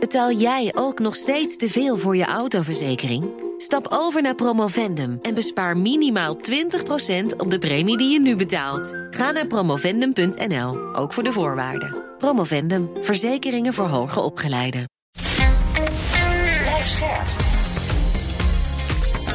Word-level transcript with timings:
Betaal 0.00 0.32
jij 0.32 0.72
ook 0.74 0.98
nog 0.98 1.16
steeds 1.16 1.56
te 1.56 1.68
veel 1.68 1.96
voor 1.96 2.16
je 2.16 2.24
autoverzekering? 2.24 3.30
Stap 3.56 3.86
over 3.90 4.22
naar 4.22 4.34
Promovendum 4.34 5.18
en 5.22 5.34
bespaar 5.34 5.76
minimaal 5.76 6.36
20% 6.36 6.40
op 7.36 7.50
de 7.50 7.58
premie 7.58 7.96
die 7.96 8.12
je 8.12 8.20
nu 8.20 8.36
betaalt. 8.36 8.94
Ga 9.10 9.30
naar 9.30 9.46
promovendum.nl, 9.46 10.94
ook 10.94 11.12
voor 11.12 11.22
de 11.22 11.32
voorwaarden. 11.32 11.96
Promovendum, 12.18 12.90
verzekeringen 13.00 13.74
voor 13.74 13.88
hoger 13.88 14.22
opgeleiden. 14.22 14.84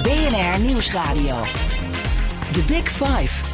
BNR 0.04 0.60
Nieuwsradio. 0.60 1.44
The 2.52 2.64
Big 2.68 2.90
Five. 2.90 3.53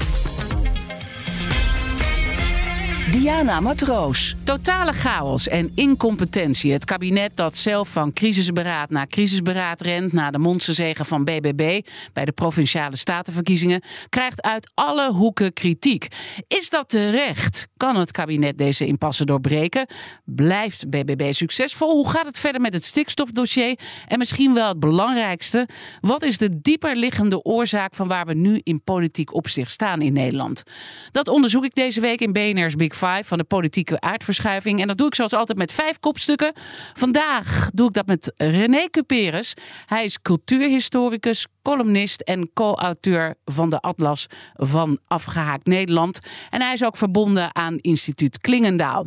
Diana 3.12 3.60
Matroos. 3.60 4.36
Totale 4.44 4.94
chaos 4.94 5.48
en 5.48 5.72
incompetentie. 5.76 6.72
Het 6.72 6.86
kabinet 6.86 7.32
dat 7.36 7.58
zelf 7.58 7.90
van 7.90 8.14
crisisberaad 8.14 8.90
naar 8.90 9.08
crisisberaad 9.08 9.82
rent... 9.82 10.14
na 10.14 10.32
de 10.32 10.38
monsterzegen 10.38 11.06
van 11.06 11.24
BBB 11.24 11.82
bij 12.14 12.26
de 12.26 12.32
Provinciale 12.32 12.98
Statenverkiezingen... 12.98 13.84
krijgt 14.10 14.42
uit 14.42 14.72
alle 14.74 15.12
hoeken 15.12 15.54
kritiek. 15.54 16.08
Is 16.48 16.70
dat 16.70 16.90
terecht? 16.90 17.68
Kan 17.78 17.96
het 17.96 18.12
kabinet 18.12 18.58
deze 18.58 18.86
impasse 18.86 19.26
doorbreken? 19.26 19.88
Blijft 20.26 20.90
BBB 20.90 21.34
succesvol? 21.34 21.92
Hoe 21.92 22.10
gaat 22.10 22.26
het 22.26 22.40
verder 22.40 22.62
met 22.62 22.74
het 22.74 22.84
stikstofdossier? 22.84 23.80
En 24.08 24.18
misschien 24.18 24.54
wel 24.54 24.68
het 24.68 24.80
belangrijkste... 24.80 25.68
wat 26.02 26.24
is 26.24 26.38
de 26.38 26.62
dieper 26.62 26.96
liggende 26.96 27.44
oorzaak 27.44 27.96
van 27.96 28.08
waar 28.08 28.26
we 28.26 28.34
nu 28.34 28.60
in 28.64 28.84
politiek 28.84 29.34
opzicht 29.34 29.72
staan 29.72 30.02
in 30.02 30.14
Nederland? 30.14 30.64
Dat 31.12 31.28
onderzoek 31.28 31.66
ik 31.66 31.76
deze 31.76 32.02
week 32.02 32.22
in 32.22 32.34
BNR's 32.34 32.76
Big 32.76 32.98
Five 33.00 33.24
van 33.24 33.38
de 33.38 33.44
politieke 33.44 34.00
aardverschuiving. 34.00 34.82
En 34.82 34.88
dat 34.88 34.98
doe 34.98 35.08
ik 35.08 35.16
zoals 35.16 35.34
altijd 35.34 35.58
met 35.58 35.72
vijf 35.72 36.00
kopstukken. 36.00 36.54
Vandaag 36.94 37.70
doe 37.74 37.88
ik 37.88 37.94
dat 37.94 38.08
met 38.08 38.34
René 38.36 38.90
Cuperus. 38.90 39.54
Hij 39.86 40.06
is 40.06 40.22
cultuurhistoricus, 40.22 41.48
columnist 41.62 42.22
en 42.22 42.54
co-auteur 42.54 43.36
van 43.46 43.70
de 43.70 43.80
Atlas 43.80 44.28
van 44.54 45.00
Afgehaakt 45.08 45.66
Nederland. 45.66 46.20
En 46.50 46.62
hij 46.62 46.74
is 46.74 46.84
ook 46.84 46.98
verbonden 46.98 47.56
aan 47.56 47.78
instituut 47.78 48.40
Klingendaal. 48.40 49.06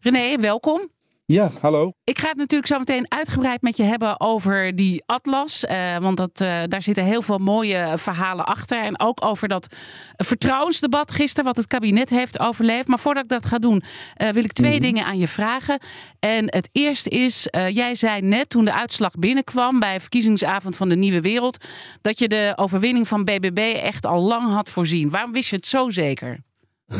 René, 0.00 0.36
welkom. 0.36 0.90
Ja, 1.24 1.50
hallo. 1.60 1.92
Ik 2.04 2.18
ga 2.18 2.28
het 2.28 2.36
natuurlijk 2.36 2.72
zo 2.72 2.78
meteen 2.78 3.06
uitgebreid 3.08 3.62
met 3.62 3.76
je 3.76 3.82
hebben 3.82 4.20
over 4.20 4.76
die 4.76 5.02
atlas. 5.06 5.64
Uh, 5.64 5.98
want 5.98 6.16
dat, 6.16 6.40
uh, 6.40 6.62
daar 6.66 6.82
zitten 6.82 7.04
heel 7.04 7.22
veel 7.22 7.38
mooie 7.38 7.92
verhalen 7.96 8.44
achter. 8.44 8.82
En 8.82 9.00
ook 9.00 9.24
over 9.24 9.48
dat 9.48 9.74
vertrouwensdebat 10.16 11.12
gisteren, 11.12 11.44
wat 11.44 11.56
het 11.56 11.66
kabinet 11.66 12.10
heeft 12.10 12.40
overleefd. 12.40 12.88
Maar 12.88 12.98
voordat 12.98 13.22
ik 13.22 13.28
dat 13.28 13.46
ga 13.46 13.58
doen, 13.58 13.82
uh, 14.16 14.28
wil 14.28 14.44
ik 14.44 14.52
twee 14.52 14.68
mm 14.68 14.76
-hmm. 14.76 14.84
dingen 14.84 15.04
aan 15.04 15.18
je 15.18 15.28
vragen. 15.28 15.80
En 16.18 16.44
het 16.44 16.68
eerste 16.72 17.10
is, 17.10 17.46
jij 17.50 17.94
zei 17.94 18.20
net 18.20 18.48
toen 18.48 18.64
de 18.64 18.74
uitslag 18.74 19.12
binnenkwam 19.12 19.80
bij 19.80 20.00
verkiezingsavond 20.00 20.76
van 20.76 20.88
de 20.88 20.96
Nieuwe 20.96 21.20
Wereld, 21.20 21.64
dat 22.00 22.18
je 22.18 22.28
de 22.28 22.52
overwinning 22.56 23.08
van 23.08 23.24
BBB 23.24 23.58
echt 23.82 24.06
al 24.06 24.20
lang 24.20 24.52
had 24.52 24.70
voorzien. 24.70 25.10
Waarom 25.10 25.32
wist 25.32 25.50
je 25.50 25.56
het 25.56 25.66
zo 25.66 25.90
zeker? 25.90 26.38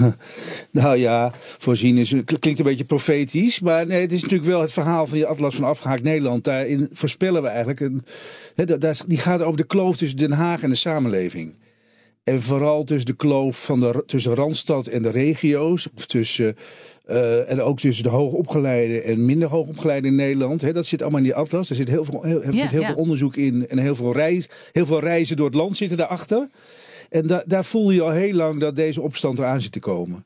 nou 0.70 0.96
ja, 0.96 1.30
voorzien 1.58 1.96
is, 1.96 2.14
klinkt 2.24 2.58
een 2.58 2.64
beetje 2.64 2.84
profetisch. 2.84 3.60
Maar 3.60 3.86
nee, 3.86 4.00
het 4.00 4.12
is 4.12 4.22
natuurlijk 4.22 4.50
wel 4.50 4.60
het 4.60 4.72
verhaal 4.72 5.06
van 5.06 5.16
die 5.16 5.26
Atlas 5.26 5.54
van 5.54 5.64
Afgehaakt 5.64 6.02
Nederland. 6.02 6.44
Daarin 6.44 6.88
voorspellen 6.92 7.42
we 7.42 7.48
eigenlijk. 7.48 7.80
Een, 7.80 8.02
he, 8.54 8.78
daar, 8.78 9.00
die 9.06 9.18
gaat 9.18 9.42
over 9.42 9.56
de 9.56 9.66
kloof 9.66 9.96
tussen 9.96 10.18
Den 10.18 10.32
Haag 10.32 10.62
en 10.62 10.68
de 10.68 10.74
samenleving. 10.74 11.54
En 12.24 12.42
vooral 12.42 12.84
tussen 12.84 13.06
de 13.06 13.16
kloof 13.16 13.64
van 13.64 13.80
de, 13.80 14.02
tussen 14.06 14.34
Randstad 14.34 14.86
en 14.86 15.02
de 15.02 15.10
regio's. 15.10 15.88
Of 15.96 16.06
tussen, 16.06 16.56
uh, 17.08 17.50
en 17.50 17.60
ook 17.60 17.78
tussen 17.78 18.04
de 18.04 18.10
hoogopgeleide 18.10 19.00
en 19.00 19.24
minder 19.24 19.48
hoogopgeleide 19.48 20.06
in 20.06 20.14
Nederland. 20.14 20.60
He, 20.60 20.72
dat 20.72 20.86
zit 20.86 21.02
allemaal 21.02 21.20
in 21.20 21.26
die 21.26 21.34
atlas. 21.34 21.70
Er 21.70 21.76
zit 21.76 21.88
heel 21.88 22.04
veel, 22.04 22.22
heel, 22.22 22.40
yeah, 22.40 22.70
heel 22.70 22.80
yeah. 22.80 22.86
veel 22.86 23.02
onderzoek 23.02 23.36
in. 23.36 23.68
En 23.68 23.78
heel 23.78 23.94
veel, 23.94 24.12
reis, 24.12 24.48
heel 24.72 24.86
veel 24.86 25.00
reizen 25.00 25.36
door 25.36 25.46
het 25.46 25.54
land 25.54 25.76
zitten 25.76 25.96
daarachter. 25.96 26.48
En 27.12 27.26
da 27.26 27.42
daar 27.46 27.64
voel 27.64 27.90
je 27.90 28.02
al 28.02 28.10
heel 28.10 28.34
lang 28.34 28.60
dat 28.60 28.76
deze 28.76 29.00
opstand 29.00 29.38
eraan 29.38 29.60
zit 29.60 29.72
te 29.72 29.80
komen. 29.80 30.24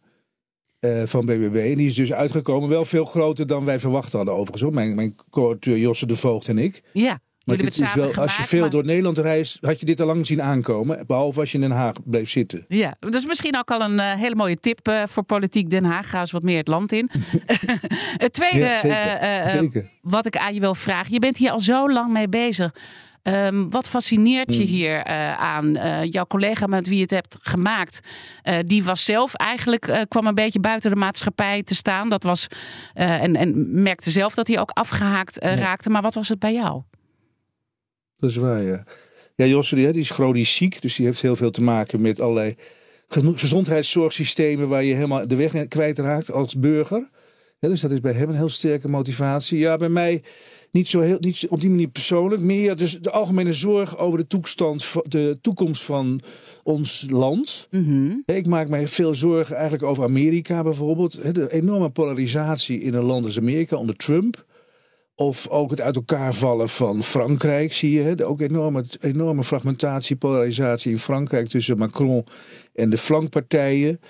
Uh, 0.80 1.02
van 1.04 1.26
BBB. 1.26 1.56
En 1.70 1.74
die 1.74 1.86
is 1.86 1.94
dus 1.94 2.12
uitgekomen. 2.12 2.68
Wel 2.68 2.84
veel 2.84 3.04
groter 3.04 3.46
dan 3.46 3.64
wij 3.64 3.78
verwacht 3.78 4.12
hadden 4.12 4.34
overigens. 4.34 4.62
Hoor. 4.62 4.74
Mijn, 4.74 4.94
mijn 4.94 5.14
co-auteur 5.30 5.78
Josse 5.78 6.06
de 6.06 6.16
Voogd 6.16 6.48
en 6.48 6.58
ik. 6.58 6.82
Ja, 6.92 7.20
maar 7.46 7.56
dit 7.56 7.80
is 7.80 7.94
wel, 7.94 8.14
als 8.14 8.36
je 8.36 8.42
veel 8.42 8.60
maar... 8.60 8.70
door 8.70 8.84
Nederland 8.84 9.18
reist, 9.18 9.58
had 9.60 9.80
je 9.80 9.86
dit 9.86 10.00
al 10.00 10.06
lang 10.06 10.26
zien 10.26 10.42
aankomen. 10.42 11.06
Behalve 11.06 11.40
als 11.40 11.52
je 11.52 11.58
in 11.58 11.68
Den 11.68 11.76
Haag 11.76 11.94
bleef 12.04 12.30
zitten. 12.30 12.64
Ja, 12.68 12.96
dat 13.00 13.14
is 13.14 13.26
misschien 13.26 13.56
ook 13.56 13.70
al 13.70 13.80
een 13.80 13.94
uh, 13.94 14.14
hele 14.14 14.34
mooie 14.34 14.56
tip 14.56 14.88
uh, 14.88 15.02
voor 15.06 15.22
politiek 15.22 15.70
Den 15.70 15.84
Haag. 15.84 16.10
Ga 16.10 16.20
eens 16.20 16.30
wat 16.30 16.42
meer 16.42 16.56
het 16.56 16.68
land 16.68 16.92
in. 16.92 17.10
het 18.24 18.32
tweede, 18.32 18.58
ja, 18.58 18.78
zeker. 18.78 19.48
zeker. 19.48 19.90
wat 20.02 20.26
ik 20.26 20.36
aan 20.36 20.54
je 20.54 20.60
wil 20.60 20.74
vragen. 20.74 21.12
Je 21.12 21.18
bent 21.18 21.36
hier 21.36 21.50
al 21.50 21.60
zo 21.60 21.92
lang 21.92 22.12
mee 22.12 22.28
bezig. 22.28 22.74
Um, 23.28 23.70
wat 23.70 23.88
fascineert 23.88 24.54
je 24.54 24.62
hier 24.62 25.08
uh, 25.08 25.34
aan? 25.34 25.76
Uh, 25.76 26.04
jouw 26.04 26.26
collega 26.26 26.66
met 26.66 26.86
wie 26.86 26.96
je 26.96 27.02
het 27.02 27.10
hebt 27.10 27.36
gemaakt, 27.40 28.00
uh, 28.44 28.58
die 28.64 28.84
was 28.84 29.04
zelf 29.04 29.34
eigenlijk, 29.34 30.06
kwam 30.08 30.26
een 30.26 30.34
beetje 30.34 30.60
buiten 30.60 30.90
de 30.90 30.96
maatschappij 30.96 31.62
te 31.62 31.74
staan. 31.74 32.08
Dat 32.08 32.22
was, 32.22 32.46
en, 32.94 33.36
en 33.36 33.82
merkte 33.82 34.10
zelf 34.10 34.34
dat 34.34 34.46
hij 34.46 34.60
ook 34.60 34.70
afgehaakt 34.70 35.40
nee. 35.40 35.54
raakte. 35.54 35.90
Maar 35.90 36.02
wat 36.02 36.14
was 36.14 36.28
het 36.28 36.38
bij 36.38 36.52
jou? 36.52 36.82
Dat 38.16 38.30
is 38.30 38.36
waar, 38.36 38.62
ja. 38.62 38.84
Ja, 39.34 39.44
Josse 39.44 39.74
die, 39.74 39.92
die 39.92 40.02
is 40.02 40.10
chronisch 40.10 40.54
ziek, 40.54 40.82
dus 40.82 40.96
die 40.96 41.06
heeft 41.06 41.22
heel 41.22 41.36
veel 41.36 41.50
te 41.50 41.62
maken 41.62 42.02
met 42.02 42.20
allerlei 42.20 42.56
gezondheidszorgsystemen 43.08 44.68
waar 44.68 44.84
je 44.84 44.94
helemaal 44.94 45.28
de 45.28 45.36
weg 45.36 45.68
kwijtraakt 45.68 46.32
als 46.32 46.54
burger. 46.54 47.08
Ja, 47.58 47.68
dus 47.68 47.80
dat 47.80 47.90
is 47.90 48.00
bij 48.00 48.12
hem 48.12 48.28
een 48.28 48.34
heel 48.34 48.48
sterke 48.48 48.88
motivatie. 48.88 49.58
Ja, 49.58 49.76
bij 49.76 49.88
mij 49.88 50.22
niet 50.76 50.88
zo 50.88 51.00
heel, 51.00 51.16
niet 51.20 51.46
op 51.48 51.60
die 51.60 51.70
manier 51.70 51.88
persoonlijk. 51.88 52.42
Meer 52.42 52.76
dus 52.76 52.98
de 53.00 53.10
algemene 53.10 53.52
zorg 53.52 53.98
over 53.98 54.18
de 54.18 54.26
toestand, 54.26 54.92
de 55.04 55.38
toekomst 55.40 55.82
van 55.82 56.20
ons 56.62 57.06
land. 57.08 57.68
Mm 57.70 57.84
-hmm. 57.84 58.22
Ik 58.26 58.46
maak 58.46 58.68
mij 58.68 58.88
veel 58.88 59.14
zorgen 59.14 59.54
eigenlijk 59.54 59.84
over 59.84 60.04
Amerika 60.04 60.62
bijvoorbeeld. 60.62 61.34
De 61.34 61.52
enorme 61.52 61.90
polarisatie 61.90 62.80
in 62.80 62.94
een 62.94 63.04
land 63.04 63.24
als 63.24 63.38
Amerika 63.38 63.76
onder 63.76 63.96
Trump. 63.96 64.44
Of 65.14 65.48
ook 65.48 65.70
het 65.70 65.80
uit 65.80 65.96
elkaar 65.96 66.34
vallen 66.34 66.68
van 66.68 67.02
Frankrijk, 67.02 67.72
zie 67.72 67.92
je. 67.92 68.02
Hè? 68.02 68.26
Ook 68.26 68.40
enorme, 68.40 68.84
enorme 69.00 69.44
fragmentatie, 69.44 70.16
polarisatie 70.16 70.90
in 70.90 70.98
Frankrijk 70.98 71.48
tussen 71.48 71.78
Macron 71.78 72.24
en 72.74 72.90
de 72.90 72.98
flankpartijen. 72.98 74.00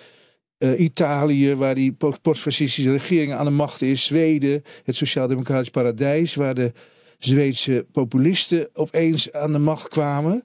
Uh, 0.58 0.80
Italië, 0.80 1.54
waar 1.54 1.74
die 1.74 1.92
postfascistische 1.92 2.92
regering 2.92 3.32
aan 3.32 3.44
de 3.44 3.50
macht 3.50 3.82
is. 3.82 4.04
Zweden, 4.04 4.62
het 4.84 4.96
sociaal-democratisch 4.96 5.70
paradijs, 5.70 6.34
waar 6.34 6.54
de 6.54 6.72
Zweedse 7.18 7.86
populisten 7.92 8.68
opeens 8.74 9.32
aan 9.32 9.52
de 9.52 9.58
macht 9.58 9.88
kwamen. 9.88 10.42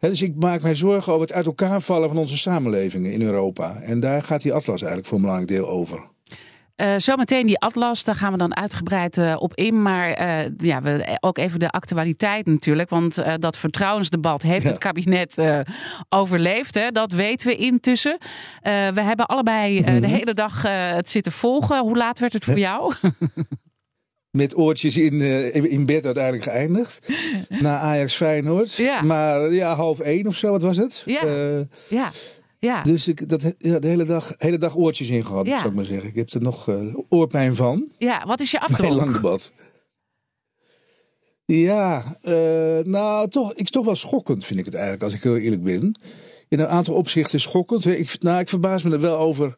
Dus 0.00 0.22
ik 0.22 0.34
maak 0.34 0.62
mij 0.62 0.74
zorgen 0.74 1.12
over 1.12 1.26
het 1.26 1.36
uit 1.36 1.46
elkaar 1.46 1.80
vallen 1.80 2.08
van 2.08 2.18
onze 2.18 2.38
samenlevingen 2.38 3.12
in 3.12 3.22
Europa. 3.22 3.80
En 3.80 4.00
daar 4.00 4.22
gaat 4.22 4.42
die 4.42 4.52
atlas 4.52 4.80
eigenlijk 4.80 5.06
voor 5.06 5.16
een 5.16 5.24
belangrijk 5.24 5.50
deel 5.52 5.68
over. 5.68 6.09
Uh, 6.80 6.94
zometeen 6.96 7.46
die 7.46 7.58
atlas, 7.58 8.04
daar 8.04 8.14
gaan 8.14 8.32
we 8.32 8.38
dan 8.38 8.56
uitgebreid 8.56 9.16
uh, 9.16 9.36
op 9.38 9.54
in. 9.54 9.82
Maar 9.82 10.20
uh, 10.20 10.50
ja, 10.56 10.82
we, 10.82 11.16
ook 11.20 11.38
even 11.38 11.58
de 11.58 11.70
actualiteit 11.70 12.46
natuurlijk. 12.46 12.88
Want 12.88 13.22
dat 13.38 13.56
vertrouwensdebat 13.56 14.42
heeft 14.42 14.62
ja. 14.62 14.68
het 14.68 14.78
kabinet 14.78 15.64
overleefd. 16.08 16.74
Hè? 16.74 16.90
Dat 16.90 17.12
weten 17.12 17.46
we 17.46 17.56
intussen. 17.56 18.18
we 18.62 19.00
hebben 19.00 19.26
allebei 19.26 20.00
de 20.00 20.06
hele 20.06 20.34
dag 20.34 20.62
het 20.94 21.10
zitten 21.10 21.32
volgen. 21.32 21.78
Hoe 21.78 21.96
laat 21.96 22.18
werd 22.18 22.32
het 22.32 22.44
voor 22.44 22.58
jou? 22.58 22.94
Met 24.30 24.56
oortjes 24.56 24.96
in, 24.96 25.20
in 25.70 25.86
bed 25.86 26.04
uiteindelijk 26.04 26.44
geëindigd. 26.44 27.08
Na 27.48 27.78
Ajax 27.78 28.16
Feyenoord. 28.16 28.74
Ja. 28.74 29.02
Maar 29.02 29.52
ja, 29.52 29.74
half 29.74 30.00
één 30.00 30.26
of 30.26 30.36
zo, 30.36 30.50
wat 30.50 30.62
was 30.62 30.76
het? 30.76 31.02
Ja. 31.06 31.22
ja. 31.88 32.10
Ja. 32.60 32.82
Dus 32.82 33.08
ik 33.08 33.28
dat 33.28 33.54
ja, 33.58 33.78
de 33.78 33.88
hele 33.88 34.04
dag, 34.04 34.34
hele 34.38 34.58
dag 34.58 34.76
oortjes 34.76 35.08
in 35.08 35.24
gehad, 35.24 35.46
ja. 35.46 35.56
zou 35.56 35.68
ik 35.68 35.74
maar 35.74 35.84
zeggen. 35.84 36.08
Ik 36.08 36.14
heb 36.14 36.30
er 36.30 36.42
nog 36.42 36.66
uh, 36.66 36.94
oorpijn 37.08 37.54
van. 37.54 37.88
Ja, 37.98 38.26
wat 38.26 38.40
is 38.40 38.50
je 38.50 38.60
afdronk? 38.60 38.90
Een 38.90 38.96
lang 38.96 39.12
debat. 39.12 39.52
Ja, 41.44 42.16
uh, 42.24 42.84
nou, 42.84 43.28
toch, 43.28 43.54
ik, 43.54 43.68
toch 43.68 43.84
wel 43.84 43.94
schokkend 43.94 44.44
vind 44.44 44.58
ik 44.58 44.64
het 44.64 44.74
eigenlijk, 44.74 45.04
als 45.04 45.14
ik 45.14 45.22
heel 45.22 45.36
eerlijk 45.36 45.62
ben. 45.62 46.00
In 46.48 46.60
een 46.60 46.68
aantal 46.68 46.94
opzichten 46.94 47.40
schokkend. 47.40 47.86
Ik, 47.86 48.16
nou, 48.20 48.40
ik 48.40 48.48
verbaas 48.48 48.82
me 48.82 48.92
er 48.92 49.00
wel 49.00 49.16
over 49.16 49.56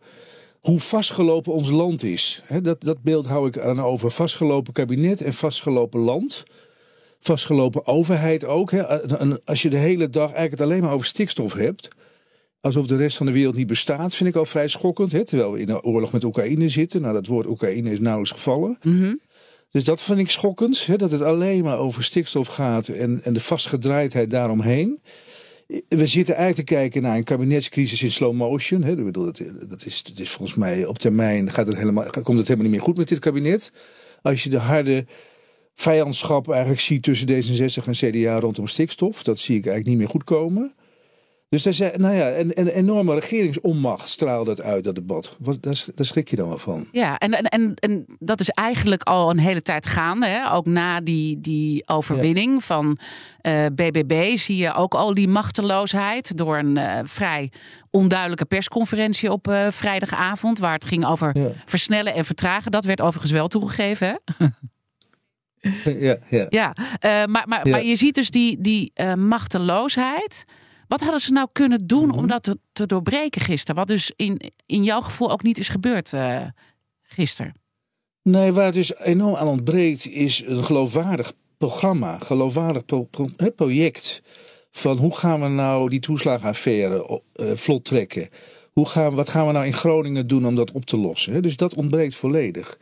hoe 0.61 0.79
vastgelopen 0.79 1.53
ons 1.53 1.71
land 1.71 2.03
is. 2.03 2.43
He, 2.45 2.61
dat, 2.61 2.81
dat 2.81 3.03
beeld 3.03 3.27
hou 3.27 3.47
ik 3.47 3.59
aan 3.59 3.81
over. 3.81 4.11
Vastgelopen 4.11 4.73
kabinet 4.73 5.21
en 5.21 5.33
vastgelopen 5.33 6.01
land. 6.01 6.43
Vastgelopen 7.21 7.87
overheid 7.87 8.45
ook. 8.45 8.71
He. 8.71 8.85
Als 9.45 9.63
je 9.63 9.71
de 9.71 9.77
hele 9.77 10.11
dag 10.11 10.33
eigenlijk 10.33 10.53
het 10.53 10.61
alleen 10.61 10.83
maar 10.83 10.93
over 10.93 11.07
stikstof 11.07 11.53
hebt 11.53 11.89
alsof 12.63 12.87
de 12.87 12.97
rest 12.97 13.17
van 13.17 13.27
de 13.27 13.33
wereld 13.33 13.55
niet 13.55 13.67
bestaat, 13.67 14.15
vind 14.15 14.29
ik 14.29 14.37
al 14.37 14.45
vrij 14.45 14.69
schokkend. 14.69 15.13
Hè? 15.13 15.25
Terwijl 15.25 15.53
we 15.53 15.61
in 15.61 15.69
een 15.69 15.83
oorlog 15.83 16.13
met 16.13 16.25
Oekraïne 16.25 16.69
zitten. 16.69 17.01
Nou, 17.01 17.15
dat 17.15 17.27
woord 17.27 17.47
Oekraïne 17.47 17.91
is 17.91 18.01
nauwelijks 18.01 18.33
gevallen. 18.33 18.79
Mm 18.83 18.99
-hmm. 18.99 19.21
Dus 19.71 19.85
dat 19.85 20.03
vind 20.03 20.19
ik 20.19 20.31
schokkend. 20.31 20.87
Hè? 20.87 20.97
Dat 20.97 21.11
het 21.11 21.23
alleen 21.23 21.65
maar 21.65 21.79
over 21.79 22.05
stikstof 22.05 22.47
gaat 22.47 22.89
en, 22.89 23.21
en 23.25 23.33
de 23.33 23.41
vastgedraaidheid 23.41 24.31
daaromheen. 24.31 25.01
We 25.89 26.07
zitten 26.07 26.35
eigenlijk 26.35 26.69
te 26.69 26.75
kijken 26.75 27.03
naar 27.03 27.17
een 27.17 27.25
kabinetscrisis 27.25 28.03
in 28.03 28.11
slow 28.11 28.33
motion. 28.33 28.83
Hè? 28.83 28.91
Ik 28.91 29.05
bedoel, 29.05 29.25
dat, 29.25 29.43
dat, 29.69 29.87
is, 29.87 30.03
dat 30.03 30.19
is 30.19 30.31
volgens 30.31 30.59
mij 30.59 30.85
op 30.87 30.99
termijn 30.99 31.51
gaat 31.51 31.67
het 31.67 31.77
helemaal, 31.77 32.05
komt 32.05 32.39
het 32.39 32.49
helemaal 32.49 32.63
niet 32.63 32.71
meer 32.71 32.81
goed 32.81 32.97
met 32.97 33.09
dit 33.09 33.19
kabinet. 33.19 33.73
Als 34.23 34.43
je 34.43 34.51
de 34.51 34.59
harde 34.59 35.07
vijandschap 35.75 36.51
eigenlijk 36.51 36.81
zie 36.81 37.01
tussen 37.01 37.29
D66 37.29 37.87
en 37.87 37.93
CDA 37.93 38.41
rondom 38.41 38.67
stikstof. 38.67 39.23
Dat 39.23 39.39
zie 39.39 39.57
ik 39.57 39.67
eigenlijk 39.67 39.89
niet 39.89 39.99
meer 39.99 40.09
goed 40.09 40.25
komen. 40.25 40.75
Dus 41.53 41.63
daar 41.63 41.73
zei, 41.73 41.97
nou 41.97 42.15
ja, 42.15 42.37
een, 42.37 42.51
een 42.55 42.69
enorme 42.69 43.15
regeringsonmacht 43.15 44.09
straalde 44.09 44.51
het 44.51 44.63
uit, 44.63 44.85
dat 44.85 44.95
debat. 44.95 45.37
Wat, 45.39 45.63
daar, 45.63 45.85
daar 45.95 46.07
schrik 46.07 46.29
je 46.31 46.37
dan 46.37 46.49
wel 46.49 46.59
van. 46.59 46.89
Ja, 46.91 47.19
en, 47.19 47.33
en, 47.33 47.45
en, 47.45 47.75
en 47.75 48.05
dat 48.19 48.41
is 48.41 48.49
eigenlijk 48.49 49.03
al 49.03 49.31
een 49.31 49.39
hele 49.39 49.63
tijd 49.63 49.87
gaande. 49.87 50.27
Hè? 50.27 50.53
Ook 50.53 50.67
na 50.67 51.01
die, 51.01 51.41
die 51.41 51.89
overwinning 51.89 52.65
van 52.65 52.99
uh, 53.43 53.67
BBB 53.75 54.37
zie 54.37 54.57
je 54.57 54.75
ook 54.75 54.95
al 54.95 55.15
die 55.15 55.29
machteloosheid 55.29 56.37
door 56.37 56.59
een 56.59 56.77
uh, 56.77 56.99
vrij 57.05 57.53
onduidelijke 57.91 58.45
persconferentie 58.45 59.33
op 59.33 59.49
uh, 59.49 59.67
vrijdagavond, 59.71 60.59
waar 60.59 60.75
het 60.75 60.85
ging 60.85 61.07
over 61.07 61.39
Ja. 61.39 61.49
versnellen 61.67 62.15
en 62.15 62.25
vertragen. 62.25 62.71
Dat 62.71 62.85
werd 62.85 63.01
overigens 63.01 63.33
wel 63.33 63.49
toegegeven. 63.49 64.21
Hè? 64.37 64.47
Ja, 65.99 66.17
ja. 66.29 66.47
Ja, 66.49 66.75
eh, 66.99 67.11
maar, 67.11 67.49
maar, 67.49 67.69
maar 67.69 67.85
je 67.85 67.97
ziet 67.97 68.15
dus 68.15 68.31
die, 68.31 68.61
die 68.61 68.91
eh, 68.95 69.15
machteloosheid. 69.15 70.45
Wat 70.93 71.01
hadden 71.01 71.21
ze 71.21 71.33
nou 71.33 71.49
kunnen 71.53 71.87
doen 71.87 72.07
Mhm. 72.09 72.19
om 72.19 72.27
dat 72.27 72.43
te, 72.43 72.59
te 72.73 72.87
doorbreken 72.87 73.41
gisteren? 73.41 73.77
Wat 73.77 73.87
dus 73.89 74.13
in, 74.17 74.41
in 74.67 74.83
jouw 74.83 75.01
gevoel 75.01 75.31
ook 75.31 75.43
niet 75.43 75.59
is 75.59 75.69
gebeurd 75.69 76.13
eh 76.13 76.41
gisteren. 77.03 77.53
Nee, 78.23 78.53
waar 78.53 78.65
het 78.65 78.75
dus 78.75 78.97
enorm 78.97 79.35
aan 79.37 79.47
ontbreekt 79.49 80.07
is 80.07 80.43
een 80.47 80.65
geloofwaardig 80.65 81.33
programma, 81.59 82.19
geloofwaardig 82.19 82.85
pro- 82.85 83.03
pro- 83.11 83.27
hè, 83.37 83.51
project. 83.51 84.23
Van 84.71 84.97
hoe 84.97 85.17
gaan 85.17 85.41
we 85.41 85.49
nou 85.49 85.89
die 85.91 86.01
toeslagenaffaire 86.01 87.21
eh, 87.35 87.47
vlot 87.55 87.85
trekken? 87.85 88.29
Hoe 88.73 88.87
gaan, 88.87 89.15
wat 89.15 89.29
gaan 89.29 89.47
we 89.47 89.53
nou 89.53 89.67
in 89.67 89.73
Groningen 89.73 90.27
doen 90.29 90.47
om 90.47 90.55
dat 90.55 90.73
op 90.73 90.85
te 90.85 90.97
lossen? 90.97 91.33
hè? 91.33 91.41
Dus 91.41 91.57
dat 91.57 91.75
ontbreekt 91.75 92.15
volledig. 92.15 92.79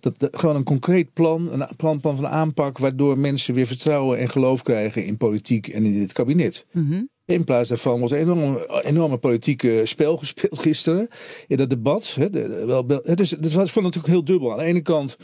Dat, 0.00 0.18
dat- 0.18 0.36
gewoon 0.38 0.56
een 0.56 0.64
concreet 0.64 1.12
plan, 1.12 1.52
een 1.60 1.68
plan, 1.76 2.00
plan 2.00 2.16
van 2.16 2.26
aanpak, 2.26 2.78
waardoor 2.78 3.18
mensen 3.18 3.54
weer 3.54 3.66
vertrouwen 3.66 4.18
en 4.18 4.28
geloof 4.28 4.62
krijgen 4.62 5.04
in 5.04 5.16
politiek 5.16 5.68
en 5.68 5.84
in 5.84 5.92
dit 5.92 6.12
kabinet. 6.12 6.66
Mhm. 6.72 7.02
In 7.26 7.44
plaats 7.44 7.68
daarvan 7.68 7.98
wordt 7.98 8.14
een 8.14 8.20
enorme, 8.20 8.82
enorme 8.84 9.16
politieke 9.16 9.80
spel 9.84 10.16
gespeeld 10.16 10.58
gisteren 10.58 11.08
in 11.46 11.56
dat 11.56 11.70
debat. 11.70 12.16
Hè, 12.20 12.30
wel, 12.66 12.84
het, 13.04 13.20
is, 13.20 13.30
het 13.30 13.52
was 13.52 13.72
vond 13.72 13.84
natuurlijk 13.84 14.12
heel 14.12 14.24
dubbel. 14.24 14.52
Aan 14.52 14.58
de 14.58 14.64
ene 14.64 14.80
kant 14.80 15.16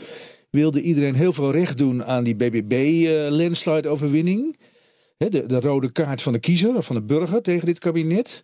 wilde 0.49 0.81
iedereen 0.81 1.15
heel 1.15 1.33
veel 1.33 1.51
recht 1.51 1.77
doen 1.77 2.05
aan 2.05 2.23
die 2.23 2.35
BBB-landslide-overwinning. 2.35 4.57
de, 5.17 5.45
de 5.45 5.59
rode 5.59 5.91
kaart 5.91 6.21
van 6.21 6.33
de 6.33 6.39
kiezer 6.39 6.75
of 6.75 6.85
van 6.85 6.95
de 6.95 7.01
burger 7.01 7.41
tegen 7.41 7.65
dit 7.65 7.79
kabinet. 7.79 8.43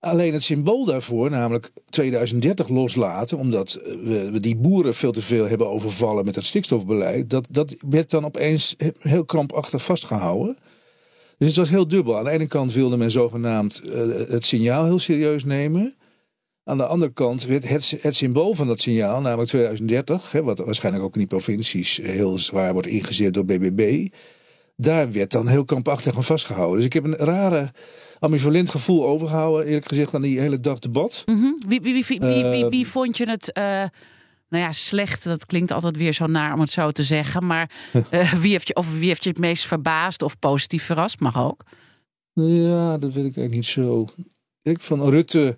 Alleen 0.00 0.32
het 0.32 0.42
symbool 0.42 0.84
daarvoor, 0.84 1.30
namelijk 1.30 1.70
2030 1.88 2.68
loslaten, 2.68 3.38
omdat 3.38 3.74
eh, 3.74 3.94
we, 4.30 4.40
die 4.40 4.56
boeren 4.56 4.94
veel 4.94 5.12
te 5.12 5.22
veel 5.22 5.48
hebben 5.48 5.68
overvallen 5.68 6.24
met 6.24 6.34
het 6.34 6.44
stikstofbeleid, 6.44 7.30
dat, 7.30 7.46
dat 7.50 7.74
werd 7.88 8.10
dan 8.10 8.24
opeens 8.24 8.74
he- 8.76 8.90
heel 8.98 9.24
krampachtig 9.24 9.84
vastgehouden. 9.84 10.56
Dus 11.38 11.48
het 11.48 11.56
was 11.56 11.70
heel 11.70 11.88
dubbel. 11.88 12.18
Aan 12.18 12.24
de 12.24 12.30
ene 12.30 12.46
kant 12.46 12.72
wilde 12.72 12.96
men 12.96 13.10
zogenaamd 13.10 13.82
eh, 13.82 14.00
het 14.28 14.44
signaal 14.44 14.84
heel 14.84 14.98
serieus 14.98 15.44
nemen. 15.44 15.96
Aan 16.64 16.76
de 16.76 16.86
andere 16.86 17.12
kant 17.12 17.44
werd 17.44 17.68
het, 17.68 17.96
het 18.00 18.16
symbool 18.16 18.54
van 18.54 18.66
dat 18.66 18.80
signaal, 18.80 19.20
namelijk 19.20 19.48
2030, 19.48 20.32
hè, 20.32 20.42
wat 20.42 20.58
waarschijnlijk 20.58 21.04
ook 21.04 21.12
in 21.12 21.18
die 21.18 21.28
provincies 21.28 22.00
eh, 22.00 22.10
heel 22.10 22.38
zwaar 22.38 22.72
wordt 22.72 22.88
ingezet 22.88 23.34
door 23.34 23.44
BBB, 23.44 24.08
daar 24.76 25.12
werd 25.12 25.30
dan 25.30 25.48
heel 25.48 25.64
krampachtig 25.64 26.16
aan 26.16 26.24
vastgehouden. 26.24 26.76
Dus 26.76 26.84
ik 26.84 26.92
heb 26.92 27.04
een 27.04 27.16
rare, 27.16 27.72
ambivalent 28.18 28.70
gevoel 28.70 29.06
overgehouden, 29.06 29.66
eerlijk 29.66 29.88
gezegd, 29.88 30.14
aan 30.14 30.22
die 30.22 30.40
hele 30.40 30.60
dag 30.60 30.78
debat. 30.78 31.22
Mhm. 31.26 31.52
Wie, 31.68 31.80
wie, 31.80 31.92
wie, 31.92 32.04
wie, 32.08 32.18
wie, 32.18 32.28
wie, 32.28 32.62
Ehm. 32.62 32.68
wie 32.68 32.86
vond 32.86 33.16
je 33.16 33.30
het, 33.30 33.52
eh, 33.52 33.84
nou 34.48 34.64
ja, 34.64 34.72
slecht? 34.72 35.24
Dat 35.24 35.46
klinkt 35.46 35.70
altijd 35.70 35.96
weer 35.96 36.12
zo 36.12 36.26
naar 36.26 36.54
om 36.54 36.60
het 36.60 36.70
zo 36.70 36.90
te 36.90 37.02
zeggen. 37.02 37.46
Maar 37.46 37.70
eh, 38.10 38.32
wie, 38.32 38.50
heeft 38.50 38.68
je, 38.68 38.74
of 38.74 38.98
wie 38.98 39.08
heeft 39.08 39.22
je 39.24 39.30
het 39.30 39.38
meest 39.38 39.66
verbaasd 39.66 40.22
of 40.22 40.38
positief 40.38 40.84
verrast? 40.84 41.20
Mag 41.20 41.38
ook. 41.38 41.64
Ja, 42.32 42.98
dat 42.98 43.12
weet 43.12 43.24
ik 43.24 43.36
eigenlijk 43.36 43.54
niet 43.54 43.66
zo. 43.66 44.06
Ik 44.62 44.80
van 44.80 45.10
Rutte, 45.10 45.56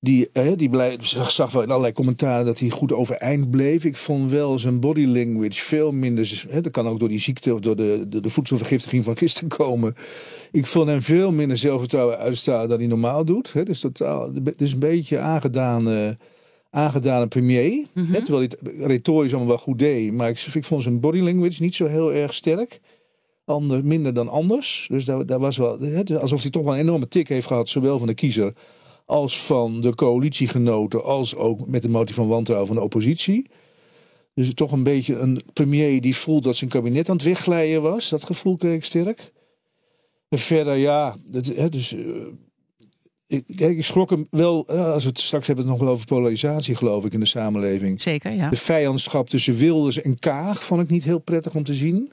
die, 0.00 0.28
hè, 0.32 0.56
die 0.56 0.68
blij, 0.68 0.96
zag, 1.00 1.30
zag 1.30 1.52
wel 1.52 1.62
in 1.62 1.68
allerlei 1.68 1.92
commentaren 1.92 2.46
dat 2.46 2.58
hij 2.58 2.70
goed 2.70 2.92
overeind 2.92 3.50
bleef. 3.50 3.84
Ik 3.84 3.96
vond 3.96 4.30
wel 4.30 4.58
zijn 4.58 4.80
body 4.80 5.06
language 5.06 5.62
veel 5.62 5.92
minder. 5.92 6.44
Hè, 6.48 6.60
dat 6.60 6.72
kan 6.72 6.88
ook 6.88 6.98
door 6.98 7.08
die 7.08 7.20
ziekte 7.20 7.54
of 7.54 7.60
door 7.60 7.76
de, 7.76 8.04
de, 8.08 8.20
de 8.20 8.30
voedselvergiftiging 8.30 9.04
van 9.04 9.16
gisteren 9.16 9.48
komen. 9.48 9.94
Ik 10.50 10.66
vond 10.66 10.88
hem 10.88 11.02
veel 11.02 11.32
minder 11.32 11.56
zelfvertrouwen 11.56 12.18
uitstralen 12.18 12.68
dan 12.68 12.78
hij 12.78 12.88
normaal 12.88 13.24
doet. 13.24 13.52
Hè, 13.52 13.62
dus 13.62 13.80
totaal, 13.80 14.30
het 14.44 14.60
is 14.60 14.72
een 14.72 14.78
beetje 14.78 15.18
aangedaan. 15.18 16.16
Aangedane 16.70 17.26
premier. 17.26 17.86
Hè, 17.94 18.22
terwijl 18.22 18.38
hij 18.38 18.50
het 18.58 18.86
retorisch 18.86 19.30
allemaal 19.30 19.48
wel 19.48 19.58
goed 19.58 19.78
deed. 19.78 20.12
Maar 20.12 20.28
ik, 20.28 20.46
ik 20.54 20.64
vond 20.64 20.82
zijn 20.82 21.00
body 21.00 21.18
language 21.18 21.62
niet 21.62 21.74
zo 21.74 21.86
heel 21.86 22.12
erg 22.12 22.34
sterk. 22.34 22.80
Ander, 23.44 23.84
minder 23.84 24.14
dan 24.14 24.28
anders. 24.28 24.86
Dus 24.90 25.04
daar, 25.04 25.26
daar 25.26 25.38
was 25.38 25.56
wel, 25.56 25.80
hè, 25.80 26.20
alsof 26.20 26.42
hij 26.42 26.50
toch 26.50 26.64
wel 26.64 26.72
een 26.72 26.80
enorme 26.80 27.08
tik 27.08 27.28
heeft 27.28 27.46
gehad. 27.46 27.68
Zowel 27.68 27.98
van 27.98 28.06
de 28.06 28.14
kiezer 28.14 28.52
als 29.04 29.42
van 29.42 29.80
de 29.80 29.94
coalitiegenoten. 29.94 31.04
Als 31.04 31.34
ook 31.34 31.66
met 31.66 31.82
de 31.82 31.88
motie 31.88 32.14
van 32.14 32.28
wantrouwen 32.28 32.68
van 32.68 32.76
de 32.76 32.82
oppositie. 32.82 33.50
Dus 34.34 34.54
toch 34.54 34.72
een 34.72 34.82
beetje 34.82 35.16
een 35.16 35.40
premier 35.52 36.00
die 36.00 36.16
voelt 36.16 36.42
dat 36.42 36.56
zijn 36.56 36.70
kabinet 36.70 37.08
aan 37.08 37.16
het 37.16 37.24
wegglijden 37.24 37.82
was. 37.82 38.08
Dat 38.08 38.24
gevoel 38.24 38.56
kreeg 38.56 38.74
ik 38.74 38.84
sterk. 38.84 39.32
En 40.28 40.38
verder, 40.38 40.76
ja, 40.76 41.16
het, 41.30 41.56
hè, 41.56 41.68
dus, 41.68 41.92
eh, 41.92 42.02
ik, 43.46 43.84
schrok 43.84 44.10
hem 44.10 44.26
wel, 44.30 44.64
eh, 44.68 44.92
als 44.92 45.02
we 45.02 45.08
het 45.08 45.18
straks 45.18 45.46
hebben 45.46 45.64
we 45.64 45.70
het 45.70 45.78
nog 45.78 45.88
wel 45.88 45.96
over 45.96 46.06
polarisatie, 46.06 46.74
geloof 46.74 47.04
ik, 47.04 47.12
in 47.12 47.20
de 47.20 47.26
samenleving. 47.26 48.02
Zeker, 48.02 48.32
ja. 48.32 48.48
De 48.48 48.56
vijandschap 48.56 49.28
tussen 49.28 49.56
Wilders 49.56 50.00
en 50.00 50.18
Kaag 50.18 50.64
vond 50.64 50.82
ik 50.82 50.88
niet 50.88 51.04
heel 51.04 51.18
prettig 51.18 51.54
om 51.54 51.64
te 51.64 51.74
zien. 51.74 52.12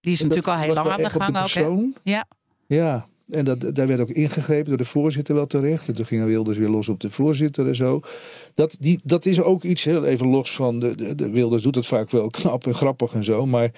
Die 0.00 0.12
is 0.12 0.20
natuurlijk 0.20 0.48
al 0.48 0.56
heel 0.56 0.74
lang 0.74 0.88
aan 0.88 1.02
de 1.02 1.10
gang 1.10 1.32
persoon. 1.32 1.94
Ja. 2.02 2.26
Ja, 2.66 3.06
en 3.28 3.44
dat, 3.44 3.74
daar 3.74 3.86
werd 3.86 4.00
ook 4.00 4.08
ingegrepen 4.08 4.68
door 4.68 4.76
de 4.76 4.84
voorzitter 4.84 5.34
wel 5.34 5.46
terecht. 5.46 5.88
En 5.88 5.94
toen 5.94 6.06
ging 6.06 6.24
Wilders 6.24 6.58
weer 6.58 6.68
los 6.68 6.88
op 6.88 7.00
de 7.00 7.10
voorzitter 7.10 7.66
en 7.66 7.74
zo. 7.74 8.00
Dat, 8.54 8.76
die, 8.80 9.00
dat 9.04 9.26
is 9.26 9.40
ook 9.40 9.62
iets, 9.62 9.84
heel 9.84 10.04
even 10.04 10.26
los 10.26 10.54
van, 10.54 10.78
de, 10.78 10.94
de, 10.96 11.14
de 11.14 11.30
Wilders 11.30 11.62
doet 11.62 11.74
het 11.74 11.86
vaak 11.86 12.10
wel 12.10 12.28
knap 12.28 12.66
en 12.66 12.74
grappig 12.74 13.14
en 13.14 13.24
zo. 13.24 13.46
Maar 13.46 13.70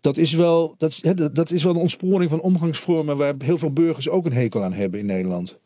dat 0.00 0.16
is 0.16 0.32
wel, 0.32 0.74
dat 0.78 1.00
dat 1.32 1.50
is 1.50 1.64
wel 1.64 1.74
een 1.74 1.80
ontsporing 1.80 2.30
van 2.30 2.40
omgangsvormen 2.40 3.16
waar 3.16 3.34
heel 3.38 3.58
veel 3.58 3.72
burgers 3.72 4.08
ook 4.08 4.24
een 4.24 4.32
hekel 4.32 4.64
aan 4.64 4.72
hebben 4.72 5.00
in 5.00 5.06
Nederland. 5.06 5.58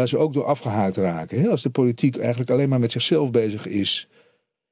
Waar 0.00 0.08
ze 0.08 0.18
ook 0.18 0.32
door 0.32 0.44
afgehaakt 0.44 0.96
raken. 0.96 1.50
Als 1.50 1.62
de 1.62 1.70
politiek 1.70 2.16
eigenlijk 2.18 2.50
alleen 2.50 2.68
maar 2.68 2.80
met 2.80 2.92
zichzelf 2.92 3.30
bezig 3.30 3.66
is 3.66 4.08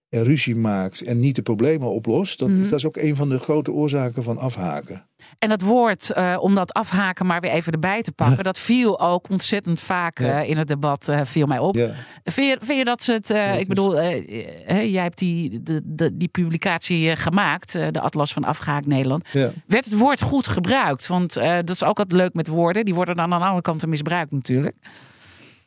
en 0.08 0.24
ruzie 0.24 0.54
maakt 0.56 1.02
en 1.02 1.20
niet 1.20 1.34
de 1.36 1.42
problemen 1.42 1.90
oplost. 1.90 2.38
Dat, 2.38 2.48
Mhm. 2.48 2.62
dat 2.62 2.72
is 2.78 2.86
ook 2.86 2.96
een 2.96 3.16
van 3.16 3.28
de 3.28 3.38
grote 3.38 3.72
oorzaken 3.72 4.22
van 4.22 4.38
afhaken. 4.38 5.06
En 5.38 5.48
dat 5.48 5.60
woord, 5.60 6.10
eh, 6.10 6.36
om 6.40 6.54
dat 6.54 6.72
afhaken 6.72 7.26
maar 7.26 7.40
weer 7.40 7.50
even 7.50 7.72
erbij 7.72 8.02
te 8.02 8.12
pakken, 8.12 8.44
dat 8.50 8.58
viel 8.58 9.00
ook 9.00 9.30
ontzettend 9.30 9.80
vaak 9.80 10.18
Ja. 10.18 10.42
eh, 10.42 10.48
in 10.50 10.56
het 10.58 10.68
debat, 10.68 11.08
eh, 11.08 11.20
viel 11.24 11.46
mij 11.46 11.58
op. 11.58 11.74
Ja. 11.76 11.90
Vind, 12.24 12.48
je, 12.48 12.56
vind 12.66 12.78
je 12.78 12.84
dat 12.84 13.02
ze 13.02 13.12
het, 13.12 13.30
ik 13.60 13.68
bedoel, 13.68 13.94
jij 14.02 15.02
hebt 15.02 15.18
die, 15.18 15.62
de, 15.62 15.80
de, 15.84 16.16
die 16.16 16.28
publicatie 16.28 17.16
gemaakt, 17.16 17.72
de 17.72 18.00
Atlas 18.00 18.32
van 18.32 18.44
Afgehaakt 18.44 18.86
Nederland. 18.86 19.28
Werd 19.66 19.84
het 19.84 19.98
woord 19.98 20.20
goed 20.20 20.46
gebruikt? 20.48 21.06
Want 21.06 21.34
dat 21.34 21.70
is 21.70 21.82
ook 21.84 21.98
altijd 21.98 22.12
leuk 22.20 22.34
met 22.34 22.46
woorden, 22.48 22.84
die 22.84 22.94
worden 22.94 23.16
dan 23.16 23.32
aan 23.32 23.38
de 23.40 23.44
andere 23.46 23.62
kant 23.62 23.86
misbruikt 23.86 24.32
natuurlijk. 24.32 24.76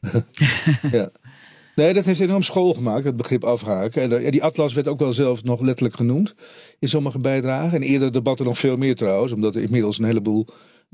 Ja. 0.91 1.09
Nee, 1.75 1.93
dat 1.93 2.05
heeft 2.05 2.19
enorm 2.19 2.43
school 2.43 2.73
gemaakt, 2.73 3.03
het 3.03 3.15
begrip 3.15 3.43
afhaken. 3.43 4.01
En 4.01 4.23
eh, 4.23 4.31
die 4.31 4.43
atlas 4.43 4.73
werd 4.73 4.87
ook 4.87 4.99
wel 4.99 5.13
zelf 5.13 5.43
nog 5.43 5.61
letterlijk 5.61 5.95
genoemd 5.95 6.35
in 6.79 6.87
sommige 6.87 7.19
bijdragen. 7.19 7.77
En 7.77 7.87
eerder 7.87 8.11
debatten 8.11 8.45
nog 8.45 8.57
veel 8.57 8.75
meer 8.75 8.95
trouwens, 8.95 9.31
omdat 9.31 9.55
er 9.55 9.61
inmiddels 9.61 9.99
een 9.99 10.05
heleboel 10.05 10.45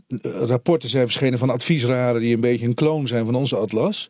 eh, 0.08 0.18
rapporten 0.32 0.90
zijn 0.90 1.06
verschenen 1.06 1.40
van 1.40 1.50
adviesraden 1.50 2.22
die 2.22 2.36
een 2.36 2.42
beetje 2.42 2.66
een 2.66 2.74
kloon 2.74 3.08
zijn 3.08 3.26
van 3.26 3.36
onze 3.36 3.56
atlas. 3.56 4.10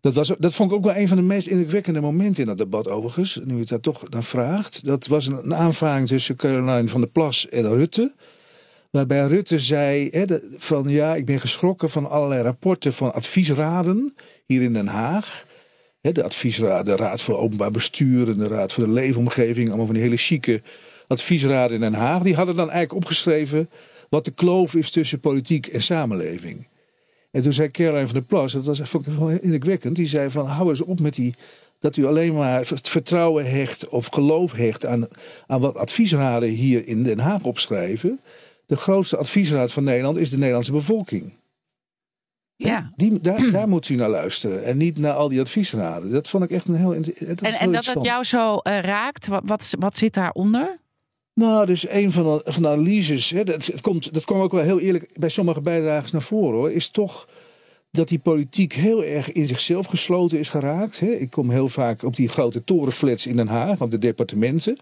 Dat, 0.00 0.14
was, 0.14 0.32
dat 0.38 0.54
vond 0.54 0.70
ik 0.70 0.76
ook 0.76 0.84
wel 0.84 0.96
een 0.96 1.08
van 1.08 1.16
de 1.16 1.22
meest 1.22 1.46
indrukwekkende 1.46 2.00
momenten 2.00 2.42
in 2.42 2.48
dat 2.48 2.58
debat 2.58 2.88
overigens. 2.88 3.40
Nu 3.44 3.54
je 3.54 3.60
het 3.60 3.68
daar 3.68 3.80
toch 3.80 4.08
naar 4.08 4.24
vraagt. 4.24 4.84
Dat 4.84 5.06
was 5.06 5.26
een, 5.26 5.44
een 5.44 5.54
aanvaring 5.54 6.08
tussen 6.08 6.36
Caroline 6.36 6.88
van 6.88 7.00
der 7.00 7.10
Plas 7.10 7.48
en 7.48 7.68
Rutte. 7.68 8.12
Waarbij 8.92 9.26
Rutte 9.26 9.58
zei 9.58 10.08
hè, 10.10 10.24
van 10.56 10.88
ja, 10.88 11.14
ik 11.14 11.24
ben 11.24 11.40
geschrokken 11.40 11.90
van 11.90 12.10
allerlei 12.10 12.42
rapporten 12.42 12.92
van 12.92 13.14
adviesraden 13.14 14.14
hier 14.46 14.62
in 14.62 14.72
Den 14.72 14.86
Haag. 14.86 15.46
Hè, 16.00 16.12
de 16.12 16.22
adviesraad, 16.22 16.86
de 16.86 16.96
Raad 16.96 17.22
voor 17.22 17.38
Openbaar 17.38 17.70
Bestuur 17.70 18.28
en 18.28 18.38
de 18.38 18.46
Raad 18.46 18.72
voor 18.72 18.84
de 18.84 18.90
Leefomgeving. 18.90 19.68
Allemaal 19.68 19.86
van 19.86 19.94
die 19.94 20.04
hele 20.04 20.16
chique 20.16 20.62
adviesraden 21.06 21.74
in 21.74 21.80
Den 21.80 21.94
Haag. 21.94 22.22
Die 22.22 22.34
hadden 22.34 22.56
dan 22.56 22.70
eigenlijk 22.70 23.04
opgeschreven 23.04 23.68
wat 24.08 24.24
de 24.24 24.30
kloof 24.30 24.74
is 24.74 24.90
tussen 24.90 25.20
politiek 25.20 25.66
en 25.66 25.82
samenleving. 25.82 26.66
En 27.30 27.42
toen 27.42 27.52
zei 27.52 27.70
Caroline 27.70 28.06
van 28.06 28.14
der 28.14 28.24
Plas, 28.24 28.52
dat 28.52 28.64
was 28.64 28.80
vond 28.80 29.06
ik 29.06 29.42
indrukwekkend. 29.42 29.96
Die 29.96 30.06
zei 30.06 30.30
van 30.30 30.46
hou 30.46 30.68
eens 30.68 30.80
op 30.80 31.00
met 31.00 31.14
die 31.14 31.34
dat 31.80 31.96
u 31.96 32.06
alleen 32.06 32.34
maar 32.34 32.64
vertrouwen 32.82 33.50
hecht 33.50 33.88
of 33.88 34.06
geloof 34.06 34.52
hecht 34.52 34.86
aan, 34.86 35.08
aan 35.46 35.60
wat 35.60 35.76
adviesraden 35.76 36.48
hier 36.48 36.86
in 36.86 37.02
Den 37.02 37.18
Haag 37.18 37.42
opschrijven. 37.42 38.20
De 38.72 38.78
grootste 38.78 39.16
adviesraad 39.16 39.72
van 39.72 39.84
Nederland 39.84 40.16
is 40.16 40.30
de 40.30 40.36
Nederlandse 40.36 40.72
bevolking. 40.72 41.36
Ja. 42.56 42.92
Die, 42.96 43.20
daar, 43.20 43.50
daar 43.50 43.68
moet 43.68 43.88
u 43.88 43.94
naar 43.94 44.08
luisteren 44.08 44.64
en 44.64 44.76
niet 44.76 44.98
naar 44.98 45.12
al 45.12 45.28
die 45.28 45.40
adviesraden. 45.40 46.10
Dat 46.10 46.28
vond 46.28 46.44
ik 46.44 46.50
echt 46.50 46.66
een 46.68 46.74
heel. 46.74 46.94
Dat 46.94 47.06
was 47.06 47.16
En, 47.18 47.26
heel 47.26 47.36
en 47.36 47.42
dat 47.42 47.52
het 47.52 47.62
interessant. 47.62 48.06
jou 48.06 48.24
zo 48.24 48.56
eh, 48.56 48.80
raakt, 48.80 49.26
wat, 49.26 49.42
wat, 49.44 49.74
wat 49.78 49.96
zit 49.96 50.14
daaronder? 50.14 50.78
Nou, 51.34 51.66
dus 51.66 51.88
een 51.88 52.12
van 52.12 52.24
de, 52.24 52.52
van 52.52 52.62
de 52.62 52.68
analyses, 52.68 53.30
hè, 53.30 53.44
dat, 53.44 53.66
het 53.66 53.80
komt, 53.80 54.14
dat 54.14 54.24
kwam 54.24 54.40
ook 54.40 54.52
wel 54.52 54.62
heel 54.62 54.80
eerlijk 54.80 55.08
bij 55.14 55.28
sommige 55.28 55.60
bijdragers 55.60 56.12
naar 56.12 56.22
voren 56.22 56.58
hoor, 56.58 56.72
is 56.72 56.88
toch 56.88 57.28
dat 57.90 58.08
die 58.08 58.18
politiek 58.18 58.72
heel 58.72 59.04
erg 59.04 59.32
in 59.32 59.46
zichzelf 59.46 59.86
gesloten 59.86 60.38
is 60.38 60.48
geraakt. 60.48 61.00
Hè. 61.00 61.10
Ik 61.10 61.30
kom 61.30 61.50
heel 61.50 61.68
vaak 61.68 62.02
op 62.02 62.16
die 62.16 62.28
grote 62.28 62.64
torenflats 62.64 63.26
in 63.26 63.36
Den 63.36 63.48
Haag, 63.48 63.80
op 63.80 63.90
de 63.90 63.98
departementen. 63.98 64.76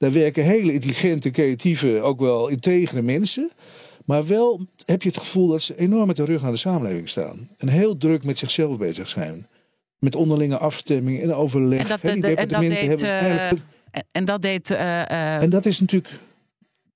Daar 0.00 0.12
werken 0.12 0.44
hele 0.44 0.72
intelligente, 0.72 1.30
creatieve, 1.30 2.00
ook 2.00 2.20
wel 2.20 2.48
integere 2.48 3.02
mensen. 3.02 3.50
Maar 4.04 4.26
wel 4.26 4.60
heb 4.86 5.02
je 5.02 5.08
het 5.08 5.18
gevoel 5.18 5.48
dat 5.48 5.62
ze 5.62 5.78
enorm 5.78 6.06
met 6.06 6.16
de 6.16 6.24
rug 6.24 6.42
naar 6.42 6.50
de 6.52 6.56
samenleving 6.58 7.08
staan. 7.08 7.48
En 7.58 7.68
heel 7.68 7.96
druk 7.96 8.24
met 8.24 8.38
zichzelf 8.38 8.78
bezig 8.78 9.08
zijn. 9.08 9.46
Met 9.98 10.14
onderlinge 10.14 10.58
afstemming 10.58 11.22
en 11.22 11.34
overleg. 11.34 11.80
En 11.80 11.88
dat, 11.88 12.00
de- 12.00 12.34
en 12.34 12.48
dat 12.48 12.60
deed, 12.60 13.02
eh, 13.02 13.50
en, 14.12 14.24
dat 14.24 14.42
deed 14.42 14.70
eh, 14.70 15.00
eh, 15.10 15.42
En 15.42 15.50
dat 15.50 15.66
is 15.66 15.80
natuurlijk 15.80 16.14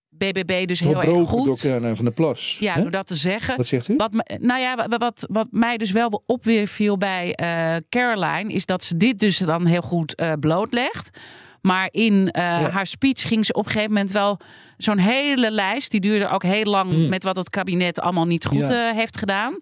BBB 0.08 0.66
dus 0.66 0.80
heel 0.80 1.02
erg 1.02 1.28
goed. 1.28 1.46
door 1.62 1.96
van 1.96 2.04
der 2.04 2.14
Plas. 2.14 2.56
Ja, 2.60 2.74
Hè? 2.74 2.80
door 2.82 2.90
dat 2.90 3.06
te 3.06 3.16
zeggen. 3.16 3.56
Wat 3.56 3.66
zegt 3.66 3.88
u? 3.88 3.96
Wat, 3.96 4.12
nou 4.40 4.60
ja, 4.60 4.76
wa- 4.88 4.98
wat, 4.98 5.26
wat 5.30 5.46
mij 5.50 5.76
dus 5.76 5.90
wel 5.90 6.22
opviel 6.26 6.96
bij 6.96 7.34
eh, 7.34 7.76
Caroline, 7.88 8.52
is 8.52 8.66
dat 8.66 8.84
ze 8.84 8.96
dit 8.96 9.18
dus 9.18 9.38
dan 9.38 9.66
heel 9.66 9.82
goed 9.82 10.14
eh, 10.14 10.32
blootlegt. 10.40 11.10
Maar 11.66 11.88
in 11.90 12.30
eh, 12.30 12.42
haar 12.68 12.86
speech 12.86 13.28
ging 13.28 13.46
ze 13.46 13.52
op 13.52 13.64
een 13.64 13.70
gegeven 13.70 13.92
moment 13.92 14.12
wel 14.12 14.38
zo'n 14.76 14.98
hele 14.98 15.50
lijst. 15.50 15.90
Die 15.90 16.00
duurde 16.00 16.28
ook 16.28 16.42
heel 16.42 16.64
lang 16.64 16.92
Mm. 16.92 17.08
met 17.08 17.22
wat 17.22 17.36
het 17.36 17.50
kabinet 17.50 18.00
allemaal 18.00 18.26
niet 18.26 18.44
goed 18.46 18.66
Ja. 18.66 18.88
eh, 18.90 18.96
heeft 18.96 19.18
gedaan. 19.18 19.58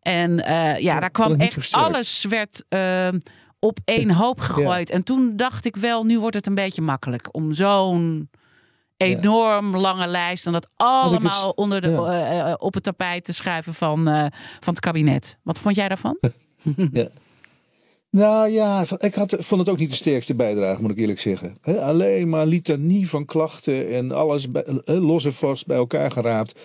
En 0.00 0.44
eh, 0.44 0.78
ja, 0.78 0.92
daar 0.92 1.02
had 1.02 1.10
kwam 1.12 1.40
echt 1.40 1.72
alles 1.74 2.24
werd 2.24 2.64
eh, 2.68 3.08
op 3.58 3.78
één 3.84 4.10
hoop 4.10 4.40
gegooid. 4.40 4.90
En 4.90 5.02
toen 5.02 5.36
dacht 5.36 5.64
ik 5.64 5.76
wel, 5.76 6.04
nu 6.04 6.18
wordt 6.18 6.34
het 6.36 6.46
een 6.46 6.54
beetje 6.54 6.82
makkelijk 6.82 7.28
om 7.34 7.52
zo'n 7.52 8.30
enorm 8.96 9.76
lange 9.76 10.06
lijst 10.06 10.46
en 10.46 10.52
dat 10.52 10.68
allemaal 10.76 11.50
onder 11.50 11.80
de, 11.80 11.90
ja. 11.90 12.54
op 12.58 12.74
het 12.74 12.82
tapijt 12.82 13.24
te 13.24 13.32
schuiven 13.32 13.74
van, 13.74 14.04
van 14.60 14.72
het 14.74 14.80
kabinet. 14.80 15.38
Wat 15.42 15.58
vond 15.58 15.74
jij 15.76 15.88
daarvan? 15.88 16.18
Ja. 16.92 17.08
Nou 18.16 18.48
ja, 18.48 18.84
ik 18.98 19.14
had, 19.14 19.36
vond 19.38 19.60
het 19.60 19.70
ook 19.70 19.78
niet 19.78 19.90
de 19.90 19.96
sterkste 19.96 20.34
bijdrage, 20.34 20.82
moet 20.82 20.90
ik 20.90 20.96
eerlijk 20.96 21.20
zeggen. 21.20 21.56
Alleen 21.62 22.28
maar 22.28 22.46
litanie 22.46 23.08
van 23.08 23.24
klachten 23.24 23.90
en 23.90 24.12
alles 24.12 24.46
los 24.84 25.24
en 25.24 25.32
vast 25.32 25.66
bij 25.66 25.76
elkaar 25.76 26.10
geraapt. 26.10 26.60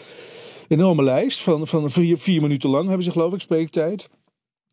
Enorme 0.67 1.03
lijst 1.03 1.41
van, 1.41 1.67
van 1.67 1.91
vier, 1.91 2.41
minuten 2.41 2.69
lang 2.69 2.87
hebben 2.87 3.03
ze 3.03 3.11
geloof 3.11 3.33
ik 3.33 3.41
spreektijd. 3.41 4.09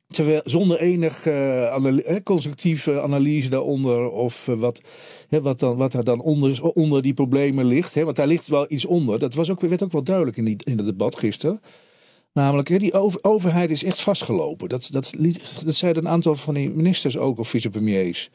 Terwijl, 0.07 0.41
zonder 0.45 0.81
enig 0.81 1.27
eh, 1.27 2.17
constructieve 2.25 3.03
analyse 3.03 3.49
daaronder 3.49 4.11
of 4.11 4.49
eh, 4.49 4.55
wat, 4.55 4.81
hè, 5.29 5.41
wat, 5.41 5.59
dan, 5.59 5.77
wat 5.77 5.95
er 5.95 6.05
dan 6.05 6.21
onder, 6.21 6.63
onder 6.63 7.03
die 7.03 7.15
problemen 7.15 7.65
ligt. 7.65 7.95
Want 7.95 8.17
daar 8.17 8.27
ligt 8.27 8.47
wel 8.47 8.67
iets 8.69 8.85
onder. 8.85 9.19
Dat 9.19 9.35
was 9.35 9.51
ook, 9.51 9.61
werd 9.61 9.83
ook 9.83 9.93
wel 9.93 10.05
duidelijk 10.05 10.37
in, 10.37 10.47
in 10.47 10.77
het 10.77 10.87
debat 10.87 11.17
gisteren. 11.17 11.61
Namelijk, 12.35 12.69
hè, 12.69 12.79
die 12.79 12.93
over- 12.93 13.19
overheid 13.23 13.71
is 13.71 13.85
echt 13.85 14.01
vastgelopen. 14.01 14.69
Dat, 14.69 14.89
dat, 14.91 15.13
dat 15.65 15.75
zeiden 15.75 16.05
een 16.05 16.11
aantal 16.11 16.35
van 16.35 16.55
die 16.55 16.71
ministers 16.71 17.17
ook, 17.19 17.39
of 17.39 17.49
vicepremiers. 17.49 18.31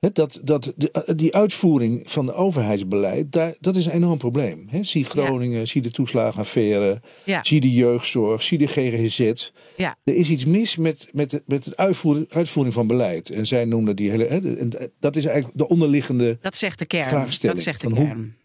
Hè, 0.00 0.08
Dat, 0.12 0.40
dat, 0.44 0.72
de- 0.76 0.90
eh, 0.90 1.14
die 1.16 1.34
uitvoering 1.34 2.02
van 2.04 2.26
de 2.26 2.34
overheidsbeleid, 2.34 3.32
daar, 3.32 3.54
dat 3.60 3.76
is 3.76 3.86
een 3.86 3.92
enorm 3.92 4.18
probleem. 4.18 4.66
Hè. 4.70 4.82
Zie 4.82 5.04
Groningen, 5.04 5.68
zie 5.68 5.82
de 5.82 5.90
toeslagenaffaire, 5.90 7.00
Ja. 7.24 7.44
zie 7.44 7.60
de 7.60 7.72
jeugdzorg, 7.72 8.42
zie 8.42 8.58
de 8.58 8.66
GGZ. 8.66 9.50
Ja. 9.76 9.96
Er 10.04 10.14
is 10.14 10.28
iets 10.30 10.44
mis 10.44 10.76
met, 10.76 11.08
met, 11.12 11.30
de- 11.30 11.42
met 11.46 11.64
het 11.64 11.76
uitvoering, 11.76 12.26
uitvoering 12.30 12.74
van 12.74 12.86
beleid. 12.86 13.30
En 13.30 13.46
zij 13.46 13.64
noemden 13.64 13.96
die 13.96 14.10
hele. 14.10 14.24
Hè, 14.24 14.40
de- 14.40 14.56
en 14.56 14.92
dat 15.00 15.16
is 15.16 15.24
eigenlijk 15.24 15.58
de 15.58 15.68
onderliggende. 15.68 16.38
Dat 16.40 16.56
zegt 16.56 16.78
de 16.78 16.86
kern. 16.86 17.08
Vraagstelling 17.08 17.56
Dat 17.56 17.64
zegt 17.66 17.80
de 17.80 17.88
hoe- 17.88 18.06
kern. 18.06 18.36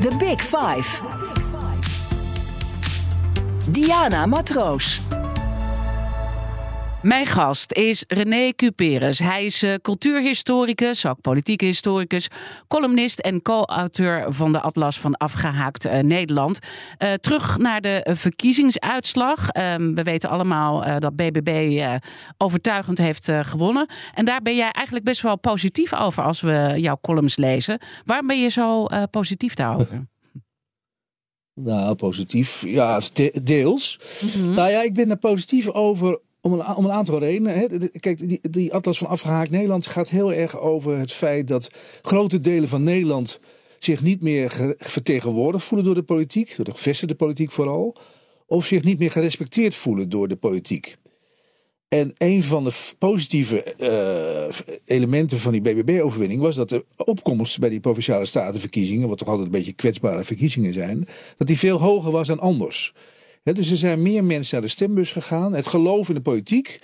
The 0.00 0.16
Big 0.18 0.40
Five. 0.42 1.00
Diana 3.70 4.26
Matroos. 4.26 5.00
Mijn 7.02 7.26
gast 7.26 7.72
is 7.72 8.04
René 8.08 8.52
Cuperus. 8.52 9.18
Hij 9.18 9.44
is 9.44 9.62
eh, 9.62 9.74
cultuurhistoricus, 9.74 11.06
ook 11.06 11.20
politieke 11.20 11.64
historicus, 11.64 12.28
columnist 12.68 13.18
en 13.18 13.42
co-auteur 13.42 14.32
van 14.32 14.52
de 14.52 14.60
Atlas 14.60 15.00
van 15.00 15.16
Afgehaakt 15.16 15.84
eh, 15.84 15.98
Nederland. 15.98 16.58
Eh, 16.98 17.12
terug 17.12 17.58
naar 17.58 17.80
de 17.80 18.06
verkiezingsuitslag. 18.10 19.48
Ehm, 19.48 19.94
we 19.94 20.02
weten 20.02 20.30
allemaal 20.30 21.00
dat 21.00 21.16
BBB 21.16 21.82
overtuigend 22.38 22.98
heeft 22.98 23.30
gewonnen. 23.42 23.86
En 24.14 24.24
daar 24.24 24.42
ben 24.42 24.56
jij 24.56 24.70
eigenlijk 24.70 25.04
best 25.04 25.20
wel 25.22 25.38
positief 25.38 25.94
over 25.94 26.22
als 26.22 26.40
we 26.40 26.74
jouw 26.76 26.98
columns 27.02 27.36
lezen. 27.36 27.80
Waarom 28.04 28.26
ben 28.26 28.40
je 28.40 28.48
zo 28.48 28.86
positief 29.10 29.54
daarover? 29.54 30.10
Nou, 31.54 31.94
positief. 31.94 32.62
Ja, 32.66 33.00
de- 33.12 33.40
deels. 33.42 33.98
Nou 34.42 34.70
ja, 34.70 34.82
ik 34.82 34.94
ben 34.94 35.10
er 35.10 35.16
positief 35.16 35.68
over. 35.68 36.18
Om 36.40 36.52
een, 36.52 36.66
om 36.76 36.84
een 36.84 36.90
aantal 36.92 37.18
redenen. 37.18 37.58
Hè. 37.58 37.88
Kijk, 37.88 38.28
die, 38.28 38.40
die 38.50 38.72
Atlas 38.74 38.98
van 38.98 39.06
Afgehaakt 39.08 39.50
Nederland 39.50 39.86
gaat 39.86 40.08
heel 40.10 40.32
erg 40.32 40.58
over 40.60 40.98
het 40.98 41.12
feit 41.12 41.48
dat 41.48 41.68
grote 42.02 42.40
delen 42.40 42.68
van 42.68 42.82
Nederland 42.82 43.40
zich 43.78 44.02
niet 44.02 44.22
meer 44.22 44.50
ge- 44.50 44.74
vertegenwoordigd 44.78 45.64
voelen 45.64 45.86
door 45.86 45.94
de 45.94 46.02
politiek, 46.02 46.56
door 46.56 46.64
de 46.64 46.70
gevestigde 46.70 47.14
politiek 47.14 47.50
vooral, 47.52 47.96
of 48.46 48.64
zich 48.66 48.82
niet 48.82 48.98
meer 48.98 49.10
gerespecteerd 49.10 49.74
voelen 49.74 50.08
door 50.08 50.28
de 50.28 50.36
politiek. 50.36 50.96
En 51.92 52.14
een 52.18 52.42
van 52.42 52.64
de 52.64 52.72
positieve 52.98 53.62
eh, 53.62 54.76
elementen 54.84 55.38
van 55.38 55.52
die 55.52 55.60
BBB-overwinning 55.60 56.40
was 56.40 56.56
dat 56.56 56.68
de 56.68 56.84
opkomst 56.96 57.58
bij 57.58 57.68
die 57.68 57.80
provinciale 57.80 58.24
statenverkiezingen, 58.24 59.08
wat 59.08 59.18
toch 59.18 59.28
altijd 59.28 59.46
een 59.46 59.52
beetje 59.52 59.72
kwetsbare 59.72 60.24
verkiezingen 60.24 60.72
zijn, 60.72 61.08
dat 61.36 61.46
die 61.46 61.58
veel 61.58 61.80
hoger 61.80 62.12
was 62.12 62.26
dan 62.26 62.40
anders. 62.40 62.94
Dus 63.42 63.70
er 63.70 63.76
zijn 63.76 64.02
meer 64.02 64.24
mensen 64.24 64.54
naar 64.54 64.66
de 64.66 64.72
stembus 64.72 65.10
gegaan. 65.10 65.54
Het 65.54 65.66
geloof 65.66 66.08
in 66.08 66.14
de 66.14 66.20
politiek 66.20 66.80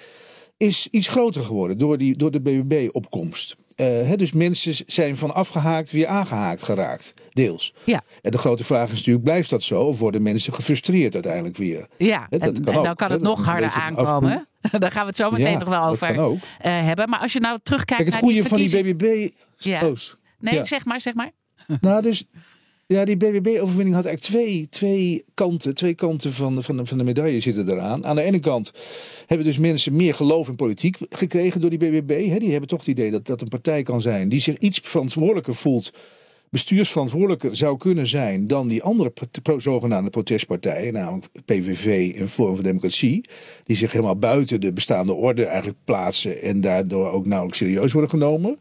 is 0.57 0.89
iets 0.91 1.09
groter 1.09 1.43
geworden 1.43 1.79
door, 1.79 1.99
die, 1.99 2.17
door 2.17 2.31
de 2.31 2.41
BBB-opkomst. 2.41 3.57
Eh, 3.79 4.13
dus 4.17 4.33
mensen 4.33 4.75
zijn 4.87 5.17
van 5.17 5.35
afgehaakt 5.35 5.91
weer 5.91 6.07
aangehaakt 6.07 6.63
geraakt, 6.63 7.15
deels. 7.31 7.75
Ja. 7.85 8.03
En 8.23 8.31
de 8.31 8.39
grote 8.39 8.65
vraag 8.65 8.91
is 8.91 8.97
natuurlijk, 8.97 9.25
blijft 9.25 9.51
dat 9.51 9.63
zo? 9.63 9.83
Of 9.83 9.99
worden 9.99 10.23
mensen 10.23 10.55
gefrustreerd 10.55 11.15
uiteindelijk 11.15 11.57
weer? 11.57 11.87
Ja, 11.97 12.27
dat 12.31 12.41
en, 12.41 12.63
kan 12.63 12.73
en 12.73 12.79
ook, 12.79 12.85
dan 12.85 12.95
kan 12.95 13.11
het 13.11 13.23
nog 13.23 13.45
harder 13.45 13.71
aankomen. 13.71 14.47
hè? 14.61 14.79
Daar 14.79 14.91
gaan 14.91 15.03
we 15.03 15.09
het 15.09 15.17
zo 15.17 15.31
meteen 15.31 15.51
Ja, 15.53 15.59
nog 15.59 15.69
wel 15.69 15.85
over 15.85 16.09
eh, 16.09 16.85
hebben. 16.85 17.09
Maar 17.09 17.21
als 17.21 17.33
je 17.33 17.41
nou 17.41 17.59
terugkijkt 17.63 18.03
Kijk, 18.03 18.15
het 18.15 18.23
naar 18.23 18.33
die 18.33 18.43
goede 18.43 18.71
van 18.71 18.83
die 18.83 18.95
BBB... 18.95 19.31
Ja. 19.57 19.93
Nee, 20.39 20.55
ja. 20.55 20.65
zeg 20.65 20.85
maar, 20.85 21.01
zeg 21.01 21.15
maar. 21.15 21.31
Nou, 21.81 22.03
dus 22.03 22.25
ja, 22.89 23.05
die 23.05 23.17
BBB-overwinning 23.17 23.95
had 23.95 24.05
eigenlijk 24.05 24.21
twee, 24.21 24.69
twee 24.69 25.25
kanten. 25.35 25.75
Twee 25.75 25.95
kanten 25.95 26.33
van 26.33 26.55
de, 26.55 26.63
van, 26.63 26.77
de, 26.77 26.87
van 26.87 26.99
de 26.99 27.05
medaille 27.05 27.41
zitten 27.41 27.71
eraan. 27.71 28.05
Aan 28.05 28.17
de 28.17 28.23
ene 28.23 28.39
kant 28.39 28.73
hebben 29.27 29.47
dus 29.47 29.59
mensen 29.59 29.97
meer 29.97 30.15
geloof 30.15 30.49
in 30.49 30.57
politiek 30.57 30.97
gekregen 31.11 31.61
door 31.61 31.71
die 31.71 31.79
BBB. 31.79 32.39
Die 32.39 32.51
hebben 32.51 32.69
toch 32.69 32.79
het 32.79 32.89
idee 32.89 33.11
dat 33.11 33.27
dat 33.27 33.41
een 33.41 33.49
partij 33.49 33.83
kan 33.83 34.01
zijn 34.01 34.29
die 34.29 34.41
zich 34.41 34.59
iets 34.59 34.81
verantwoordelijker 34.83 35.55
voelt. 35.55 35.93
Bestuursverantwoordelijker 36.51 37.57
zou 37.57 37.77
kunnen 37.77 38.07
zijn 38.07 38.47
dan 38.47 38.69
die 38.69 38.83
andere 38.83 39.13
zogenaamde 39.57 40.11
protestpartijen, 40.11 40.93
namelijk 40.93 41.27
PVV 41.45 42.15
en 42.17 42.29
Forum 42.29 42.55
voor 42.55 42.65
Democratie, 42.65 43.29
die 43.65 43.77
zich 43.77 43.93
helemaal 43.93 44.19
buiten 44.19 44.61
de 44.61 44.73
bestaande 44.73 45.13
orde 45.13 45.45
eigenlijk 45.45 45.79
plaatsen 45.85 46.43
en 46.43 46.61
daardoor 46.61 47.11
ook 47.11 47.27
nauwelijks 47.27 47.59
serieus 47.59 47.93
worden 47.93 48.11
genomen 48.11 48.59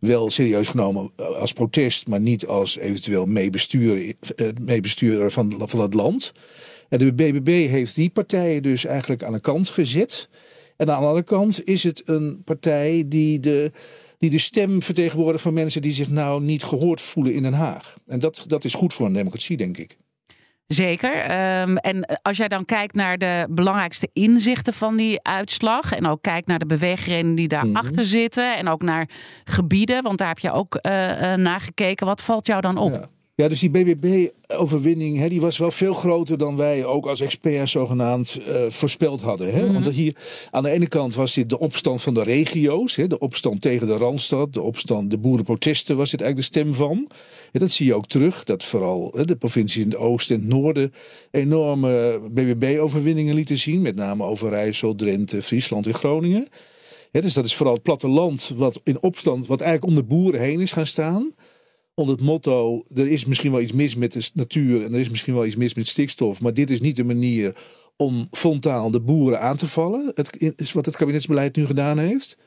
wel 0.00 0.30
serieus 0.30 0.68
genomen 0.68 1.10
als 1.16 1.52
protest, 1.52 2.06
maar 2.06 2.20
niet 2.20 2.46
als 2.46 2.78
eventueel 2.78 3.22
eh, 3.26 4.48
meebestuurder 4.60 5.30
van, 5.30 5.62
van 5.68 5.80
het 5.80 5.94
land. 5.94 6.32
En 6.88 6.98
de 6.98 7.12
BBB 7.12 7.68
heeft 7.68 7.94
die 7.94 8.10
partijen 8.10 8.62
dus 8.62 8.84
eigenlijk 8.84 9.24
aan 9.24 9.32
de 9.32 9.40
kant 9.40 9.68
gezet. 9.68 10.28
En 10.76 10.90
aan 10.90 11.00
de 11.00 11.06
andere 11.06 11.24
kant 11.24 11.66
is 11.66 11.82
het 11.82 12.02
een 12.04 12.42
partij 12.44 13.04
die 13.06 13.40
de, 13.40 13.70
die 14.18 14.30
de 14.30 14.38
stem 14.38 14.82
vertegenwoordigt 14.82 15.42
van 15.42 15.54
mensen 15.54 15.82
die 15.82 15.92
zich 15.92 16.08
nou 16.08 16.42
niet 16.42 16.64
gehoord 16.64 17.00
voelen 17.00 17.34
in 17.34 17.42
Den 17.42 17.52
Haag. 17.52 17.96
En 18.06 18.18
dat, 18.18 18.44
dat 18.46 18.64
is 18.64 18.74
goed 18.74 18.92
voor 18.92 19.06
een 19.06 19.12
democratie, 19.12 19.56
denk 19.56 19.78
ik. 19.78 19.96
Zeker. 20.72 21.14
Ehm, 21.14 21.76
en 21.76 22.18
als 22.22 22.36
jij 22.36 22.48
dan 22.48 22.64
kijkt 22.64 22.94
naar 22.94 23.18
de 23.18 23.46
belangrijkste 23.50 24.08
inzichten 24.12 24.72
van 24.72 24.96
die 24.96 25.22
uitslag. 25.22 25.92
En 25.92 26.06
ook 26.06 26.22
kijkt 26.22 26.46
naar 26.46 26.58
de 26.58 26.66
beweegredenen 26.66 27.34
die 27.34 27.48
daarachter 27.48 28.04
zitten. 28.04 28.56
En 28.56 28.68
ook 28.68 28.82
naar 28.82 29.08
gebieden, 29.44 30.02
want 30.02 30.18
daar 30.18 30.28
heb 30.28 30.38
je 30.38 30.52
ook 30.52 30.74
eh 30.74 31.32
eh, 31.32 31.38
naar 31.38 31.60
gekeken. 31.60 32.06
Wat 32.06 32.20
valt 32.20 32.46
jou 32.46 32.60
dan 32.60 32.76
op? 32.76 32.92
Ja. 32.92 33.19
Ja, 33.40 33.48
dus 33.48 33.60
die 33.60 33.70
BBB-overwinning, 33.70 35.28
die 35.28 35.40
was 35.40 35.58
wel 35.58 35.70
veel 35.70 35.94
groter 35.94 36.38
dan 36.38 36.56
wij 36.56 36.84
ook 36.84 37.06
als 37.06 37.20
experts 37.20 37.72
zogenaamd 37.72 38.40
eh, 38.46 38.62
voorspeld 38.68 39.20
hadden. 39.20 39.52
Hè? 39.52 39.72
Want 39.72 39.88
hier 39.88 40.16
aan 40.50 40.62
de 40.62 40.70
ene 40.70 40.88
kant 40.88 41.14
was 41.14 41.34
dit 41.34 41.48
de 41.48 41.58
opstand 41.58 42.02
van 42.02 42.14
de 42.14 42.22
regio's, 42.22 42.96
hè, 42.96 43.06
de 43.06 43.18
opstand 43.18 43.60
tegen 43.60 43.86
de 43.86 43.96
Randstad, 43.96 44.54
de 44.54 44.60
opstand, 44.62 45.10
de 45.10 45.18
boerenprotesten 45.18 45.96
was 45.96 46.10
dit 46.10 46.20
eigenlijk 46.20 46.52
de 46.52 46.60
stem 46.60 46.74
van. 46.74 47.08
Ja, 47.52 47.60
dat 47.60 47.70
zie 47.70 47.86
je 47.86 47.94
ook 47.94 48.06
terug, 48.06 48.44
dat 48.44 48.64
vooral 48.64 49.10
hè, 49.14 49.24
de 49.24 49.36
provincies 49.36 49.82
in 49.82 49.90
het 49.90 49.98
oosten 49.98 50.34
en 50.34 50.40
het 50.40 50.50
noorden 50.50 50.92
enorme 51.30 52.20
BBB-overwinningen 52.30 53.34
lieten 53.34 53.58
zien, 53.58 53.82
met 53.82 53.96
name 53.96 54.24
Overijssel, 54.24 54.94
Drenthe, 54.94 55.42
Friesland 55.42 55.86
en 55.86 55.94
Groningen. 55.94 56.48
Ja, 57.12 57.20
dus 57.20 57.34
dat 57.34 57.44
is 57.44 57.54
vooral 57.54 57.74
het 57.74 57.82
platteland 57.82 58.52
wat 58.56 58.80
in 58.84 59.02
opstand, 59.02 59.46
wat 59.46 59.60
eigenlijk 59.60 59.92
om 59.92 59.98
de 60.00 60.14
boeren 60.14 60.40
heen 60.40 60.60
is 60.60 60.72
gaan 60.72 60.86
staan 60.86 61.32
onder 62.00 62.14
het 62.16 62.24
motto: 62.24 62.84
er 62.94 63.08
is 63.08 63.24
misschien 63.24 63.50
wel 63.50 63.60
iets 63.60 63.72
mis 63.72 63.94
met 63.94 64.12
de 64.12 64.30
natuur 64.34 64.84
en 64.84 64.94
er 64.94 65.00
is 65.00 65.10
misschien 65.10 65.34
wel 65.34 65.44
iets 65.46 65.56
mis 65.56 65.74
met 65.74 65.88
stikstof, 65.88 66.40
maar 66.40 66.54
dit 66.54 66.70
is 66.70 66.80
niet 66.80 66.96
de 66.96 67.04
manier 67.04 67.56
om 67.96 68.28
frontaal 68.30 68.90
de 68.90 69.00
boeren 69.00 69.40
aan 69.40 69.56
te 69.56 69.66
vallen. 69.66 70.12
Het 70.14 70.54
is 70.56 70.72
wat 70.72 70.86
het 70.86 70.96
kabinetsbeleid 70.96 71.56
nu 71.56 71.66
gedaan 71.66 71.98
heeft. 71.98 72.38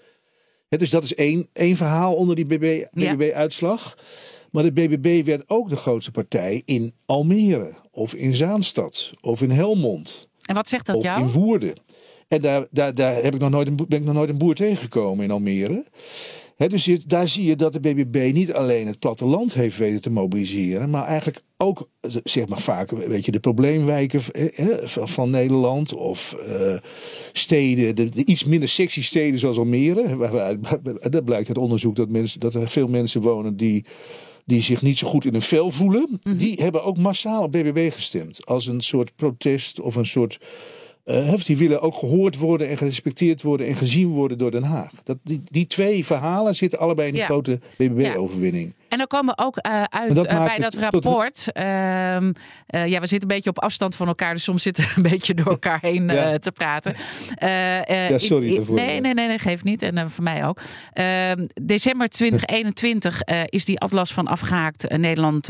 Hè, 0.70 0.78
dus 0.78 0.90
dat 0.90 1.04
is 1.04 1.16
één, 1.16 1.48
één 1.54 1.76
verhaal 1.76 2.14
onder 2.16 2.36
die 2.36 2.60
Ja. 2.60 3.16
BBB-uitslag. 3.16 3.98
Maar 4.52 4.64
de 4.64 4.72
BBB 4.72 5.26
werd 5.26 5.44
ook 5.48 5.70
de 5.70 5.76
grootste 5.76 6.12
partij 6.12 6.62
in 6.66 6.94
Almere, 7.06 7.74
of 7.92 8.14
in 8.14 8.36
Zaanstad, 8.36 9.12
of 9.22 9.42
in 9.42 9.50
Helmond, 9.50 10.30
En 10.42 10.56
wat 10.56 10.68
zegt 10.68 10.86
dat 10.86 10.96
of 10.96 11.04
jou? 11.04 11.22
in 11.22 11.30
Woerden. 11.30 11.74
En 12.28 12.42
daar, 12.42 12.68
daar, 12.72 12.94
daar 12.94 13.24
heb 13.24 13.34
ik 13.34 13.40
nog 13.40 13.50
nooit 13.50 13.68
een, 13.68 13.76
ben 13.76 14.00
ik 14.00 14.06
nog 14.06 14.14
nooit 14.14 14.30
een 14.30 14.38
boer 14.38 14.56
tegengekomen 14.56 15.24
in 15.24 15.32
Almere. 15.32 15.84
Dus 16.68 16.90
daar 17.06 17.28
zie 17.28 17.46
je 17.46 17.56
dat 17.56 17.74
de 17.74 17.80
BBB 17.80 18.32
niet 18.34 18.54
alleen 18.54 18.88
het 18.88 19.00
platteland 19.00 19.54
heeft 19.54 19.78
weten 19.78 20.02
te 20.02 20.12
mobiliseren, 20.12 20.90
maar 20.90 21.06
eigenlijk 21.06 21.42
ook 21.58 21.90
zeg 22.24 22.48
maar 22.48 22.60
vaak 22.60 22.92
weet 22.92 23.26
je, 23.26 23.32
de 23.32 23.40
probleemwijken 23.40 24.22
van 25.04 25.30
Nederland 25.30 25.94
of 25.94 26.34
eh, 26.34 26.78
steden, 27.32 27.96
de, 27.96 28.10
de 28.10 28.26
iets 28.26 28.44
minder 28.44 28.70
sexy 28.70 29.04
steden 29.04 29.40
zoals 29.40 29.58
Almere. 29.58 30.16
Waar, 30.18 30.58
dat 31.10 31.26
blijkt 31.26 31.48
uit 31.48 31.58
onderzoek 31.58 31.96
dat, 31.96 32.10
mensen, 32.10 32.40
dat 32.40 32.54
er 32.54 32.68
veel 32.68 32.88
mensen 32.88 33.22
wonen 33.22 33.58
die, 33.58 33.86
die 34.46 34.62
zich 34.62 34.82
niet 34.82 34.98
zo 34.98 35.08
goed 35.08 35.26
in 35.26 35.32
hun 35.32 35.42
vel 35.42 35.72
voelen. 35.72 36.20
Die 36.38 36.62
hebben 36.62 36.84
ook 36.84 36.98
massaal 36.98 37.44
op 37.44 37.52
BBB 37.52 37.92
gestemd 37.92 38.46
als 38.46 38.68
een 38.68 38.82
soort 38.82 39.16
protest 39.16 39.80
of 39.80 39.96
een 39.96 40.06
soort 40.06 40.40
eh, 41.04 41.34
die 41.46 41.58
willen 41.58 41.82
ook 41.82 41.96
gehoord 41.96 42.38
worden 42.38 42.70
en 42.70 42.78
gerespecteerd 42.78 43.42
worden 43.42 43.68
en 43.68 43.76
gezien 43.76 44.08
worden 44.08 44.38
door 44.38 44.52
Den 44.52 44.64
Haag. 44.64 44.92
Dat, 45.04 45.18
die, 45.24 45.42
die 45.52 45.68
twee 45.68 46.06
verhalen 46.06 46.56
zitten 46.56 46.80
allebei 46.80 47.08
in 47.08 47.14
die 47.14 47.22
Ja. 47.22 47.28
grote 47.28 47.60
BBB-overwinning. 47.78 48.74
En 48.94 48.98
dan 49.00 49.08
komen 49.08 49.36
we 49.36 49.44
ook 49.44 49.58
eh, 49.58 49.84
uit 49.84 50.16
dat 50.16 50.26
eh, 50.26 50.44
bij 50.44 50.58
dat 50.58 50.72
tot- 50.72 50.82
rapport. 50.82 51.52
ehm, 51.52 52.32
eh, 52.68 52.86
ja, 52.88 53.00
we 53.00 53.08
zitten 53.08 53.30
een 53.30 53.36
beetje 53.36 53.50
op 53.50 53.60
afstand 53.60 53.96
van 53.96 54.08
elkaar, 54.08 54.34
dus 54.34 54.44
soms 54.44 54.62
zitten 54.64 54.84
we 54.84 54.90
een 54.96 55.02
beetje 55.12 55.34
door 55.34 55.48
elkaar 55.48 55.80
heen 55.82 56.08
Ja. 56.08 56.38
te 56.38 56.52
praten. 56.52 56.96
Ja, 57.40 58.18
sorry 58.18 58.44
in- 58.46 58.50
in- 58.50 58.56
daarvoor. 58.56 58.76
Nee, 58.76 59.00
nee, 59.00 59.14
nee, 59.14 59.28
nee, 59.28 59.40
geeft 59.40 59.64
niet. 59.64 59.82
En 59.82 60.10
voor 60.12 60.24
mij 60.24 60.46
ook. 60.46 60.60
Ehm, 60.94 61.46
december 61.54 62.08
2021 62.20 63.22
eh, 63.22 63.42
is 63.46 63.66
die 63.66 63.80
atlas 63.80 64.14
van 64.14 64.28
afgehaakt 64.28 64.88
eh, 64.88 64.98
Nederland 64.98 65.50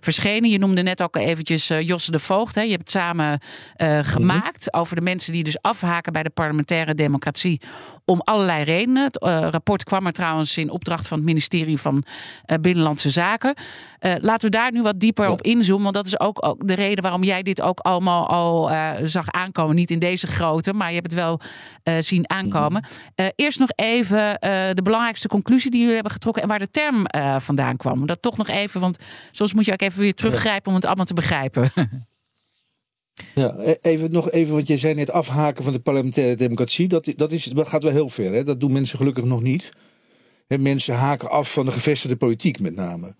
verschenen. 0.00 0.50
Je 0.50 0.58
noemde 0.58 0.82
net 0.82 1.02
ook 1.02 1.16
eventjes 1.16 1.66
Josse 1.80 2.10
de 2.10 2.18
Voogd. 2.18 2.54
Hè. 2.54 2.60
Je 2.62 2.68
hebt 2.70 2.80
het 2.82 2.90
samen 2.90 3.40
eh, 3.76 3.98
gemaakt 4.02 4.72
over 4.74 4.96
de 4.96 5.02
mensen 5.02 5.32
die 5.32 5.44
dus 5.44 5.62
afhaken 5.62 6.12
bij 6.12 6.22
de 6.22 6.30
parlementaire 6.30 6.94
democratie 6.94 7.60
om 8.04 8.20
allerlei 8.24 8.64
redenen. 8.64 9.04
Het 9.04 9.18
rapport 9.52 9.84
kwam 9.84 10.06
er 10.06 10.12
trouwens 10.12 10.56
in 10.56 10.70
opdracht 10.70 11.08
van 11.08 11.16
het 11.16 11.26
ministerie 11.26 11.78
van 11.78 12.04
eh, 12.44 12.56
Binnenlandse 12.78 13.10
Zaken. 13.10 13.54
Eh, 13.98 14.14
laten 14.20 14.50
we 14.50 14.56
daar 14.56 14.72
nu 14.72 14.82
wat 14.82 15.00
dieper 15.00 15.28
op 15.28 15.42
inzoomen. 15.42 15.82
Want 15.82 15.94
dat 15.94 16.06
is 16.06 16.20
ook, 16.20 16.46
ook 16.46 16.66
de 16.66 16.74
reden 16.74 17.02
waarom 17.02 17.22
jij 17.22 17.42
dit 17.42 17.60
ook 17.60 17.78
allemaal 17.78 18.28
al 18.28 18.70
eh, 18.70 18.90
zag 19.02 19.30
aankomen. 19.30 19.76
Niet 19.76 19.90
in 19.90 19.98
deze 19.98 20.26
grootte, 20.26 20.72
maar 20.72 20.88
je 20.88 20.94
hebt 20.94 21.06
het 21.06 21.20
wel 21.20 21.40
eh, 21.82 21.94
zien 21.98 22.30
aankomen. 22.30 22.84
Eh, 23.14 23.26
eerst 23.34 23.58
nog 23.58 23.70
even 23.74 24.36
de 24.74 24.80
belangrijkste 24.82 25.28
conclusie 25.28 25.70
die 25.70 25.80
jullie 25.80 25.94
hebben 25.94 26.12
getrokken. 26.12 26.42
En 26.42 26.48
waar 26.48 26.58
de 26.58 26.70
term 26.70 27.06
vandaan 27.40 27.76
kwam. 27.76 28.06
Dat 28.06 28.22
toch 28.22 28.36
nog 28.36 28.48
even, 28.48 28.80
want 28.80 28.98
soms 29.30 29.54
moet 29.54 29.64
je 29.64 29.72
ook 29.72 29.80
even 29.80 30.00
weer 30.00 30.14
teruggrijpen 30.14 30.68
om 30.68 30.74
het 30.74 30.84
allemaal 30.84 31.04
te 31.04 31.14
begrijpen. 31.14 31.70
Ja, 33.34 33.54
e- 33.58 33.76
even 33.80 34.10
nog 34.10 34.30
even, 34.30 34.54
want 34.54 34.66
jij 34.66 34.76
zei 34.76 34.94
net 34.94 35.10
afhaken 35.10 35.64
van 35.64 35.72
de 35.72 35.80
parlementaire 35.80 36.34
democratie. 36.34 36.88
Dat, 36.88 37.12
dat, 37.16 37.32
is, 37.32 37.44
dat 37.44 37.68
gaat 37.68 37.82
wel 37.82 37.92
heel 37.92 38.08
ver. 38.08 38.32
Hè? 38.32 38.44
Dat 38.44 38.60
doen 38.60 38.72
mensen 38.72 38.98
gelukkig 38.98 39.24
nog 39.24 39.42
niet. 39.42 39.70
Mensen 40.48 40.94
haken 40.94 41.30
af 41.30 41.52
van 41.52 41.64
de 41.64 41.72
gevestigde 41.72 42.16
politiek 42.16 42.60
met 42.60 42.74
name. 42.76 43.14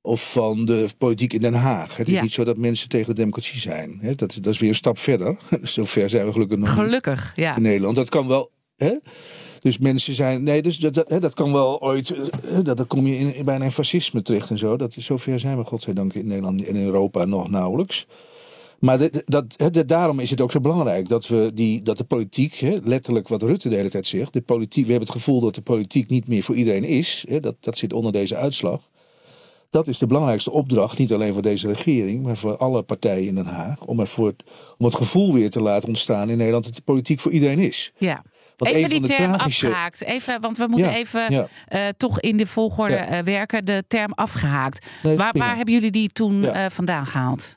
Of 0.00 0.32
van 0.32 0.64
de 0.64 0.86
politiek 0.98 1.32
in 1.32 1.40
Den 1.40 1.54
Haag. 1.54 1.96
Het 1.96 2.08
is 2.08 2.14
Ja. 2.14 2.22
niet 2.22 2.32
zo 2.32 2.44
dat 2.44 2.56
mensen 2.56 2.88
tegen 2.88 3.06
de 3.06 3.14
democratie 3.20 3.60
zijn. 3.60 4.00
Dat, 4.16 4.30
is- 4.30 4.36
dat 4.36 4.52
is 4.54 4.58
weer 4.60 4.68
een 4.68 4.74
stap 4.74 4.98
verder. 4.98 5.36
Zover 5.62 6.10
zijn 6.10 6.26
we 6.26 6.32
gelukkig 6.32 6.58
nog 6.58 6.66
niet. 6.68 6.76
Gelukkig, 6.76 7.32
ja. 7.36 7.56
in 7.56 7.62
Nederland. 7.62 7.96
Dat 7.96 8.08
kan 8.08 8.28
wel. 8.28 8.50
Dus 9.60 9.78
mensen 9.78 10.14
zijn. 10.14 10.42
Nee, 10.42 10.62
dus 10.62 10.78
dat, 10.78 11.04
dat, 11.20 11.34
kan 11.34 11.52
wel 11.52 11.80
ooit. 11.82 12.14
Dat, 12.64 12.76
dan 12.76 12.86
kom 12.86 13.06
je 13.06 13.18
in, 13.34 13.44
bijna 13.44 13.64
in 13.64 13.70
fascisme 13.70 14.22
terecht 14.22 14.50
en 14.50 14.58
zo. 14.58 14.76
Dat 14.76 14.96
is, 14.96 15.04
zover 15.04 15.40
zijn 15.40 15.56
we, 15.58 15.64
godzijdank, 15.64 16.14
in 16.14 16.26
Nederland 16.26 16.64
en 16.64 16.74
in 16.76 16.84
Europa 16.84 17.24
nog 17.24 17.50
nauwelijks. 17.50 18.06
Maar 18.78 18.98
dit- 18.98 19.22
dat, 19.26 19.56
daarom 19.86 20.18
is 20.20 20.30
het 20.30 20.40
ook 20.40 20.52
zo 20.52 20.60
belangrijk 20.60 21.08
dat, 21.08 21.26
we 21.28 21.50
die, 21.54 21.82
dat 21.82 21.98
de 21.98 22.04
politiek, 22.04 22.54
hè, 22.54 22.74
letterlijk 22.84 23.28
wat 23.28 23.42
Rutte 23.42 23.68
de 23.68 23.76
hele 23.76 23.90
tijd 23.90 24.06
zegt, 24.06 24.32
de 24.32 24.40
politiek, 24.40 24.84
we 24.84 24.90
hebben 24.90 25.08
het 25.08 25.16
gevoel 25.18 25.40
dat 25.40 25.54
de 25.54 25.60
politiek 25.60 26.08
niet 26.08 26.28
meer 26.28 26.42
voor 26.42 26.54
iedereen 26.54 26.84
is. 26.84 27.24
Hè, 27.28 27.40
dat, 27.40 27.54
dat 27.60 27.78
zit 27.78 27.92
onder 27.92 28.12
deze 28.12 28.36
uitslag. 28.36 28.80
Dat 29.70 29.88
is 29.88 29.98
de 29.98 30.06
belangrijkste 30.06 30.50
opdracht, 30.50 30.98
niet 30.98 31.12
alleen 31.12 31.32
voor 31.32 31.42
deze 31.42 31.68
regering, 31.68 32.22
maar 32.22 32.36
voor 32.36 32.56
alle 32.56 32.82
partijen 32.82 33.26
in 33.26 33.34
Den 33.34 33.46
Haag. 33.46 33.84
Om, 33.84 34.00
ervoor, 34.00 34.32
om 34.78 34.84
het 34.84 34.94
gevoel 34.94 35.32
weer 35.32 35.50
te 35.50 35.60
laten 35.62 35.88
ontstaan 35.88 36.30
in 36.30 36.36
Nederland 36.36 36.64
dat 36.64 36.74
de 36.76 36.82
politiek 36.82 37.20
voor 37.20 37.32
iedereen 37.32 37.58
is. 37.58 37.92
ja. 37.98 38.22
Want 38.56 38.70
even 38.74 38.90
die 38.90 39.00
term 39.00 39.32
tragische- 39.32 39.66
afgehaakt. 39.66 40.02
Even, 40.02 40.40
want 40.40 40.58
we 40.58 40.66
moeten 40.66 40.90
Ja, 40.90 40.96
even 40.96 41.32
ja. 41.32 41.48
eh, 41.66 41.88
toch 41.96 42.20
in 42.20 42.36
de 42.36 42.46
volgorde 42.46 42.94
Ja. 42.94 43.06
eh, 43.06 43.24
werken. 43.24 43.64
De 43.64 43.84
term 43.88 44.12
afgehaakt. 44.12 44.86
Nee, 45.02 45.16
waar, 45.16 45.34
waar 45.38 45.56
hebben 45.56 45.74
jullie 45.74 45.90
die 45.90 46.08
toen 46.12 46.44
eh, 46.44 46.66
vandaan 46.70 47.06
gehaald? 47.06 47.56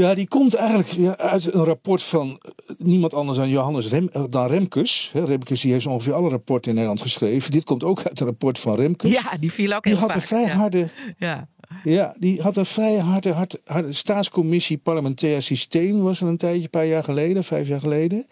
Ja, 0.00 0.14
die 0.14 0.28
komt 0.28 0.54
eigenlijk 0.54 1.18
uit 1.18 1.54
een 1.54 1.64
rapport 1.64 2.02
van 2.02 2.40
eh, 2.42 2.74
niemand 2.78 3.14
anders 3.14 3.38
dan 3.38 3.48
Johannes 3.48 3.88
Rem, 3.88 4.08
eh, 4.12 4.24
dan 4.30 4.46
Remkes. 4.46 5.10
Remkes 5.14 5.60
die 5.60 5.72
heeft 5.72 5.86
ongeveer 5.86 6.14
alle 6.14 6.28
rapporten 6.28 6.68
in 6.70 6.74
Nederland 6.74 7.02
geschreven. 7.02 7.50
Dit 7.50 7.64
komt 7.64 7.84
ook 7.84 8.02
uit 8.04 8.20
een 8.20 8.26
rapport 8.26 8.58
van 8.58 8.74
Remkes. 8.74 9.10
Ja, 9.10 9.36
die 9.40 9.52
viel 9.52 9.72
ook 9.72 9.82
die 9.82 9.92
heel 9.92 10.00
had 10.00 10.10
vaak. 10.10 10.20
een 10.20 10.26
vrij 10.26 10.46
ja. 10.46 10.54
harde, 10.54 10.88
Ja. 11.18 11.48
ja, 11.84 12.14
die 12.18 12.42
had 12.42 12.56
een 12.56 12.66
vrij 12.66 12.96
harde, 12.96 13.32
harde, 13.32 13.60
harde 13.64 13.92
staatscommissie 13.92 14.78
parlementair 14.78 15.42
systeem 15.42 16.00
was 16.00 16.20
er 16.20 16.26
een 16.26 16.36
tijdje, 16.36 16.62
een 16.62 16.70
paar 16.70 16.86
jaar 16.86 17.04
geleden, 17.04 17.44
vijf 17.44 17.68
jaar 17.68 17.80
geleden. 17.80 18.26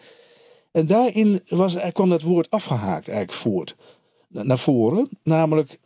En 0.71 0.85
daarin 0.85 1.41
was, 1.47 1.75
kwam 1.91 2.09
dat 2.09 2.21
woord 2.21 2.49
afgehaakt 2.49 3.07
eigenlijk 3.07 3.37
voort. 3.39 3.75
Na- 4.29 4.43
Naar 4.43 4.57
voren. 4.57 5.09
Namelijk, 5.23 5.79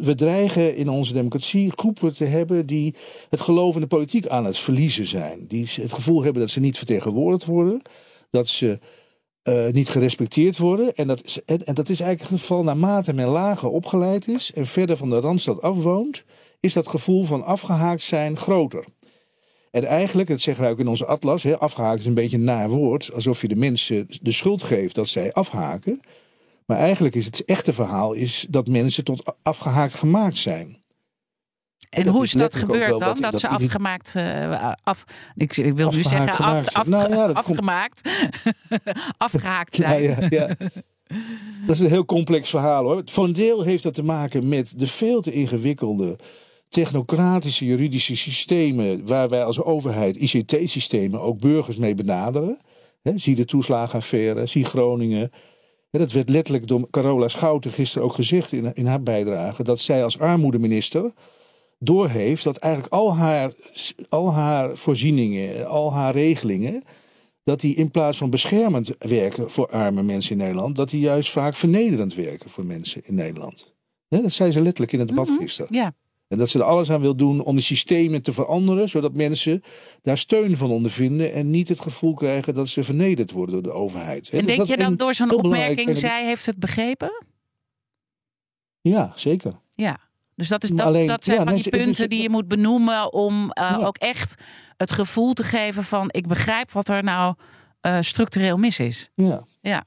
we 0.00 0.14
dreigen 0.14 0.76
in 0.76 0.88
onze 0.88 1.12
democratie 1.12 1.72
groepen 1.76 2.14
te 2.14 2.24
hebben 2.24 2.66
die 2.66 2.94
het 3.30 3.40
geloof 3.40 3.74
in 3.74 3.80
de 3.80 3.86
politiek 3.86 4.26
aan 4.26 4.44
het 4.44 4.58
verliezen 4.58 5.06
zijn. 5.06 5.46
Die 5.48 5.68
het 5.74 5.92
gevoel 5.92 6.22
hebben 6.22 6.42
dat 6.42 6.50
ze 6.50 6.60
niet 6.60 6.76
vertegenwoordigd 6.76 7.44
worden. 7.44 7.82
Dat 8.30 8.48
ze 8.48 8.78
eh, 9.42 9.66
niet 9.72 9.88
gerespecteerd 9.88 10.58
worden. 10.58 10.94
En 10.94 11.06
dat, 11.06 11.24
is, 11.24 11.44
en, 11.44 11.74
dat 11.74 11.88
is 11.88 12.00
eigenlijk 12.00 12.30
het 12.30 12.40
geval 12.40 12.62
naarmate 12.62 13.12
men 13.12 13.28
lager 13.28 13.68
opgeleid 13.68 14.28
is 14.28 14.52
en 14.52 14.66
verder 14.66 14.96
van 14.96 15.10
de 15.10 15.20
randstad 15.20 15.62
afwoont, 15.62 16.24
is 16.60 16.72
dat 16.72 16.88
gevoel 16.88 17.24
van 17.24 17.44
afgehaakt 17.44 18.02
zijn 18.02 18.36
groter. 18.36 18.84
En 19.70 19.84
eigenlijk, 19.84 20.28
dat 20.28 20.40
zeggen 20.40 20.62
wij 20.62 20.72
ook 20.72 20.78
in 20.78 20.88
onze 20.88 21.06
atlas, 21.06 21.46
afgehaakt 21.46 22.00
is 22.00 22.06
een 22.06 22.14
beetje 22.14 22.36
een 22.36 22.44
naar 22.44 22.68
woord, 22.68 23.12
alsof 23.12 23.40
je 23.40 23.48
de 23.48 23.56
mensen 23.56 24.06
de 24.22 24.32
schuld 24.32 24.62
geeft 24.62 24.94
dat 24.94 25.08
zij 25.08 25.32
afhaken. 25.32 26.00
Maar 26.66 26.78
eigenlijk 26.78 27.14
is 27.14 27.24
het 27.24 27.44
echte 27.44 27.72
verhaal 27.72 28.12
is 28.12 28.46
dat 28.48 28.68
mensen 28.68 29.04
tot 29.04 29.34
afgehaakt 29.42 29.94
gemaakt 29.94 30.36
zijn. 30.36 30.84
En 31.90 32.06
hoe 32.06 32.24
is 32.24 32.32
dat 32.32 32.54
gebeurd 32.54 32.88
dan? 32.88 32.98
Dat, 32.98 33.18
dat 33.18 33.40
ze 33.40 33.48
afgemaakt, 33.48 34.14
eh, 34.14 34.72
af, 34.82 35.04
ik, 35.34 35.56
ik 35.56 35.74
wil 35.74 35.90
nu 35.90 36.02
zeggen 36.02 36.44
af, 36.44 36.74
af, 36.74 36.86
Nou 36.86 37.14
ja, 37.14 37.26
afgemaakt, 37.26 38.10
afgehaakt 39.18 39.76
zijn. 39.76 40.02
ja, 40.02 40.26
ja. 40.28 40.56
Dat 41.66 41.74
is 41.74 41.80
een 41.80 41.88
heel 41.88 42.04
complex 42.04 42.50
verhaal 42.50 42.84
hoor. 42.84 43.02
Voor 43.04 43.24
een 43.24 43.32
deel 43.32 43.62
heeft 43.62 43.82
dat 43.82 43.94
te 43.94 44.04
maken 44.04 44.48
met 44.48 44.78
de 44.78 44.86
veel 44.86 45.20
te 45.20 45.32
ingewikkelde 45.32 46.16
technocratische 46.68 47.64
juridische 47.64 48.16
systemen 48.16 49.06
waar 49.06 49.28
wij 49.28 49.44
als 49.44 49.62
overheid, 49.62 50.16
ICT-systemen, 50.16 51.20
ook 51.20 51.40
burgers 51.40 51.76
mee 51.76 51.94
benaderen. 51.94 52.58
Zie 53.14 53.34
de 53.34 53.44
toeslagenaffaire, 53.44 54.46
zie 54.46 54.64
Groningen. 54.64 55.30
Dat 55.98 56.12
werd 56.12 56.28
letterlijk 56.28 56.66
door 56.66 56.90
Carola 56.90 57.28
Schouten 57.28 57.72
gisteren 57.72 58.08
ook 58.08 58.14
gezegd 58.14 58.52
in, 58.52 58.74
in 58.74 58.86
haar 58.86 59.02
bijdrage. 59.02 59.62
Dat 59.62 59.80
zij 59.80 60.04
als 60.04 60.18
armoedeminister 60.18 61.12
doorheeft 61.78 62.44
dat 62.44 62.56
eigenlijk 62.56 62.92
al 62.92 63.16
haar, 63.16 63.52
al 64.08 64.32
haar 64.32 64.76
voorzieningen, 64.76 65.68
al 65.68 65.92
haar 65.92 66.12
regelingen 66.12 66.82
dat 67.44 67.60
die 67.60 67.74
in 67.74 67.90
plaats 67.90 68.18
van 68.18 68.30
beschermend 68.30 68.94
werken 68.98 69.50
voor 69.50 69.68
arme 69.68 70.02
mensen 70.02 70.32
in 70.32 70.38
Nederland, 70.38 70.76
dat 70.76 70.90
die 70.90 71.00
juist 71.00 71.30
vaak 71.30 71.54
vernederend 71.54 72.14
werken 72.14 72.50
voor 72.50 72.64
mensen 72.64 73.02
in 73.04 73.14
Nederland. 73.14 73.74
Dat 74.08 74.32
zei 74.32 74.50
ze 74.50 74.62
letterlijk 74.62 74.92
in 74.92 74.98
het 74.98 75.08
debat 75.08 75.30
gisteren. 75.38 75.74
Ja. 75.74 75.94
En 76.28 76.38
dat 76.38 76.48
ze 76.48 76.58
er 76.58 76.64
alles 76.64 76.90
aan 76.90 77.00
wil 77.00 77.16
doen 77.16 77.40
om 77.44 77.54
die 77.54 77.64
systemen 77.64 78.22
te 78.22 78.32
veranderen, 78.32 78.88
zodat 78.88 79.14
mensen 79.14 79.62
daar 80.02 80.18
steun 80.18 80.56
van 80.56 80.70
ondervinden 80.70 81.32
en 81.32 81.50
niet 81.50 81.68
het 81.68 81.80
gevoel 81.80 82.14
krijgen 82.14 82.54
dat 82.54 82.68
ze 82.68 82.82
vernederd 82.82 83.30
worden 83.30 83.54
door 83.54 83.62
de 83.62 83.78
overheid. 83.78 84.30
En 84.30 84.46
dus 84.46 84.56
denk 84.56 84.68
je 84.68 84.76
dan 84.76 84.96
door 84.96 85.14
zo'n 85.14 85.30
opmerking, 85.34 85.98
zij 85.98 86.24
heeft 86.24 86.46
het 86.46 86.58
begrepen? 86.58 87.24
Ja, 88.80 89.12
zeker. 89.14 89.52
Ja. 89.74 89.98
Dus 90.34 90.48
dat, 90.48 90.62
is, 90.64 90.70
dat, 90.70 90.80
alleen- 90.86 91.06
dat 91.06 91.24
zijn 91.24 91.36
ja, 91.38 91.42
van 91.44 91.52
nee, 91.54 91.62
die 91.62 91.72
is- 91.72 91.84
punten 91.84 92.08
die 92.08 92.22
je 92.22 92.30
moet 92.30 92.48
benoemen 92.48 93.12
om 93.12 93.50
eh, 93.50 93.76
Ja. 93.80 93.86
ook 93.86 93.96
echt 93.96 94.42
het 94.76 94.92
gevoel 94.92 95.32
te 95.32 95.42
geven 95.42 95.84
van 95.84 96.08
ik 96.10 96.26
begrijp 96.26 96.70
wat 96.70 96.88
er 96.88 97.02
nou 97.04 97.34
eh, 97.80 97.98
structureel 98.00 98.56
mis 98.56 98.78
is. 98.78 99.10
Ja. 99.14 99.42
Ja. 99.60 99.84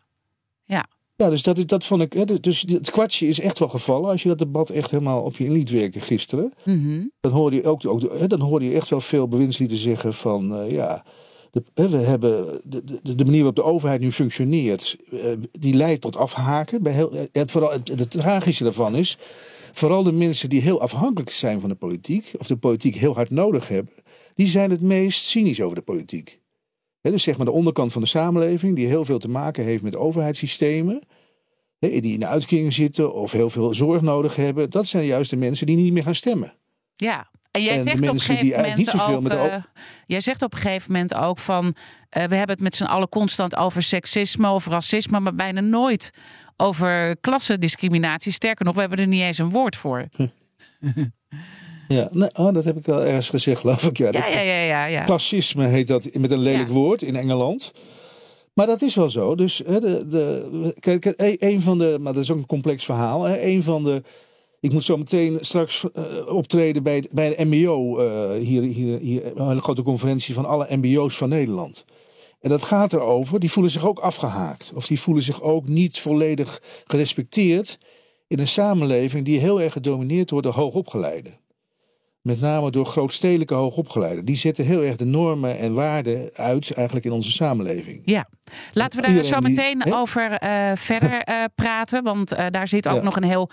Ja. 0.64 0.86
Ja, 1.22 1.30
dus 1.30 1.44
dat, 1.44 1.68
dat 1.68 1.86
vond 1.86 2.02
ik. 2.02 2.14
Hè, 2.14 2.40
dus 2.40 2.66
het 2.68 2.92
kwartje 2.92 3.28
is 3.28 3.40
echt 3.40 3.60
wel 3.60 3.70
gevallen. 3.70 4.10
Als 4.10 4.24
je 4.24 4.30
dat 4.30 4.38
debat 4.38 4.70
echt 4.70 4.92
helemaal 4.92 5.22
op 5.22 5.38
je 5.38 5.46
in 5.46 5.52
liet 5.52 5.70
werken 5.70 6.02
gisteren. 6.02 6.54
Mhm. 6.66 7.06
Dan 7.20 7.32
hoorde 7.32 7.56
je 7.56 7.64
ook, 7.64 7.88
ook 7.88 8.02
hè, 8.02 8.28
dan 8.28 8.40
hoorde 8.40 8.66
je 8.66 8.76
echt 8.76 8.90
wel 8.90 9.00
veel 9.00 9.28
bewindslieden 9.28 9.78
zeggen 9.78 10.14
van 10.14 10.56
eh, 10.56 10.72
ja. 10.72 11.06
De, 11.52 11.64
hè, 11.74 11.90
we 11.90 11.98
hebben 11.98 12.62
de, 12.64 12.84
de, 12.84 13.16
de 13.16 13.26
manier 13.26 13.38
waarop 13.38 13.56
de 13.56 13.64
overheid 13.64 14.02
nu 14.02 14.12
functioneert, 14.12 14.98
eh, 15.12 15.20
die 15.52 15.74
leidt 15.74 16.02
tot 16.02 16.18
afhaken. 16.18 16.84
Bij 16.84 16.94
heel, 16.94 17.28
en 17.32 17.50
vooral 17.50 17.72
het, 17.72 17.88
het 17.88 18.12
tragische 18.12 18.64
daarvan 18.64 18.96
is, 18.96 19.18
vooral 19.72 20.04
de 20.04 20.12
mensen 20.12 20.50
die 20.50 20.62
heel 20.62 20.82
afhankelijk 20.82 21.30
zijn 21.30 21.60
van 21.60 21.70
de 21.70 21.76
politiek, 21.76 22.32
of 22.38 22.48
de 22.48 22.58
politiek 22.58 22.96
heel 22.96 23.14
hard 23.14 23.30
nodig 23.30 23.68
hebben, 23.68 23.94
die 24.36 24.48
zijn 24.48 24.70
het 24.70 24.82
meest 24.82 25.24
cynisch 25.24 25.62
over 25.62 25.76
de 25.76 25.82
politiek. 25.82 26.40
Dus 27.02 27.24
zeg 27.24 27.38
maar 27.38 27.46
de 27.46 27.52
onderkant 27.52 27.92
van 27.92 28.02
de 28.02 28.08
samenleving, 28.08 28.76
die 28.76 28.88
heel 28.88 29.06
veel 29.06 29.20
te 29.20 29.30
maken 29.30 29.64
heeft 29.64 29.84
met 29.84 29.96
overheidssystemen, 29.96 31.02
die 31.80 32.02
in 32.02 32.20
de 32.20 32.28
uitkeringen 32.28 32.72
zitten 32.72 33.14
of 33.14 33.32
heel 33.32 33.50
veel 33.50 33.74
zorg 33.74 34.02
nodig 34.02 34.36
hebben, 34.36 34.70
dat 34.70 34.86
zijn 34.86 35.06
juist 35.06 35.30
de 35.30 35.36
mensen 35.36 35.66
die 35.66 35.76
niet 35.76 35.94
meer 35.94 36.04
gaan 36.04 36.16
stemmen. 36.16 36.54
Ja. 36.96 37.30
En 37.52 37.64
jij 37.64 37.78
En 37.78 37.84
zegt 37.84 37.96
op 38.02 38.04
een 38.10 38.20
gegeven 38.20 38.62
moment 38.62 39.00
ook. 39.00 39.22
met 39.22 39.32
eh, 39.32 39.64
jij 40.06 40.22
zegt 40.22 40.42
op 40.42 40.54
een 40.54 40.60
gegeven 40.60 40.92
moment 40.92 41.14
ook 41.14 41.40
van. 41.40 41.66
eh, 42.10 42.24
we 42.24 42.36
hebben 42.36 42.56
het 42.56 42.62
met 42.64 42.76
z'n 42.76 42.84
allen 42.84 43.10
constant 43.10 43.56
over 43.56 43.84
seksisme, 43.84 44.48
over 44.48 44.72
racisme, 44.72 45.20
maar 45.20 45.36
bijna 45.36 45.62
nooit 45.62 46.12
over 46.58 47.18
klassendiscriminatie. 47.22 48.32
Sterker 48.32 48.66
nog, 48.66 48.74
we 48.74 48.80
hebben 48.80 49.00
er 49.00 49.08
niet 49.08 49.22
eens 49.22 49.38
een 49.38 49.50
woord 49.50 49.76
voor. 49.76 50.08
Ja, 51.90 52.10
nou, 52.12 52.32
oh, 52.36 52.54
dat 52.54 52.64
heb 52.64 52.78
ik 52.78 52.86
wel 52.86 53.02
ergens 53.04 53.30
gezegd, 53.30 53.62
geloof 53.62 53.84
ik. 53.84 53.98
Ja, 53.98 54.10
Ja, 54.12 54.28
ja, 54.28 54.40
ja, 54.40 54.64
ja. 54.64 54.86
ja. 54.86 55.04
Klassisme 55.04 55.66
heet 55.68 55.88
dat 55.88 56.10
met 56.14 56.32
een 56.32 56.40
lelijk 56.40 56.68
Ja. 56.68 56.74
woord 56.74 57.02
in 57.02 57.16
Engeland. 57.16 57.72
Maar 58.54 58.66
dat 58.66 58.82
is 58.82 58.96
wel 58.96 59.10
zo. 59.10 59.36
Dus 59.36 59.62
hè, 59.66 59.80
de, 59.80 60.06
de, 60.08 60.76
kijk, 60.80 61.06
een- 61.06 61.36
een 61.40 61.62
van 61.62 61.78
de, 61.78 61.98
maar 62.00 62.14
dat 62.14 62.24
is 62.24 62.32
ook 62.32 62.38
een 62.38 62.46
complex 62.46 62.86
verhaal. 62.86 63.24
Hè, 63.24 63.42
een 63.42 63.64
van 63.64 63.84
de, 63.84 64.02
ik 64.60 64.74
moet 64.74 64.84
zo 64.84 64.98
meteen 64.98 65.38
straks 65.42 65.86
eh, 65.94 66.04
optreden 66.36 66.84
bij, 66.84 66.96
het- 66.96 67.10
bij 67.12 67.36
de 67.36 67.46
MBO, 67.46 67.98
eh, 67.98 68.40
hier, 68.46 68.62
hier, 68.62 69.00
hier, 69.00 69.38
een 69.38 69.48
hele 69.48 69.62
grote 69.62 69.82
conferentie 69.84 70.34
van 70.34 70.46
alle 70.46 70.68
MBO's 70.76 71.18
van 71.18 71.30
Nederland. 71.30 71.86
En 72.42 72.50
dat 72.50 72.64
gaat 72.64 72.94
erover, 72.94 73.40
die 73.40 73.52
voelen 73.52 73.72
zich 73.72 73.86
ook 73.88 74.00
afgehaakt. 74.00 74.72
Of 74.76 74.88
die 74.88 75.00
voelen 75.00 75.24
zich 75.24 75.42
ook 75.42 75.68
niet 75.68 76.00
volledig 76.00 76.62
gerespecteerd 76.86 77.78
in 78.28 78.40
een 78.40 78.48
samenleving 78.48 79.26
die 79.26 79.40
heel 79.40 79.62
erg 79.62 79.74
gedomineerd 79.74 80.30
wordt 80.30 80.46
door 80.46 80.56
hoogopgeleiden. 80.56 81.40
Met 82.22 82.40
name 82.42 82.72
door 82.72 82.86
grootstedelijke 82.86 83.54
hoogopgeleiden. 83.54 84.26
Die 84.26 84.36
zetten 84.36 84.66
heel 84.66 84.82
erg 84.82 84.96
de 84.96 85.06
normen 85.06 85.58
en 85.60 85.74
waarden 85.74 86.30
uit 86.36 86.72
eigenlijk 86.72 87.06
in 87.06 87.12
onze 87.12 87.32
samenleving. 87.32 88.02
Ja, 88.06 88.30
laten 88.74 89.02
we 89.02 89.14
daar 89.14 89.24
zo 89.24 89.40
meteen 89.40 89.94
over 89.94 90.32
eh, 90.32 90.72
verder 90.76 91.22
eh, 91.22 91.44
praten. 91.56 92.04
Want 92.04 92.32
eh, 92.32 92.46
daar 92.50 92.68
zit 92.68 92.88
ook 92.88 92.96
Ja. 92.96 93.02
nog 93.04 93.16
een 93.16 93.24
heel 93.24 93.50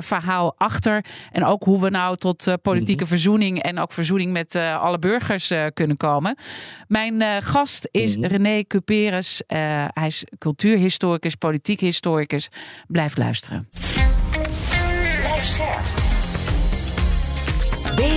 verhaal 0.00 0.54
achter. 0.56 1.04
En 1.32 1.44
ook 1.44 1.64
hoe 1.64 1.80
we 1.80 1.90
nou 1.90 2.16
tot 2.16 2.56
politieke 2.62 3.02
Mhm. 3.02 3.12
verzoening 3.12 3.62
en 3.62 3.78
ook 3.78 3.92
verzoening 3.92 4.32
met 4.32 4.54
alle 4.56 4.98
burgers 4.98 5.52
kunnen 5.74 5.96
komen. 5.96 6.36
Mijn 6.88 7.42
gast 7.42 7.88
is 7.90 8.16
Mhm. 8.16 8.26
René 8.26 8.62
Cuperus. 8.62 9.42
Eh, 9.46 9.58
hij 9.88 10.06
is 10.06 10.24
cultuurhistoricus, 10.38 11.34
politiek 11.34 11.80
historicus. 11.80 12.48
Blijf 12.88 13.16
luisteren. 13.16 13.68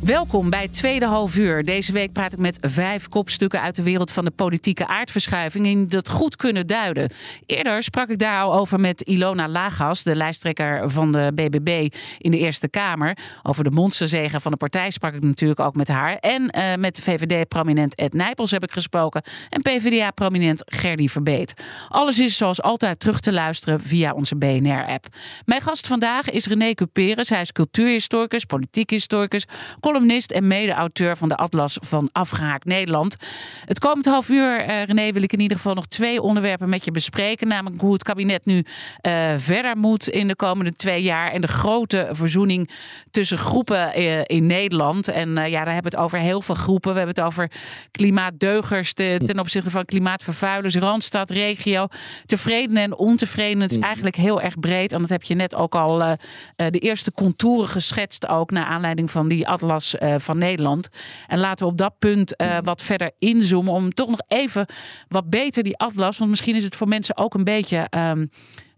Welkom 0.00 0.50
bij 0.50 0.68
tweede 0.68 1.06
half 1.06 1.36
uur. 1.36 1.64
Deze 1.64 1.92
week 1.92 2.12
praat 2.12 2.32
ik 2.32 2.38
met 2.38 2.58
vijf 2.60 3.08
kopstukken 3.08 3.60
uit 3.60 3.76
de 3.76 3.82
wereld 3.82 4.10
van 4.10 4.24
de 4.24 4.30
politieke 4.30 4.86
aardverschuiving 4.86 5.64
die 5.64 5.86
dat 5.86 6.08
goed 6.08 6.36
kunnen 6.36 6.66
duiden. 6.66 7.10
Eerder 7.46 7.82
sprak 7.82 8.08
ik 8.08 8.18
daar 8.18 8.42
al 8.42 8.54
over 8.54 8.80
met 8.80 9.00
Ilona 9.00 9.48
Lagas, 9.48 10.02
de 10.02 10.14
lijsttrekker 10.14 10.90
van 10.90 11.12
de 11.12 11.32
BBB 11.34 11.94
in 12.18 12.30
de 12.30 12.38
Eerste 12.38 12.68
Kamer. 12.68 13.16
Over 13.42 13.64
de 13.64 13.70
monsterzegen 13.70 14.40
van 14.40 14.50
de 14.50 14.56
partij 14.56 14.90
sprak 14.90 15.14
ik 15.14 15.22
natuurlijk 15.22 15.60
ook 15.60 15.76
met 15.76 15.88
haar. 15.88 16.16
En 16.16 16.48
eh, 16.48 16.76
met 16.76 17.00
VVD-prominent 17.00 17.94
Ed 17.94 18.12
Nijpels 18.12 18.50
heb 18.50 18.62
ik 18.62 18.72
gesproken. 18.72 19.22
En 19.48 19.62
PvdA-prominent 19.62 20.62
Gerdy 20.66 21.08
Verbeet. 21.08 21.54
Alles 21.88 22.18
is 22.18 22.36
zoals 22.36 22.62
altijd 22.62 23.00
terug 23.00 23.20
te 23.20 23.32
luisteren 23.32 23.80
via 23.80 24.12
onze 24.12 24.36
BNR-app. 24.36 25.06
Mijn 25.44 25.60
gast 25.60 25.86
vandaag 25.86 26.30
is 26.30 26.46
René 26.46 26.74
Cuperus. 26.74 27.28
Hij 27.28 27.40
is 27.40 27.52
cultuurhistoricus, 27.52 28.44
politiek 28.44 28.90
historicus, 28.90 29.46
columnist 29.90 30.30
en 30.30 30.46
mede-auteur 30.46 31.16
van 31.16 31.28
de 31.28 31.36
Atlas 31.36 31.78
van 31.80 32.08
Afgehaakt 32.12 32.64
Nederland. 32.64 33.16
Het 33.64 33.78
komend 33.78 34.06
half 34.06 34.28
uur, 34.28 34.60
eh, 34.60 34.84
René, 34.84 35.12
wil 35.12 35.22
ik 35.22 35.32
in 35.32 35.40
ieder 35.40 35.56
geval 35.56 35.74
nog 35.74 35.86
twee 35.86 36.22
onderwerpen 36.22 36.68
met 36.68 36.84
je 36.84 36.90
bespreken. 36.90 37.48
Namelijk 37.48 37.80
hoe 37.80 37.92
het 37.92 38.02
kabinet 38.02 38.44
nu 38.44 38.64
eh, 39.00 39.32
verder 39.36 39.76
moet 39.76 40.08
in 40.08 40.28
de 40.28 40.36
komende 40.36 40.72
twee 40.72 41.02
jaar. 41.02 41.32
En 41.32 41.40
de 41.40 41.48
grote 41.48 42.08
verzoening 42.12 42.70
tussen 43.10 43.38
groepen 43.38 43.92
eh, 43.92 44.20
in 44.24 44.46
Nederland. 44.46 45.08
En 45.08 45.28
ja, 45.28 45.64
daar 45.64 45.74
hebben 45.74 45.90
we 45.92 45.96
het 45.96 46.04
over 46.06 46.18
heel 46.18 46.42
veel 46.42 46.54
groepen. 46.54 46.92
We 46.92 46.98
hebben 46.98 47.16
het 47.16 47.24
over 47.24 47.50
klimaatdeugers 47.90 48.92
te- 48.92 49.20
ten 49.26 49.38
opzichte 49.38 49.70
van 49.70 49.84
klimaatvervuilers, 49.84 50.76
Randstad, 50.76 51.30
regio. 51.30 51.86
Tevreden 52.26 52.76
en 52.76 52.96
ontevreden. 52.96 53.60
Het 53.60 53.70
is 53.70 53.78
eigenlijk 53.78 54.16
heel 54.16 54.40
erg 54.40 54.58
breed. 54.58 54.92
En 54.92 55.00
dat 55.00 55.08
heb 55.08 55.22
je 55.22 55.34
net 55.34 55.54
ook 55.54 55.74
al 55.74 55.98
de 56.56 56.78
eerste 56.78 57.12
contouren 57.12 57.68
geschetst. 57.68 58.28
Ook 58.28 58.50
naar 58.50 58.64
aanleiding 58.64 59.10
van 59.10 59.28
die 59.28 59.48
atlas 59.48 59.79
eh, 59.94 60.14
van 60.18 60.38
Nederland. 60.38 60.88
En 61.26 61.38
laten 61.38 61.66
we 61.66 61.72
op 61.72 61.78
dat 61.78 61.98
punt 61.98 62.36
eh, 62.36 62.58
wat 62.62 62.82
verder 62.82 63.10
inzoomen. 63.18 63.72
Om 63.72 63.94
toch 63.94 64.08
nog 64.08 64.20
even 64.26 64.66
wat 65.08 65.30
beter 65.30 65.62
die 65.62 65.78
atlas. 65.78 66.18
Want 66.18 66.30
misschien 66.30 66.54
is 66.54 66.64
het 66.64 66.76
voor 66.76 66.88
mensen 66.88 67.16
ook 67.16 67.34
een 67.34 67.44
beetje. 67.44 67.86
ehm, 67.90 68.26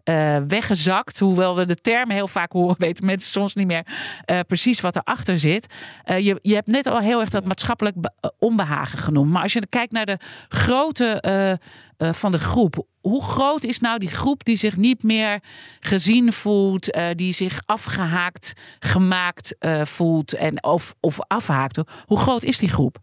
eh, 0.05 0.37
weggezakt. 0.49 1.19
Hoewel 1.19 1.57
we 1.57 1.67
de 1.67 1.75
termen 1.75 2.15
heel 2.15 2.29
vaak 2.29 2.53
horen, 2.53 2.77
weten 2.87 3.07
mensen 3.07 3.31
soms 3.31 3.55
niet 3.55 3.67
meer 3.67 3.87
eh, 4.25 4.41
precies 4.47 4.81
wat 4.81 4.97
erachter 4.97 5.39
zit. 5.39 5.67
Eh, 6.05 6.19
je, 6.19 6.39
je 6.43 6.55
hebt 6.55 6.67
net 6.67 6.87
al 6.87 6.99
heel 6.99 7.21
erg 7.21 7.31
dat 7.31 7.45
maatschappelijk 7.45 8.01
be- 8.01 8.13
eh, 8.21 8.31
onbehagen 8.39 8.99
genoemd. 8.99 9.31
Maar 9.31 9.43
als 9.43 9.53
je 9.53 9.67
kijkt 9.67 9.93
naar 9.93 10.07
de 10.07 10.19
grootte 10.49 11.59
van 11.99 12.33
de 12.33 12.39
groep. 12.39 12.87
Hoe 13.01 13.23
groot 13.25 13.65
is 13.65 13.81
nou 13.81 13.99
die 13.99 14.09
groep 14.09 14.45
die 14.45 14.57
zich 14.57 14.77
niet 14.77 15.03
meer 15.03 15.41
gezien 15.81 16.33
voelt, 16.33 16.99
die 17.15 17.33
zich 17.33 17.61
afgehaakt, 17.67 18.53
gemaakt 18.79 19.57
voelt 19.85 20.33
en 20.33 20.65
of, 20.65 20.95
of 21.01 21.19
afhaakt? 21.27 21.81
Hoe 22.07 22.19
groot 22.19 22.43
is 22.43 22.59
die 22.59 22.69
groep? 22.69 22.99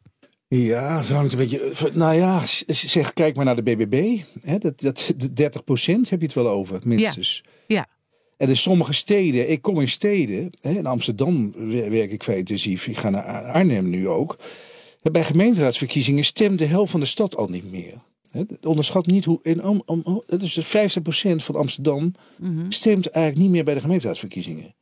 Ja, 0.50 0.96
dat 0.96 1.08
hangt 1.08 1.32
een 1.32 1.38
beetje. 1.38 1.72
Nou 1.94 2.16
ja, 2.16 2.42
zeg, 2.68 3.14
kijk 3.14 3.36
maar 3.36 3.46
naar 3.46 3.56
de 3.56 3.64
BBB. 3.64 4.18
Hè, 4.42 4.58
dat, 4.58 4.80
dat, 4.82 5.14
de 5.18 5.52
30% 5.52 6.10
heb 6.10 6.20
je 6.20 6.26
het 6.26 6.34
wel 6.34 6.48
over, 6.50 6.80
minstens. 6.86 7.44
Ja. 7.68 7.88
En 8.38 8.50
in 8.50 8.58
sommige 8.58 8.94
steden, 8.94 9.50
ik 9.50 9.62
kom 9.62 9.80
in 9.80 9.88
steden, 9.88 10.50
hè, 10.62 10.72
in 10.72 10.86
Amsterdam 10.86 11.52
wer- 11.70 11.90
werk 11.92 12.12
ik 12.12 12.24
veel 12.24 12.36
intensief, 12.36 12.88
ik 12.88 12.98
ga 12.98 13.10
naar 13.10 13.24
Arnhem 13.52 13.90
nu 13.90 14.08
ook. 14.08 14.38
Bij 15.12 15.24
gemeenteraadsverkiezingen 15.24 16.24
stemt 16.24 16.60
de 16.60 16.66
helft 16.66 16.92
van 16.92 17.00
de 17.00 17.06
stad 17.06 17.36
al 17.36 17.48
niet 17.48 17.72
meer. 17.72 17.94
Hè, 18.32 18.42
Onderschat 18.62 19.06
niet 19.06 19.26
hoe. 19.26 19.40
In, 19.44 19.64
om, 19.64 19.82
om, 19.86 20.24
is 20.28 20.60
50% 20.60 21.36
van 21.36 21.56
Amsterdam 21.56 22.14
stemt 22.70 23.08
eigenlijk 23.08 23.44
niet 23.46 23.54
meer 23.56 23.64
bij 23.64 23.74
de 23.74 23.80
gemeenteraadsverkiezingen. 23.80 24.76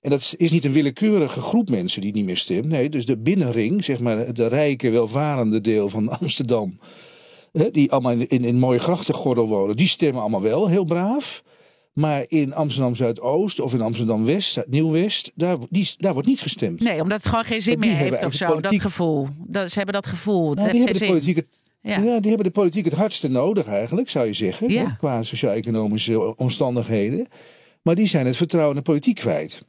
En 0.00 0.10
dat 0.10 0.34
is 0.36 0.50
niet 0.50 0.64
een 0.64 0.72
willekeurige 0.72 1.40
groep 1.40 1.70
mensen 1.70 2.00
die 2.00 2.12
niet 2.12 2.24
meer 2.24 2.36
stemt. 2.36 2.64
Nee, 2.64 2.88
dus 2.88 3.06
de 3.06 3.16
binnenring, 3.16 3.84
zeg 3.84 4.00
maar, 4.00 4.18
het 4.18 4.38
rijke, 4.38 4.90
welvarende 4.90 5.60
deel 5.60 5.88
van 5.88 6.08
Amsterdam. 6.20 6.78
Hè, 7.52 7.70
die 7.70 7.92
allemaal 7.92 8.12
in, 8.12 8.28
in, 8.28 8.44
in 8.44 8.58
mooie 8.58 8.78
grachtengordel 8.78 9.48
wonen. 9.48 9.76
Die 9.76 9.86
stemmen 9.86 10.20
allemaal 10.20 10.42
wel, 10.42 10.68
heel 10.68 10.84
braaf. 10.84 11.42
Maar 11.92 12.24
in 12.28 12.54
Amsterdam 12.54 12.94
Zuidoost 12.94 13.60
of 13.60 13.72
in 13.72 13.80
Amsterdam 13.80 14.24
West, 14.24 14.62
Nieuw-West, 14.66 15.32
daar, 15.34 15.56
die, 15.70 15.90
daar 15.96 16.12
wordt 16.12 16.28
niet 16.28 16.40
gestemd. 16.40 16.80
Nee, 16.80 17.02
omdat 17.02 17.18
het 17.18 17.26
gewoon 17.26 17.44
geen 17.44 17.62
zin 17.62 17.78
meer 17.78 17.96
heeft 17.96 18.24
of 18.24 18.34
zo. 18.34 18.60
Dat 18.60 18.80
gevoel. 18.80 19.28
Dat, 19.46 19.70
ze 19.70 19.76
hebben 19.76 19.94
dat 19.94 20.06
gevoel. 20.06 20.54
Nou, 20.54 20.70
die, 20.70 20.82
hebben 20.82 21.00
de 21.00 21.06
politiek 21.06 21.36
het, 21.36 21.64
Ja. 21.80 21.98
ja. 21.98 22.20
die 22.20 22.28
hebben 22.28 22.46
de 22.46 22.50
politiek 22.50 22.84
het 22.84 22.94
hardste 22.94 23.28
nodig 23.28 23.66
eigenlijk, 23.66 24.10
zou 24.10 24.26
je 24.26 24.32
zeggen. 24.32 24.70
Ja. 24.70 24.84
hè, 24.86 24.96
Qua 24.96 25.22
sociaal-economische 25.22 26.36
omstandigheden. 26.36 27.26
Maar 27.82 27.94
die 27.94 28.06
zijn 28.06 28.26
het 28.26 28.36
vertrouwen 28.36 28.76
in 28.76 28.82
de 28.82 28.90
politiek 28.90 29.14
kwijt. 29.14 29.64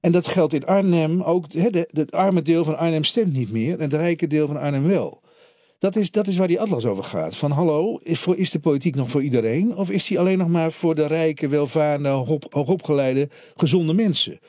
En 0.00 0.12
dat 0.12 0.26
geldt 0.26 0.52
in 0.52 0.66
Arnhem 0.66 1.22
ook. 1.22 1.44
het 1.52 2.12
arme 2.12 2.42
deel 2.42 2.64
van 2.64 2.78
Arnhem 2.78 3.04
stemt 3.04 3.32
niet 3.32 3.52
meer. 3.52 3.74
En 3.74 3.80
het 3.80 3.92
rijke 3.92 4.26
deel 4.26 4.46
van 4.46 4.56
Arnhem 4.56 4.86
wel. 4.86 5.22
Dat 5.78 5.96
is, 5.96 6.10
dat 6.10 6.26
is 6.26 6.36
waar 6.36 6.48
die 6.48 6.60
atlas 6.60 6.86
over 6.86 7.04
gaat. 7.04 7.36
Van 7.36 7.50
hallo, 7.50 7.98
is, 8.02 8.20
voor, 8.20 8.36
is 8.36 8.50
de 8.50 8.58
politiek 8.58 8.94
nog 8.94 9.10
voor 9.10 9.22
iedereen? 9.22 9.76
Of 9.76 9.90
is 9.90 10.06
die 10.06 10.18
alleen 10.18 10.38
nog 10.38 10.48
maar 10.48 10.72
voor 10.72 10.94
de 10.94 11.06
rijke, 11.06 11.48
welvarende, 11.48 12.08
hoog, 12.08 12.42
hoogopgeleide, 12.50 13.28
gezonde 13.56 13.92
mensen? 13.92 14.40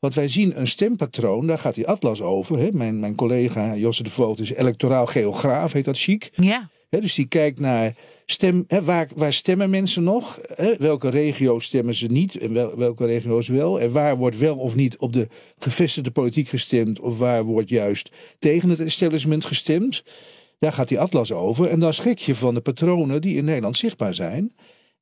Want 0.00 0.14
wij 0.14 0.28
zien 0.28 0.60
een 0.60 0.68
stempatroon, 0.68 1.46
daar 1.46 1.58
gaat 1.58 1.74
die 1.74 1.86
atlas 1.86 2.20
over. 2.20 2.76
Mijn, 2.76 3.00
mijn 3.00 3.14
collega 3.14 3.76
Josse 3.76 4.02
de 4.02 4.10
Voogd 4.10 4.38
is 4.38 4.52
electoraal 4.52 5.06
geograaf, 5.06 5.72
heet 5.72 5.84
dat 5.84 5.98
chic. 5.98 6.30
Ja. 6.34 6.70
Dus 7.00 7.14
die 7.14 7.26
kijkt 7.26 7.60
naar 7.60 7.94
stem, 8.26 8.64
waar, 8.68 9.08
waar 9.14 9.32
stemmen 9.32 9.70
mensen 9.70 10.02
nog? 10.02 10.38
Hè, 10.54 10.76
welke 10.76 11.08
regio's 11.08 11.64
stemmen 11.64 11.94
ze 11.94 12.06
niet 12.06 12.38
en 12.38 12.52
wel, 12.52 12.76
welke 12.76 13.06
regio's 13.06 13.48
wel? 13.48 13.80
En 13.80 13.92
waar 13.92 14.16
wordt 14.16 14.38
wel 14.38 14.56
of 14.56 14.74
niet 14.74 14.96
op 14.96 15.12
de 15.12 15.28
gevestigde 15.58 16.10
politiek 16.10 16.48
gestemd? 16.48 17.00
Of 17.00 17.18
waar 17.18 17.44
wordt 17.44 17.68
juist 17.68 18.10
tegen 18.38 18.68
het 18.68 18.80
establishment 18.80 19.44
gestemd? 19.44 20.04
Daar 20.58 20.72
gaat 20.72 20.88
die 20.88 21.00
atlas 21.00 21.32
over. 21.32 21.68
En 21.68 21.80
dan 21.80 21.92
schrik 21.92 22.18
je 22.18 22.34
van 22.34 22.54
de 22.54 22.60
patronen 22.60 23.20
die 23.20 23.36
in 23.36 23.44
Nederland 23.44 23.76
zichtbaar 23.76 24.14
zijn. 24.14 24.54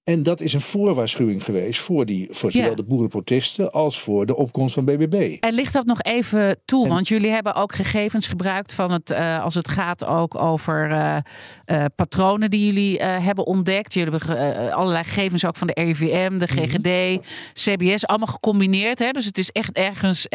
En 0.04 0.22
dat 0.22 0.40
is 0.40 0.52
een 0.54 0.60
voorwaarschuwing 0.60 1.44
geweest 1.44 1.80
voor, 1.80 2.06
die, 2.06 2.28
voor 2.30 2.52
zowel 2.52 2.68
Ja. 2.68 2.74
de 2.74 2.82
boerenprotesten 2.82 3.72
als 3.72 4.00
voor 4.00 4.26
de 4.26 4.36
opkomst 4.36 4.74
van 4.74 4.84
BBB. 4.84 5.36
En 5.40 5.52
ligt 5.54 5.72
dat 5.72 5.86
nog 5.86 6.02
even 6.02 6.60
toe? 6.64 6.88
Want 6.88 7.08
jullie 7.08 7.30
hebben 7.30 7.54
ook 7.54 7.74
gegevens 7.74 8.26
gebruikt 8.28 8.72
van 8.72 8.90
het, 8.90 9.10
eh, 9.10 9.42
als 9.42 9.54
het 9.54 9.68
gaat 9.68 10.04
ook 10.04 10.34
over 10.34 10.90
eh, 10.90 11.16
eh, 11.64 11.84
patronen 11.94 12.50
die 12.50 12.66
jullie 12.66 13.02
hebben 13.02 13.46
ontdekt. 13.46 13.94
Jullie 13.94 14.12
hebben 14.18 14.72
allerlei 14.72 15.04
gegevens 15.04 15.44
ook 15.46 15.56
van 15.56 15.66
de 15.66 15.80
RIVM, 15.82 16.38
de 16.38 16.46
GGD, 16.46 17.20
CBS, 17.52 18.06
allemaal 18.06 18.26
gecombineerd. 18.26 18.98
Hè? 18.98 19.10
Dus 19.10 19.24
het 19.24 19.38
is 19.38 19.50
echt 19.50 19.72
ergens 19.72 20.26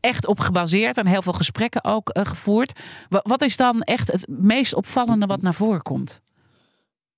echt 0.00 0.26
op 0.26 0.40
gebaseerd 0.40 0.96
en 0.96 1.06
heel 1.06 1.22
veel 1.22 1.32
gesprekken 1.32 1.84
ook 1.84 2.10
gevoerd. 2.22 2.80
Wa- 3.08 3.20
wat 3.22 3.42
is 3.42 3.56
dan 3.56 3.80
echt 3.82 4.12
het 4.12 4.26
meest 4.28 4.74
opvallende 4.74 5.26
wat 5.26 5.42
naar 5.42 5.54
voren 5.54 5.82
komt? 5.82 6.24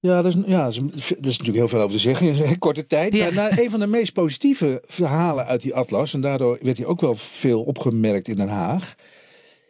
Ja, 0.00 0.22
dat 0.22 0.34
is, 0.34 0.40
ja, 0.46 0.64
dat 0.64 0.74
is, 0.74 1.08
dat 1.08 1.26
is 1.26 1.38
natuurlijk 1.38 1.56
heel 1.56 1.68
veel 1.68 1.80
over 1.80 1.92
te 1.92 1.98
zeggen 1.98 2.26
in 2.28 2.42
een 2.42 2.58
korte 2.68 2.86
tijd. 2.86 3.14
Ja. 3.14 3.24
Maar 3.24 3.32
nou, 3.32 3.62
een 3.62 3.70
van 3.70 3.80
de 3.80 3.86
meest 3.86 4.12
positieve 4.12 4.82
verhalen 4.86 5.46
uit 5.46 5.60
die 5.60 5.74
atlas, 5.74 6.14
en 6.14 6.20
daardoor 6.20 6.58
werd 6.62 6.78
hij 6.78 6.86
ook 6.86 7.00
wel 7.00 7.14
veel 7.14 7.62
opgemerkt 7.62 8.28
in 8.28 8.36
Den 8.36 8.48
Haag, 8.48 8.94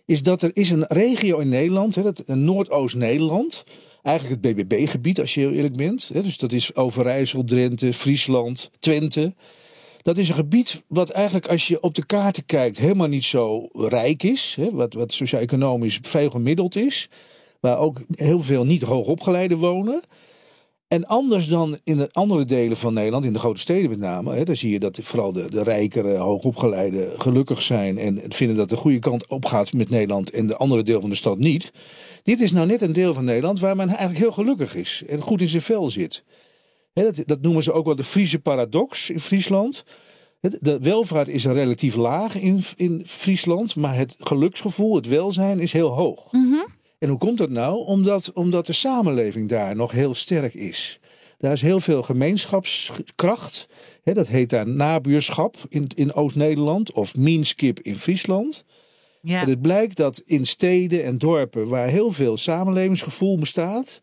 is 0.05 0.23
dat 0.23 0.43
er 0.43 0.51
is 0.53 0.71
een 0.71 0.85
regio 0.89 1.39
in 1.39 1.49
Nederland, 1.49 1.95
hè, 1.95 2.03
dat, 2.03 2.23
Noordoost-Nederland, 2.27 3.65
eigenlijk 4.03 4.43
het 4.43 4.55
BBB-gebied 4.55 5.21
als 5.21 5.35
je 5.35 5.41
heel 5.41 5.53
eerlijk 5.53 5.77
bent. 5.77 6.11
Hè, 6.13 6.23
dus 6.23 6.39
dat 6.39 6.53
is 6.53 6.75
Overijssel, 6.75 7.45
Drenthe, 7.45 7.93
Friesland, 7.93 8.71
Twente. 8.79 9.35
Dat 10.03 10.19
is 10.19 10.29
een 10.29 10.35
gebied 10.35 10.83
wat 10.87 11.11
eigenlijk 11.11 11.49
als 11.49 11.69
je 11.69 11.83
op 11.83 11.95
de 11.95 12.07
kaarten 12.07 12.47
kijkt 12.47 12.79
helemaal 12.79 13.09
niet 13.09 13.25
zo 13.25 13.69
rijk 13.73 14.23
is. 14.23 14.55
Hè, 14.61 14.71
wat, 14.71 14.95
wat 14.95 15.13
sociaal-economisch 15.13 15.99
vrij 16.03 16.31
gemiddeld 16.31 16.77
is. 16.77 17.09
Waar 17.61 17.79
ook 17.79 18.01
heel 18.11 18.41
veel 18.41 18.65
niet 18.65 18.83
hoogopgeleiden 18.83 19.59
wonen. 19.59 20.03
En 20.89 21.07
anders 21.07 21.49
dan 21.49 21.79
in 21.85 21.97
de 21.97 22.09
andere 22.13 22.45
delen 22.45 22.77
van 22.77 22.95
Nederland, 22.95 23.25
in 23.25 23.33
de 23.33 23.39
grote 23.39 23.61
steden 23.61 23.91
met 23.91 23.99
name, 23.99 24.35
hè, 24.35 24.45
daar 24.45 24.57
zie 24.57 24.71
je 24.71 24.79
dat 24.79 24.99
vooral 25.03 25.33
de, 25.33 25.51
de 25.51 25.63
rijkere, 25.63 26.17
hoogopgeleide 26.17 27.15
gelukkig 27.19 27.63
zijn 27.63 27.99
en 27.99 28.23
vinden 28.29 28.57
dat 28.57 28.69
de 28.69 28.77
goede 28.77 28.99
kant 28.99 29.27
op 29.27 29.45
gaat 29.45 29.73
met 29.73 29.91
Nederland 29.91 30.31
en 30.31 30.47
de 30.47 30.57
andere 30.57 30.83
deel 30.83 31.01
van 31.01 31.11
de 31.11 31.17
stad 31.17 31.39
niet. 31.39 31.73
Dit 32.23 32.41
is 32.41 32.53
nou 32.53 32.67
net 32.67 32.83
een 32.83 32.93
deel 32.93 33.15
van 33.15 33.25
Nederland 33.25 33.61
waar 33.61 33.77
men 33.77 33.89
eigenlijk 33.89 34.19
heel 34.19 34.33
gelukkig 34.33 34.75
is 34.75 35.03
en 35.09 35.21
goed 35.21 35.41
in 35.41 35.49
zijn 35.49 35.63
vel 35.63 35.91
zit. 35.91 36.25
Hè, 36.93 37.03
dat, 37.03 37.23
dat 37.27 37.41
noemen 37.41 37.63
ze 37.63 37.73
ook 37.73 37.85
wel 37.85 37.97
de 37.97 38.05
Friese 38.05 38.39
paradox 38.39 39.11
in 39.11 39.21
Friesland. 39.21 39.85
De 40.41 40.79
welvaart 40.79 41.29
is 41.29 41.45
relatief 41.47 41.95
laag 41.95 42.35
in, 42.37 42.63
in 42.77 43.03
Friesland, 43.07 43.77
maar 43.77 43.97
het 43.97 44.17
geluksgevoel, 44.19 44.95
het 44.95 45.07
welzijn 45.07 45.61
is 45.61 45.73
heel 45.73 45.91
hoog. 45.91 46.33
En 46.99 47.09
hoe 47.09 47.19
komt 47.19 47.39
dat 47.39 47.51
nou? 47.51 47.85
Omdat, 47.87 48.33
omdat 48.33 48.67
de 48.67 48.73
samenleving 48.73 49.49
daar 49.49 49.77
nog 49.77 49.93
heel 49.93 50.15
sterk 50.15 50.55
is. 50.55 50.99
Daar 51.39 51.53
is 51.53 51.63
heel 51.63 51.81
veel 51.81 52.03
gemeenschapskracht. 52.03 53.69
Hè, 54.03 54.13
dat 54.13 54.29
heet 54.29 54.51
daar 54.51 54.69
nabuurschap 54.69 55.57
in, 55.69 55.87
in 55.95 56.15
Oost-Nederland 56.15 56.93
of 56.93 57.17
meanskip 57.17 57.81
in 57.81 57.99
Friesland. 57.99 58.65
Ja. 59.23 59.41
En 59.43 59.49
het 59.49 59.61
blijkt 59.61 59.97
dat 59.97 60.23
in 60.27 60.47
steden 60.47 61.05
en 61.05 61.19
dorpen 61.19 61.69
waar 61.69 61.89
heel 61.89 62.11
veel 62.11 62.37
samenlevingsgevoel 62.37 63.39
bestaat, 63.39 64.03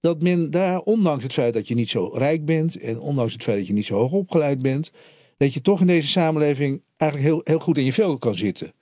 dat 0.00 0.22
men 0.22 0.50
daar, 0.50 0.80
ondanks 0.80 1.22
het 1.22 1.32
feit 1.32 1.54
dat 1.54 1.68
je 1.68 1.74
niet 1.74 1.90
zo 1.90 2.10
rijk 2.14 2.44
bent 2.44 2.78
en 2.78 3.00
ondanks 3.00 3.32
het 3.32 3.42
feit 3.42 3.58
dat 3.58 3.66
je 3.66 3.72
niet 3.72 3.86
zo 3.86 3.98
hoog 3.98 4.12
opgeleid 4.12 4.62
bent, 4.62 4.92
dat 5.36 5.54
je 5.54 5.60
toch 5.60 5.80
in 5.80 5.86
deze 5.86 6.08
samenleving 6.08 6.82
eigenlijk 6.96 7.30
heel, 7.30 7.40
heel 7.44 7.58
goed 7.58 7.78
in 7.78 7.84
je 7.84 7.92
vel 7.92 8.18
kan 8.18 8.34
zitten. 8.34 8.72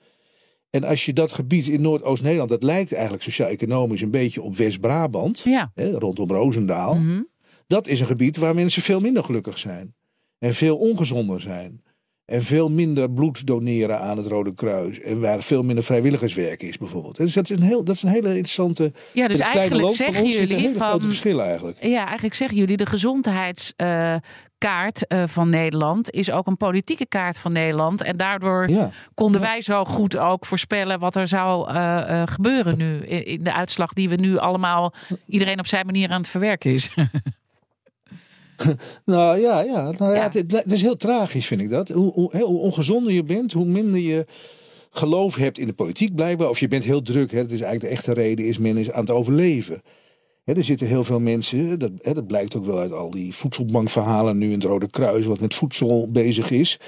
En 0.73 0.83
als 0.83 1.05
je 1.05 1.13
dat 1.13 1.31
gebied 1.31 1.67
in 1.67 1.81
Noordoost-Nederland, 1.81 2.49
dat 2.49 2.63
lijkt 2.63 2.93
eigenlijk 2.93 3.23
sociaal-economisch 3.23 4.01
een 4.01 4.11
beetje 4.11 4.41
op 4.41 4.55
West-Brabant, 4.55 5.41
Ja. 5.43 5.71
hè, 5.75 5.91
rondom 5.91 6.27
Roosendaal. 6.29 6.95
Mhm. 6.95 7.21
Dat 7.67 7.87
is 7.87 7.99
een 7.99 8.05
gebied 8.05 8.37
waar 8.37 8.55
mensen 8.55 8.81
veel 8.81 8.99
minder 8.99 9.23
gelukkig 9.23 9.57
zijn. 9.57 9.93
En 10.39 10.53
veel 10.53 10.77
ongezonder 10.77 11.41
zijn. 11.41 11.83
En 12.25 12.41
veel 12.43 12.69
minder 12.69 13.11
bloed 13.11 13.45
doneren 13.47 13.99
aan 13.99 14.17
het 14.17 14.27
Rode 14.27 14.53
Kruis. 14.53 14.99
En 14.99 15.19
waar 15.19 15.43
veel 15.43 15.63
minder 15.63 15.83
vrijwilligerswerk 15.83 16.61
is 16.63 16.77
bijvoorbeeld. 16.77 17.15
Dus 17.15 17.33
dat 17.33 17.49
is 17.49 17.57
een, 17.57 17.63
heel, 17.63 17.83
dat 17.83 17.95
is 17.95 18.03
een 18.03 18.09
hele 18.09 18.27
interessante... 18.27 18.91
Ja, 19.13 19.27
dus 19.27 19.39
eigenlijk 19.39 19.81
van 19.85 19.91
zeggen 19.95 20.25
jullie 20.25 20.55
hele 20.55 20.67
grote 20.75 20.79
van- 20.99 21.01
verschillen 21.01 21.45
eigenlijk. 21.45 21.83
Ja, 21.83 22.05
eigenlijk 22.05 22.35
zeggen 22.35 22.57
jullie 22.57 22.77
de 22.77 22.85
gezondheidskaart 24.63 25.07
eh, 25.07 25.23
van 25.27 25.49
Nederland 25.49 26.11
is 26.11 26.31
ook 26.31 26.47
een 26.47 26.57
politieke 26.57 27.05
kaart 27.05 27.37
van 27.37 27.51
Nederland. 27.51 28.01
En 28.01 28.17
daardoor 28.17 28.69
Ja. 28.69 28.89
konden 29.13 29.41
wij 29.41 29.61
zo 29.61 29.85
goed 29.85 30.17
ook 30.17 30.45
voorspellen 30.45 30.99
wat 30.99 31.15
er 31.15 31.27
zou 31.27 31.69
eh, 31.69 32.21
eh, 32.21 32.27
gebeuren 32.27 32.77
nu. 32.77 32.97
In, 33.05 33.43
de 33.43 33.53
uitslag 33.53 33.93
die 33.93 34.09
we 34.09 34.15
nu 34.15 34.37
allemaal, 34.37 34.93
iedereen 35.27 35.59
op 35.59 35.67
zijn 35.67 35.85
manier 35.85 36.09
aan 36.09 36.21
het 36.21 36.29
verwerken 36.29 36.71
is. 36.71 36.89
Nou 39.05 39.39
ja, 39.39 39.61
ja, 39.61 39.91
nou, 39.97 40.13
ja. 40.13 40.15
Ja. 40.15 40.23
Het, 40.23 40.51
het 40.51 40.71
is 40.71 40.81
heel 40.81 40.95
tragisch 40.95 41.47
vind 41.47 41.61
ik 41.61 41.69
dat. 41.69 41.89
Hoe, 41.89 42.11
hoe, 42.13 42.37
hoe 42.37 42.59
ongezonder 42.59 43.13
je 43.13 43.23
bent, 43.23 43.53
hoe 43.53 43.65
minder 43.65 43.99
je 43.99 44.25
geloof 44.89 45.35
hebt 45.35 45.57
in 45.57 45.67
de 45.67 45.73
politiek 45.73 46.15
blijkbaar. 46.15 46.49
Of 46.49 46.59
je 46.59 46.67
bent 46.67 46.83
heel 46.83 47.01
druk. 47.01 47.31
Hè. 47.31 47.41
Dat 47.41 47.51
is 47.51 47.61
eigenlijk 47.61 47.81
de 47.81 47.87
echte 47.87 48.13
reden, 48.13 48.45
is 48.45 48.57
men 48.57 48.77
is 48.77 48.91
aan 48.91 49.01
het 49.01 49.11
overleven. 49.11 49.81
Er 50.43 50.63
zitten 50.63 50.87
heel 50.87 51.03
veel 51.03 51.19
mensen, 51.19 51.79
dat, 51.79 51.91
dat 52.03 52.27
blijkt 52.27 52.55
ook 52.55 52.65
wel 52.65 52.79
uit 52.79 52.91
al 52.91 53.11
die 53.11 53.35
voedselbankverhalen 53.35 54.37
nu 54.37 54.45
in 54.45 54.53
het 54.53 54.63
Rode 54.63 54.89
Kruis, 54.89 55.25
wat 55.25 55.39
met 55.39 55.53
voedsel 55.53 56.11
bezig 56.11 56.51
is. 56.51 56.79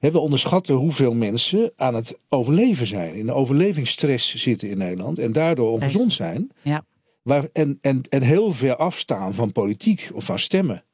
We 0.00 0.18
onderschatten 0.18 0.74
hoeveel 0.74 1.14
mensen 1.14 1.72
aan 1.76 1.94
het 1.94 2.18
overleven 2.28 2.86
zijn. 2.86 3.14
In 3.14 3.26
de 3.26 3.32
overlevingsstress 3.32 4.34
zitten 4.34 4.70
in 4.70 4.78
Nederland 4.78 5.18
en 5.18 5.32
daardoor 5.32 5.70
ongezond 5.70 6.12
zijn. 6.12 6.50
ja. 6.62 6.84
Waar, 7.22 7.48
en, 7.52 7.78
en, 7.80 8.00
en 8.08 8.22
heel 8.22 8.52
ver 8.52 8.76
afstaan 8.76 9.34
van 9.34 9.52
politiek 9.52 10.10
of 10.14 10.24
van 10.24 10.38
stemmen. 10.38 10.84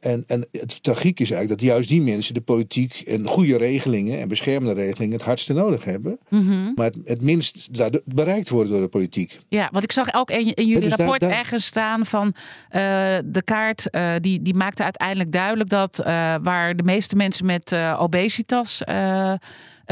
En, 0.00 0.24
en 0.26 0.46
het 0.50 0.82
tragiek 0.82 1.20
is 1.20 1.30
eigenlijk 1.30 1.60
dat 1.60 1.70
juist 1.70 1.88
die 1.88 2.02
mensen 2.02 2.34
de 2.34 2.40
politiek 2.40 3.02
en 3.06 3.26
goede 3.26 3.56
regelingen 3.56 4.20
en 4.20 4.28
beschermende 4.28 4.82
regelingen 4.82 5.16
het 5.16 5.26
hardste 5.26 5.52
nodig 5.52 5.84
hebben. 5.84 6.18
Mhm. 6.28 6.72
Maar 6.74 6.86
het, 6.86 6.98
het 7.04 7.22
minst 7.22 7.68
bereikt 8.04 8.48
worden 8.48 8.72
door 8.72 8.80
de 8.80 8.88
politiek. 8.88 9.38
Ja, 9.48 9.68
want 9.72 9.84
ik 9.84 9.92
zag 9.92 10.14
ook 10.14 10.30
in, 10.30 10.54
in 10.54 10.66
jullie 10.66 10.88
dus 10.88 10.94
rapport 10.94 11.20
daar- 11.20 11.30
ergens 11.30 11.66
staan 11.66 12.06
van 12.06 12.34
eh, 12.68 12.80
de 13.24 13.42
kaart, 13.44 13.90
eh, 13.90 14.12
die, 14.20 14.42
die 14.42 14.54
maakte 14.54 14.82
uiteindelijk 14.82 15.32
duidelijk 15.32 15.70
dat 15.70 15.98
eh, 15.98 16.04
waar 16.42 16.76
de 16.76 16.82
meeste 16.82 17.16
mensen 17.16 17.46
met 17.46 17.74
obesitas 17.98 18.82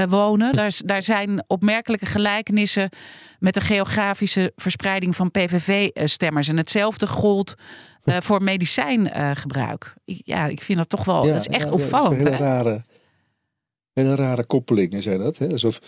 wonen, 0.08 0.52
daar, 0.52 0.80
daar 0.84 1.02
zijn 1.02 1.44
opmerkelijke 1.46 2.06
gelijkenissen 2.06 2.88
met 3.38 3.54
de 3.54 3.60
geografische 3.60 4.52
verspreiding 4.56 5.16
van 5.16 5.30
PVV-stemmers. 5.30 6.48
En 6.48 6.56
hetzelfde 6.56 7.06
gold 7.06 7.54
eh, 8.10 8.20
voor 8.20 8.42
medicijngebruik. 8.42 9.94
Ik- 10.04 10.20
ja, 10.24 10.46
ik 10.46 10.62
vind 10.62 10.78
dat 10.78 10.88
toch 10.88 11.04
wel, 11.04 11.26
dat 11.26 11.36
is 11.36 11.46
echt 11.46 11.64
ja, 11.64 11.70
opvallend. 11.72 12.16
Is 12.16 12.24
een 12.24 12.32
hele 12.32 12.44
rare, 12.44 12.82
hele 13.92 14.14
rare 14.14 14.44
koppelingen 14.44 15.02
zijn 15.02 15.18
dat. 15.18 15.38
Hè? 15.38 15.48
Alsof, 15.50 15.80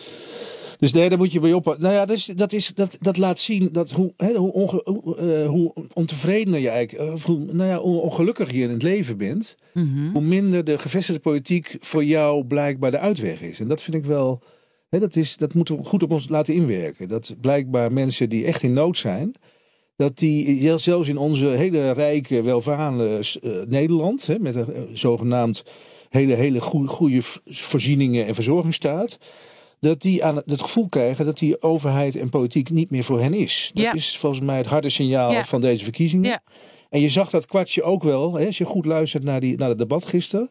dus 0.79 0.93
nee, 0.93 1.09
daar 1.09 1.19
moet 1.19 1.33
je 1.33 1.41
bij 1.41 1.53
oppassen. 1.53 1.83
Nou 1.83 1.95
ja, 1.95 2.05
dat, 2.05 2.17
is, 2.17 2.25
dat, 2.25 2.53
is, 2.53 2.69
dat, 2.75 2.97
dat 3.01 3.17
laat 3.17 3.39
zien 3.39 3.69
dat 3.73 3.91
hoe, 3.91 4.13
hè, 4.17 4.33
hoe, 4.35 4.53
onge, 4.53 4.81
hoe, 4.85 5.17
eh, 5.17 5.49
hoe 5.49 5.73
ontevredener 5.93 6.61
je 6.61 6.69
eigenlijk, 6.69 7.09
eh, 7.09 7.13
of 7.15 7.25
hoe, 7.25 7.53
nou 7.53 7.69
ja, 7.69 7.79
hoe 7.79 8.01
ongelukkiger 8.01 8.55
je 8.57 8.63
in 8.63 8.71
het 8.71 8.83
leven 8.83 9.17
bent, 9.17 9.55
Mhm. 9.75 10.13
hoe 10.13 10.23
minder 10.23 10.65
de 10.65 10.79
gevestigde 10.79 11.21
politiek 11.21 11.77
voor 11.81 12.05
jou 12.05 12.45
blijkbaar 12.45 12.91
de 12.91 12.99
uitweg 12.99 13.41
is. 13.41 13.61
En 13.61 13.69
dat 13.69 13.83
vind 13.83 13.97
ik 13.97 14.05
wel, 14.05 14.43
hè, 14.89 14.99
dat, 14.99 15.17
is, 15.17 15.37
dat 15.37 15.55
moeten 15.55 15.77
we 15.77 15.85
goed 15.85 16.03
op 16.03 16.11
ons 16.13 16.29
laten 16.29 16.55
inwerken. 16.55 17.09
Dat 17.09 17.35
blijkbaar 17.41 17.93
mensen 17.93 18.29
die 18.29 18.45
echt 18.47 18.63
in 18.63 18.73
nood 18.73 18.99
zijn, 18.99 19.33
dat 20.03 20.19
die 20.19 20.79
zelfs 20.79 21.09
in 21.09 21.19
onze 21.19 21.47
hele 21.47 21.91
rijke, 21.91 22.43
welvarende 22.43 23.19
eh, 23.43 23.51
Nederland, 23.69 24.27
hè, 24.27 24.39
met 24.39 24.55
een 24.55 24.75
eh, 24.75 24.81
zogenaamd 24.93 25.65
hele, 26.09 26.35
hele 26.35 26.61
goede, 26.61 27.19
voorzieningen 27.47 28.27
en 28.27 28.35
verzorgingsstaat, 28.35 29.19
dat 29.81 30.01
die 30.03 30.25
aan 30.25 30.37
het, 30.37 30.51
het 30.51 30.63
gevoel 30.63 30.87
krijgen 30.89 31.25
dat 31.25 31.39
die 31.39 31.63
overheid 31.63 32.17
en 32.17 32.29
politiek 32.29 32.71
niet 32.71 32.91
meer 32.91 33.05
voor 33.05 33.21
hen 33.21 33.35
is. 33.35 33.71
Dat 33.75 33.83
Ja. 33.85 33.93
is 33.93 34.17
volgens 34.19 34.45
mij 34.45 34.57
het 34.57 34.67
harde 34.67 34.89
signaal 34.89 35.33
Ja. 35.33 35.45
van 35.45 35.61
deze 35.61 35.85
verkiezingen. 35.85 36.31
Ja. 36.31 36.43
En 36.91 37.01
je 37.01 37.09
zag 37.09 37.31
dat 37.31 37.47
kwartje 37.47 37.83
ook 37.83 38.03
wel, 38.03 38.35
hè, 38.35 38.47
als 38.47 38.59
je 38.59 38.65
goed 38.65 38.85
luistert 38.87 39.25
naar, 39.25 39.41
die, 39.41 39.57
naar 39.57 39.69
het 39.69 39.79
debat 39.79 40.05
gisteren, 40.05 40.51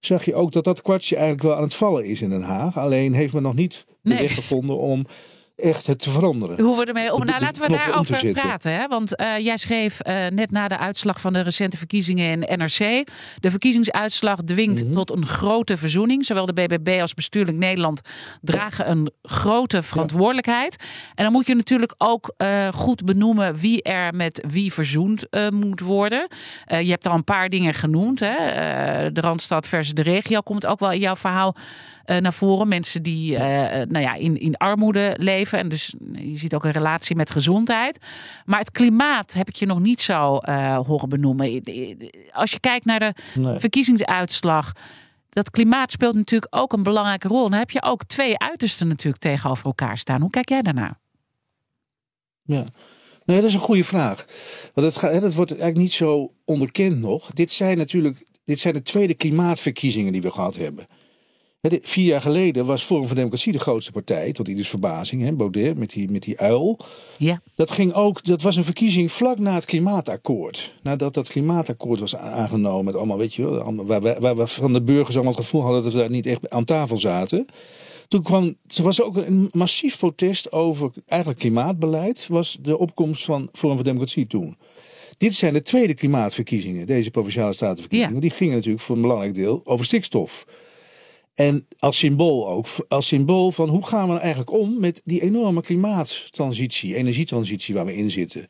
zag 0.00 0.24
je 0.24 0.34
ook 0.34 0.52
dat 0.52 0.64
dat 0.64 0.82
kwartje 0.82 1.14
eigenlijk 1.16 1.44
wel 1.46 1.56
aan 1.56 1.62
het 1.62 1.74
vallen 1.74 2.04
is 2.04 2.22
in 2.22 2.30
Den 2.30 2.42
Haag. 2.42 2.78
Alleen 2.78 3.14
heeft 3.14 3.32
men 3.32 3.42
nog 3.42 3.54
niet 3.54 3.84
de 4.02 4.10
Nee. 4.10 4.18
weg 4.18 4.34
gevonden 4.34 4.78
om 4.78 5.06
echt 5.62 5.86
het 5.86 5.98
te 5.98 6.10
veranderen. 6.10 6.60
Hoe 6.60 6.76
we 6.78 6.84
ermee 6.84 7.12
om. 7.14 7.24
Nou, 7.24 7.40
laten 7.40 7.62
we 7.62 7.68
daarover 7.68 8.32
praten. 8.32 8.72
Hè? 8.72 8.86
Want 8.88 9.16
eh, 9.16 9.38
jij 9.38 9.56
schreef 9.56 10.00
eh, 10.00 10.26
net 10.26 10.50
na 10.50 10.68
de 10.68 10.78
uitslag 10.78 11.20
van 11.20 11.32
de 11.32 11.40
recente 11.40 11.76
verkiezingen 11.76 12.42
in 12.48 12.58
NRC. 12.58 13.06
De 13.40 13.50
verkiezingsuitslag 13.50 14.38
dwingt 14.44 14.84
Mhm. 14.84 14.94
tot 14.94 15.10
een 15.10 15.26
grote 15.26 15.76
verzoening. 15.76 16.24
Zowel 16.24 16.46
de 16.46 16.52
BBB 16.52 16.98
als 17.00 17.14
Bestuurlijk 17.14 17.56
Nederland 17.58 18.00
dragen 18.40 18.90
een 18.90 19.12
grote 19.22 19.82
verantwoordelijkheid. 19.82 20.76
En 21.14 21.24
dan 21.24 21.32
moet 21.32 21.46
je 21.46 21.54
natuurlijk 21.54 21.94
ook 21.98 22.34
eh, 22.36 22.68
goed 22.68 23.04
benoemen 23.04 23.56
wie 23.56 23.82
er 23.82 24.14
met 24.14 24.44
wie 24.48 24.72
verzoend 24.72 25.26
moet 25.50 25.80
worden. 25.80 26.28
Je 26.66 26.90
hebt 26.90 27.06
al 27.06 27.14
een 27.14 27.24
paar 27.24 27.48
dingen 27.48 27.74
genoemd. 27.74 28.20
Hè? 28.20 28.32
De 29.12 29.20
Randstad 29.20 29.66
versus 29.68 29.94
de 29.94 30.02
regio 30.02 30.40
komt 30.40 30.66
ook 30.66 30.80
wel 30.80 30.90
in 30.92 31.00
jouw 31.00 31.16
verhaal 31.16 31.56
eh, 32.04 32.16
naar 32.16 32.32
voren. 32.32 32.68
Mensen 32.68 33.02
die 33.02 33.36
eh, 33.36 33.80
eh, 33.80 33.88
nou 33.88 34.04
ja, 34.04 34.14
in, 34.14 34.38
in 34.40 34.56
armoede 34.56 35.16
leven. 35.18 35.58
En 35.58 35.68
dus 35.68 35.94
je 36.12 36.36
ziet 36.36 36.54
ook 36.54 36.64
een 36.64 36.70
relatie 36.70 37.16
met 37.16 37.30
gezondheid. 37.30 37.98
Maar 38.44 38.58
het 38.58 38.70
klimaat 38.70 39.32
heb 39.32 39.48
ik 39.48 39.54
je 39.56 39.66
nog 39.66 39.80
niet 39.80 40.00
zo 40.00 40.40
horen 40.86 41.08
benoemen. 41.08 41.62
Als 42.32 42.50
je 42.50 42.60
kijkt 42.60 42.84
naar 42.84 42.98
de 42.98 43.14
Nee. 43.34 43.58
verkiezingsuitslag. 43.58 44.72
Dat 45.28 45.50
klimaat 45.50 45.90
speelt 45.90 46.14
natuurlijk 46.14 46.56
ook 46.56 46.72
een 46.72 46.82
belangrijke 46.82 47.28
rol. 47.28 47.50
Dan 47.50 47.58
heb 47.58 47.70
je 47.70 47.82
ook 47.82 48.04
twee 48.04 48.38
uitersten 48.38 48.88
natuurlijk 48.88 49.22
tegenover 49.22 49.64
elkaar 49.64 49.98
staan. 49.98 50.20
Hoe 50.20 50.30
kijk 50.30 50.48
jij 50.48 50.62
daarnaar? 50.62 50.98
Ja. 52.42 52.64
Nee, 53.24 53.36
dat 53.36 53.48
is 53.48 53.54
een 53.54 53.60
goede 53.60 53.84
vraag. 53.84 54.26
Want 54.74 54.86
het, 54.86 54.96
gaat, 54.96 55.20
dat 55.20 55.34
wordt 55.34 55.50
eigenlijk 55.50 55.80
niet 55.80 55.92
zo 55.92 56.32
onderkend 56.44 57.00
nog. 57.00 57.30
Dit 57.32 57.52
zijn 57.52 57.76
natuurlijk 57.76 58.24
dit 58.44 58.58
zijn 58.58 58.74
de 58.74 58.82
tweede 58.82 59.14
klimaatverkiezingen 59.14 60.12
die 60.12 60.22
we 60.22 60.32
gehad 60.32 60.56
hebben. 60.56 60.86
Vier 61.70 62.04
jaar 62.04 62.20
geleden 62.20 62.66
was 62.66 62.82
Forum 62.82 63.06
voor 63.06 63.16
Democratie 63.16 63.52
de 63.52 63.58
grootste 63.58 63.92
partij, 63.92 64.32
tot 64.32 64.48
ieders 64.48 64.68
verbazing. 64.68 65.22
Hè, 65.22 65.32
Baudet 65.32 65.78
met 65.78 65.90
die, 65.90 66.10
met 66.10 66.22
die 66.22 66.38
uil. 66.38 66.78
Ja, 67.18 67.42
Dat, 67.54 67.70
ging 67.70 67.92
ook, 67.92 68.24
dat 68.24 68.42
was 68.42 68.56
een 68.56 68.64
verkiezing 68.64 69.12
vlak 69.12 69.38
na 69.38 69.54
het 69.54 69.64
klimaatakkoord. 69.64 70.74
Nadat 70.82 71.14
dat 71.14 71.28
klimaatakkoord 71.28 72.00
was 72.00 72.16
aangenomen. 72.16 72.84
Met 72.84 72.94
allemaal, 72.94 73.18
weet 73.18 73.34
je 73.34 73.42
wel, 73.42 73.60
allemaal, 73.60 74.00
waar, 74.20 74.48
van 74.48 74.72
de 74.72 74.82
burgers 74.82 75.14
allemaal 75.14 75.32
het 75.32 75.40
gevoel 75.40 75.62
hadden 75.62 75.82
dat 75.82 75.92
we 75.92 75.98
daar 75.98 76.10
niet 76.10 76.26
echt 76.26 76.50
aan 76.50 76.64
tafel 76.64 76.96
zaten. 76.96 77.46
Toen 78.08 78.22
kwam, 78.22 78.54
er 78.76 78.82
was 78.82 79.02
ook 79.02 79.16
een 79.16 79.48
massief 79.52 79.98
protest 79.98 80.52
over 80.52 80.90
eigenlijk 81.06 81.40
klimaatbeleid. 81.40 82.26
Was 82.28 82.58
de 82.60 82.78
opkomst 82.78 83.24
van 83.24 83.48
Forum 83.52 83.76
voor 83.76 83.84
Democratie 83.84 84.26
toen. 84.26 84.56
Dit 85.16 85.34
zijn 85.34 85.52
de 85.52 85.62
tweede 85.62 85.94
klimaatverkiezingen, 85.94 86.86
deze 86.86 87.10
provinciale 87.10 87.52
statenverkiezingen. 87.52 88.14
Ja. 88.14 88.20
Die 88.20 88.30
gingen 88.30 88.54
natuurlijk 88.54 88.82
voor 88.82 88.96
een 88.96 89.02
belangrijk 89.02 89.34
deel 89.34 89.60
over 89.64 89.84
stikstof. 89.84 90.46
En 91.34 91.66
als 91.78 91.98
symbool 91.98 92.48
ook, 92.48 92.66
als 92.88 93.06
symbool 93.06 93.52
van 93.52 93.68
hoe 93.68 93.86
gaan 93.86 94.08
we 94.08 94.18
eigenlijk 94.18 94.50
om 94.50 94.80
met 94.80 95.00
die 95.04 95.22
enorme 95.22 95.60
klimaattransitie, 95.60 96.94
energietransitie 96.94 97.74
waar 97.74 97.84
we 97.84 97.96
in 97.96 98.10
zitten. 98.10 98.48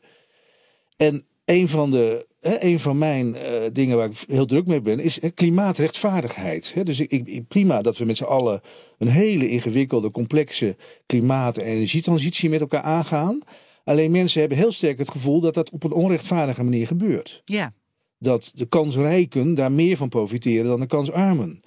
En 0.97 1.25
een 1.45 1.67
van, 1.67 1.91
de, 1.91 2.27
hè, 2.39 2.63
een 2.63 2.79
van 2.79 2.97
mijn 2.97 3.35
eh, 3.35 3.61
dingen 3.73 3.97
waar 3.97 4.09
ik 4.09 4.23
heel 4.27 4.45
druk 4.45 4.67
mee 4.67 4.81
ben, 4.81 4.99
is 4.99 5.19
klimaatrechtvaardigheid. 5.33 6.73
Hè. 6.73 6.83
Dus 6.83 6.99
ik, 6.99 7.11
ik, 7.11 7.47
prima 7.47 7.81
dat 7.81 7.97
we 7.97 8.05
met 8.05 8.17
z'n 8.17 8.23
allen 8.23 8.61
een 8.97 9.07
hele 9.07 9.49
ingewikkelde, 9.49 10.11
complexe 10.11 10.75
klimaat- 11.05 11.57
en 11.57 11.65
energietransitie 11.65 12.49
met 12.49 12.61
elkaar 12.61 12.81
aangaan. 12.81 13.39
Alleen 13.83 14.11
mensen 14.11 14.39
hebben 14.39 14.57
heel 14.57 14.71
sterk 14.71 14.97
het 14.97 15.11
gevoel 15.11 15.39
dat 15.39 15.53
dat 15.53 15.69
op 15.69 15.83
een 15.83 15.91
onrechtvaardige 15.91 16.63
manier 16.63 16.87
gebeurt 16.87 17.41
ja. 17.45 17.73
dat 18.17 18.51
de 18.55 18.65
kansrijken 18.65 19.55
daar 19.55 19.71
meer 19.71 19.97
van 19.97 20.09
profiteren 20.09 20.65
dan 20.65 20.79
de 20.79 20.85
kansarmen. 20.85 21.62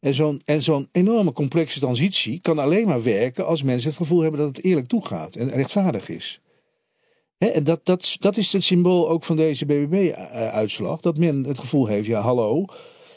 En 0.00 0.14
zo'n, 0.14 0.42
en 0.44 0.88
enorme 0.92 1.32
complexe 1.32 1.80
transitie 1.80 2.40
kan 2.40 2.58
alleen 2.58 2.86
maar 2.86 3.02
werken 3.02 3.46
als 3.46 3.62
mensen 3.62 3.88
het 3.88 3.98
gevoel 3.98 4.20
hebben 4.20 4.40
dat 4.40 4.56
het 4.56 4.64
eerlijk 4.64 4.86
toegaat 4.86 5.34
en 5.34 5.50
rechtvaardig 5.50 6.08
is. 6.08 6.40
En 7.38 7.64
dat, 7.64 7.86
dat, 7.86 8.16
dat 8.18 8.36
is 8.36 8.52
het 8.52 8.62
symbool 8.62 9.08
ook 9.08 9.24
van 9.24 9.36
deze 9.36 9.66
BBB-uitslag. 9.66 11.00
Dat 11.00 11.18
men 11.18 11.44
het 11.44 11.58
gevoel 11.58 11.86
heeft, 11.86 12.06
ja 12.06 12.20
hallo. 12.20 12.64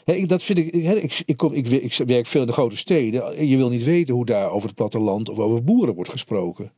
Ik, 0.04 0.28
dat 0.28 0.42
vind 0.42 0.58
ik, 0.58 0.72
ik, 0.72 1.22
ik, 1.26 1.36
kom, 1.36 1.52
ik, 1.52 1.70
ik 1.70 1.94
werk 2.06 2.26
veel 2.26 2.40
in 2.40 2.46
de 2.46 2.52
grote 2.52 2.76
steden. 2.76 3.36
En 3.36 3.48
je 3.48 3.56
wil 3.56 3.68
niet 3.68 3.84
weten 3.84 4.14
hoe 4.14 4.26
daar 4.26 4.50
over 4.50 4.66
het 4.66 4.76
platteland 4.76 5.28
of 5.28 5.38
over 5.38 5.64
boeren 5.64 5.94
wordt 5.94 6.10
gesproken. 6.10 6.72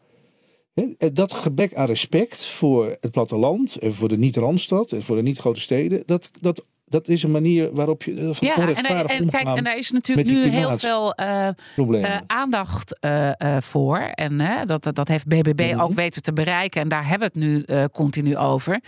Hè, 0.74 1.12
Dat 1.12 1.32
gebrek 1.32 1.74
aan 1.74 1.86
respect 1.86 2.46
voor 2.46 2.96
het 3.00 3.10
platteland 3.10 3.76
en 3.76 3.94
voor 3.94 4.08
de 4.08 4.18
niet-Randstad 4.18 4.92
en 4.92 5.02
voor 5.02 5.16
de 5.16 5.22
niet-grote 5.22 5.60
steden, 5.60 6.02
dat, 6.06 6.30
dat, 6.40 6.64
dat 6.86 7.08
is 7.08 7.22
een 7.22 7.30
manier 7.30 7.72
waarop 7.72 8.02
je 8.02 8.14
eh, 8.14 8.28
van 8.32 8.48
Ja, 8.48 8.56
en, 8.56 9.06
en, 9.06 9.30
kijk, 9.30 9.46
en 9.56 9.64
daar 9.64 9.76
is 9.76 9.90
natuurlijk 9.90 10.28
nu 10.28 10.46
heel 10.46 10.78
veel 10.78 11.12
eh, 11.14 11.48
eh, 11.76 12.18
aandacht 12.26 12.98
voor. 13.60 13.98
En 13.98 14.66
dat, 14.66 14.88
dat, 14.92 15.08
heeft 15.08 15.26
BBB 15.26 15.70
Mhm. 15.72 15.80
ook 15.80 15.92
weten 15.92 16.22
te 16.22 16.32
bereiken. 16.32 16.80
En 16.82 16.88
daar 16.88 17.08
hebben 17.08 17.30
we 17.32 17.38
het 17.40 17.68
nu 17.68 17.86
continu 17.92 18.36
over. 18.36 18.80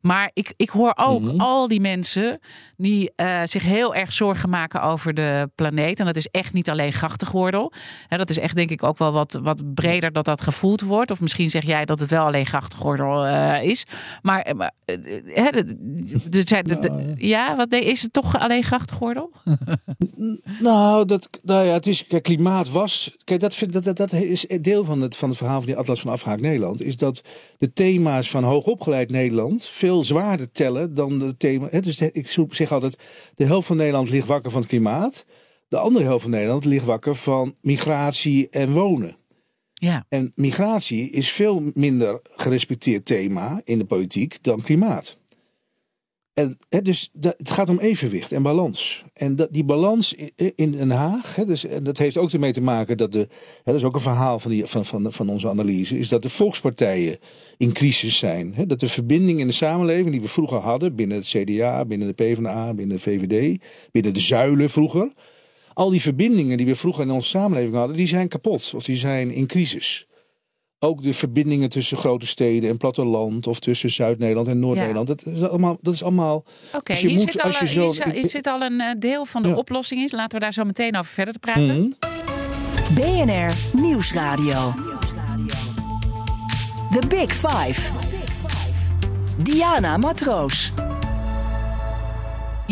Maar 0.00 0.30
ik, 0.32 0.52
ik 0.56 0.68
hoor 0.70 0.92
ook 0.96 1.20
Mhm. 1.22 1.40
al 1.40 1.68
die 1.68 1.80
mensen 1.80 2.38
die 2.76 3.12
zich 3.44 3.62
heel 3.62 3.94
erg 3.94 4.12
zorgen 4.12 4.50
maken 4.50 4.82
over 4.82 5.14
de 5.14 5.50
planeet. 5.54 6.00
En 6.00 6.06
dat 6.06 6.16
is 6.16 6.26
echt 6.28 6.52
niet 6.52 6.70
alleen 6.70 6.92
grachtengordel. 6.92 7.72
Hè, 8.08 8.16
dat 8.16 8.30
is 8.30 8.38
echt 8.38 8.56
denk 8.56 8.70
ik 8.70 8.82
ook 8.82 8.98
wel 8.98 9.12
wat, 9.12 9.40
wat 9.42 9.74
breder 9.74 10.12
dat 10.12 10.24
dat 10.24 10.42
gevoeld 10.42 10.80
wordt. 10.80 11.10
Of 11.10 11.20
misschien 11.20 11.50
zeg 11.50 11.64
jij 11.64 11.84
dat 11.84 12.00
het 12.00 12.10
wel 12.10 12.24
alleen 12.24 12.46
grachtengordel 12.46 13.26
is. 13.58 13.84
Maar, 14.22 14.52
maar 14.56 14.72
hè, 15.24 15.50
de- 15.50 15.76
de- 16.30 16.42
zijn 16.46 16.64
de- 16.64 16.78
de- 16.78 17.14
ja, 17.16 17.41
wat 17.56 17.72
is 17.72 18.02
het 18.02 18.12
toch 18.12 18.38
alleen 18.38 18.62
grachtengordel? 18.62 19.30
Nou, 20.58 21.04
dat, 21.04 21.28
nou 21.42 21.66
ja, 21.66 21.72
het 21.72 21.86
is, 21.86 22.06
kijk, 22.06 22.22
klimaat 22.22 22.70
was. 22.70 23.16
Kijk, 23.24 23.40
dat, 23.40 23.54
vind, 23.54 23.72
dat, 23.72 23.84
dat, 23.84 23.96
dat 23.96 24.12
is 24.12 24.46
deel 24.60 24.84
van 24.84 25.00
het, 25.00 25.16
van 25.16 25.28
het 25.28 25.38
verhaal 25.38 25.58
van 25.58 25.66
die 25.66 25.76
Atlas 25.76 26.00
van 26.00 26.12
Afgehaakt 26.12 26.40
Nederland. 26.40 26.82
Is 26.82 26.96
dat 26.96 27.22
de 27.58 27.72
thema's 27.72 28.30
van 28.30 28.44
hoogopgeleid 28.44 29.10
Nederland 29.10 29.66
veel 29.66 30.04
zwaarder 30.04 30.52
tellen 30.52 30.94
dan 30.94 31.18
de 31.18 31.36
thema. 31.36 31.68
Hè, 31.70 31.80
dus 31.80 31.96
de- 31.96 32.12
ik 32.12 32.30
zeg 32.50 32.72
altijd: 32.72 32.98
de 33.34 33.44
helft 33.44 33.66
van 33.66 33.76
Nederland 33.76 34.10
ligt 34.10 34.26
wakker 34.26 34.50
van 34.50 34.60
het 34.60 34.70
klimaat. 34.70 35.24
De 35.68 35.78
andere 35.78 36.04
helft 36.04 36.22
van 36.22 36.30
Nederland 36.30 36.64
ligt 36.64 36.84
wakker 36.84 37.16
van 37.16 37.54
migratie 37.60 38.48
en 38.50 38.72
wonen. 38.72 39.16
Ja. 39.74 40.04
En 40.08 40.32
migratie 40.34 41.10
is 41.10 41.30
veel 41.30 41.70
minder 41.74 42.20
gerespecteerd 42.36 43.04
thema 43.04 43.60
in 43.64 43.78
de 43.78 43.84
politiek 43.84 44.42
dan 44.42 44.60
klimaat. 44.62 45.16
En 46.34 46.58
dus 46.82 47.10
dat, 47.12 47.34
het 47.38 47.50
gaat 47.50 47.68
om 47.68 47.78
evenwicht 47.78 48.32
en 48.32 48.42
balans. 48.42 49.04
En 49.14 49.36
dat, 49.36 49.48
die 49.52 49.64
balans 49.64 50.14
in 50.54 50.70
Den 50.72 50.90
Haag, 50.90 51.34
dus, 51.34 51.64
en 51.64 51.84
dat 51.84 51.98
heeft 51.98 52.16
ook 52.16 52.30
ermee 52.30 52.52
te 52.52 52.60
maken 52.60 52.96
dat 52.96 53.12
de, 53.12 53.28
dat 53.64 53.74
is 53.74 53.84
ook 53.84 53.94
een 53.94 54.00
verhaal 54.00 54.38
van, 54.38 54.50
die, 54.50 54.66
van, 54.66 54.84
van, 54.84 55.12
van 55.12 55.28
onze 55.28 55.48
analyse, 55.48 55.98
is 55.98 56.08
dat 56.08 56.22
de 56.22 56.28
volkspartijen 56.28 57.18
in 57.56 57.72
crisis 57.72 58.16
zijn. 58.16 58.54
Dat 58.66 58.80
de 58.80 58.88
verbinding 58.88 59.40
in 59.40 59.46
de 59.46 59.52
samenleving 59.52 60.10
die 60.10 60.20
we 60.20 60.28
vroeger 60.28 60.58
hadden, 60.58 60.94
binnen 60.94 61.16
het 61.16 61.26
CDA, 61.26 61.84
binnen 61.84 62.06
de 62.06 62.14
PvdA, 62.14 62.74
binnen 62.74 62.96
de 62.96 63.02
VVD, 63.02 63.62
binnen 63.90 64.14
de 64.14 64.20
zuilen 64.20 64.70
vroeger, 64.70 65.12
al 65.74 65.90
die 65.90 66.00
verbindingen 66.00 66.56
die 66.56 66.66
we 66.66 66.74
vroeger 66.74 67.04
in 67.04 67.10
onze 67.10 67.28
samenleving 67.28 67.74
hadden, 67.74 67.96
die 67.96 68.08
zijn 68.08 68.28
kapot 68.28 68.72
of 68.76 68.84
die 68.84 68.96
zijn 68.96 69.30
in 69.30 69.46
crisis. 69.46 70.06
Ook 70.84 71.02
de 71.02 71.12
verbindingen 71.14 71.68
tussen 71.68 71.96
grote 71.96 72.26
steden 72.26 72.70
en 72.70 72.76
platteland, 72.76 73.46
of 73.46 73.58
tussen 73.60 73.90
Zuid-Nederland 73.90 74.48
en 74.48 74.58
Noord-Nederland. 74.58 75.06
Dat, 75.06 75.22
is 75.26 75.42
allemaal, 75.42 75.78
dat 75.80 75.94
is 75.94 76.02
allemaal. 76.02 76.44
Oké, 76.74 76.92
Dus 76.92 77.00
je 77.00 77.08
hier, 77.08 77.16
moet, 77.18 77.32
zit 77.32 77.42
al, 77.42 77.46
als 77.50 77.58
je 77.72 77.80
een- 77.80 77.92
zo- 77.92 78.10
hier 78.10 78.28
zit 78.30 78.46
al 78.46 78.60
een 78.62 78.80
eh, 78.80 78.94
deel 78.98 79.24
van 79.24 79.42
de 79.42 79.48
Ja. 79.48 79.54
oplossing 79.54 80.02
is. 80.02 80.12
Laten 80.12 80.38
we 80.38 80.44
daar 80.44 80.52
zo 80.52 80.64
meteen 80.64 80.96
over 80.96 81.12
verder 81.12 81.34
te 81.34 81.40
praten. 81.40 81.78
Mhm. 81.78 81.90
BNR 82.94 83.54
Nieuwsradio. 83.80 84.72
The 87.00 87.06
Big 87.08 87.32
Five. 87.32 87.90
Diana 89.42 89.96
Matroos. 89.96 90.72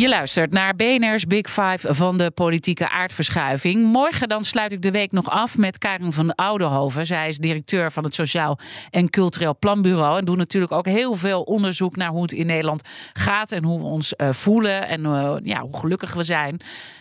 Je 0.00 0.08
luistert 0.08 0.52
naar 0.52 0.76
BNR's 0.76 1.26
Big 1.26 1.50
Five 1.50 1.94
van 1.94 2.18
de 2.18 2.30
politieke 2.30 2.88
aardverschuiving. 2.90 3.84
Morgen 3.84 4.28
dan 4.28 4.44
sluit 4.44 4.72
ik 4.72 4.82
de 4.82 4.90
week 4.90 5.12
nog 5.12 5.30
af 5.30 5.56
met 5.58 5.78
Karin 5.78 6.12
van 6.12 6.34
Oudenhoven. 6.34 7.06
Zij 7.06 7.28
is 7.28 7.38
directeur 7.38 7.92
van 7.92 8.04
het 8.04 8.14
Sociaal 8.14 8.58
en 8.90 9.10
Cultureel 9.10 9.56
Planbureau. 9.58 10.18
En 10.18 10.24
doet 10.24 10.36
natuurlijk 10.36 10.72
ook 10.72 10.86
heel 10.86 11.16
veel 11.16 11.42
onderzoek 11.42 11.96
naar 11.96 12.08
hoe 12.08 12.22
het 12.22 12.32
in 12.32 12.46
Nederland 12.46 12.82
gaat. 13.12 13.52
En 13.52 13.64
hoe 13.64 13.78
we 13.78 13.84
ons 13.84 14.16
eh, 14.16 14.32
voelen 14.32 14.88
en 14.88 15.04
eh, 15.04 15.36
ja, 15.42 15.60
hoe 15.60 15.78
gelukkig 15.78 16.14
we 16.14 16.22
zijn. 16.22 16.60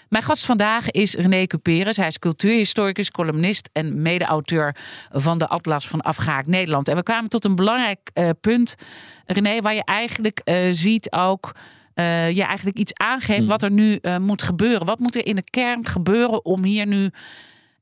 Mijn 0.10 0.24
gast 0.24 0.46
vandaag 0.46 0.92
is 0.92 1.14
René 1.14 1.46
Cuperus. 1.46 1.98
Hij 1.98 2.08
is 2.08 2.20
cultuurhistoricus, 2.20 3.12
columnist 3.12 3.70
en 3.74 4.02
mede-auteur 4.02 4.76
van 5.12 5.38
de 5.38 5.48
Atlas 5.48 5.88
van 5.88 6.02
Afgehaakt 6.02 6.48
Nederland. 6.48 6.88
En 6.88 6.96
we 6.96 7.04
kwamen 7.04 7.30
tot 7.30 7.46
een 7.46 7.56
belangrijk 7.56 8.10
eh, 8.14 8.30
punt, 8.42 8.76
René, 9.26 9.62
waar 9.62 9.76
je 9.76 9.86
eigenlijk 9.86 10.42
ziet 10.72 11.12
ook 11.12 11.52
eh, 12.00 12.32
je 12.32 12.44
eigenlijk 12.44 12.78
iets 12.78 12.94
aangeeft 12.94 13.46
wat 13.46 13.64
er 13.64 13.72
nu 13.72 13.96
eh, 13.96 14.18
moet 14.18 14.42
gebeuren. 14.42 14.86
Wat 14.86 15.00
moet 15.00 15.16
er 15.16 15.26
in 15.26 15.36
de 15.36 15.50
kern 15.50 15.86
gebeuren 15.86 16.46
om 16.46 16.64
hier 16.64 16.88
nu 16.88 17.10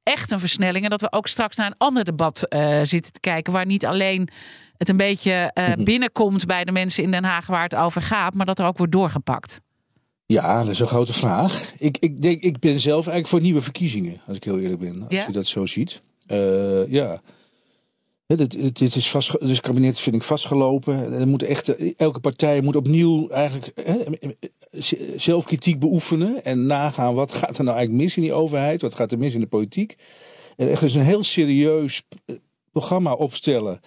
echt 0.04 0.32
een 0.32 0.40
versnelling 0.40 0.84
en 0.84 0.90
dat 0.90 1.02
we 1.02 1.12
ook 1.12 1.28
straks 1.28 1.56
naar 1.56 1.68
een 1.68 1.78
ander 1.78 2.04
debat 2.04 2.44
eh, 2.44 2.80
zitten 2.84 3.14
te 3.14 3.20
kijken 3.20 3.54
waar 3.54 3.66
niet 3.66 3.86
alleen 3.86 4.30
het 4.78 4.90
een 4.90 4.98
beetje 4.98 5.52
eh, 5.54 5.84
binnenkomt 5.84 6.46
bij 6.46 6.64
de 6.64 6.72
mensen 6.72 7.04
in 7.04 7.12
Den 7.12 7.24
Haag 7.24 7.48
waar 7.48 7.64
het 7.64 7.76
over 7.76 8.02
gaat, 8.02 8.34
maar 8.34 8.46
dat 8.46 8.60
er 8.60 8.66
ook 8.66 8.78
wordt 8.78 8.92
doorgepakt. 8.92 9.62
Ja, 10.26 10.60
dat 10.64 10.70
is 10.70 10.80
een 10.80 10.88
grote 10.88 11.14
vraag. 11.14 11.74
Ik, 11.78 11.98
ik, 11.98 12.22
denk, 12.22 12.42
ik 12.42 12.60
ben 12.60 12.80
zelf 12.80 13.08
eigenlijk 13.08 13.28
voor 13.28 13.42
nieuwe 13.42 13.62
verkiezingen, 13.62 14.22
als 14.28 14.38
ik 14.38 14.44
heel 14.44 14.60
eerlijk 14.60 14.80
ben. 14.80 15.04
Als 15.04 15.14
Ja? 15.14 15.24
je 15.28 15.32
dat 15.32 15.48
zo 15.48 15.66
ziet. 15.66 16.02
Ja. 16.88 17.22
Dit, 18.28 18.96
is 18.96 19.10
vast, 19.10 19.40
dus 19.40 19.62
kabinet 19.62 20.00
vind 20.00 20.16
ik 20.16 20.24
vastgelopen. 20.24 21.14
Er 21.14 21.28
moet 21.28 21.44
echt, 21.44 21.96
elke 21.96 22.20
partij 22.20 22.62
moet 22.62 22.76
opnieuw 22.76 23.30
eigenlijk 23.30 23.72
hè, 23.76 24.04
zelfkritiek 25.16 25.80
beoefenen. 25.80 26.44
En 26.44 26.66
nagaan 26.66 27.14
wat 27.14 27.32
gaat 27.32 27.58
er 27.58 27.64
nou 27.64 27.78
eigenlijk 27.78 28.06
mis 28.06 28.16
in 28.16 28.22
die 28.22 28.34
overheid. 28.34 28.82
Wat 28.82 28.96
gaat 28.96 29.12
er 29.12 29.18
mis 29.18 29.34
in 29.34 29.40
de 29.40 29.48
politiek. 29.48 29.96
En 30.58 30.70
echt 30.70 30.82
dus 30.82 30.94
een 30.94 31.02
heel 31.02 31.24
serieus 31.24 32.04
programma 32.72 33.14
opstellen. 33.14 33.82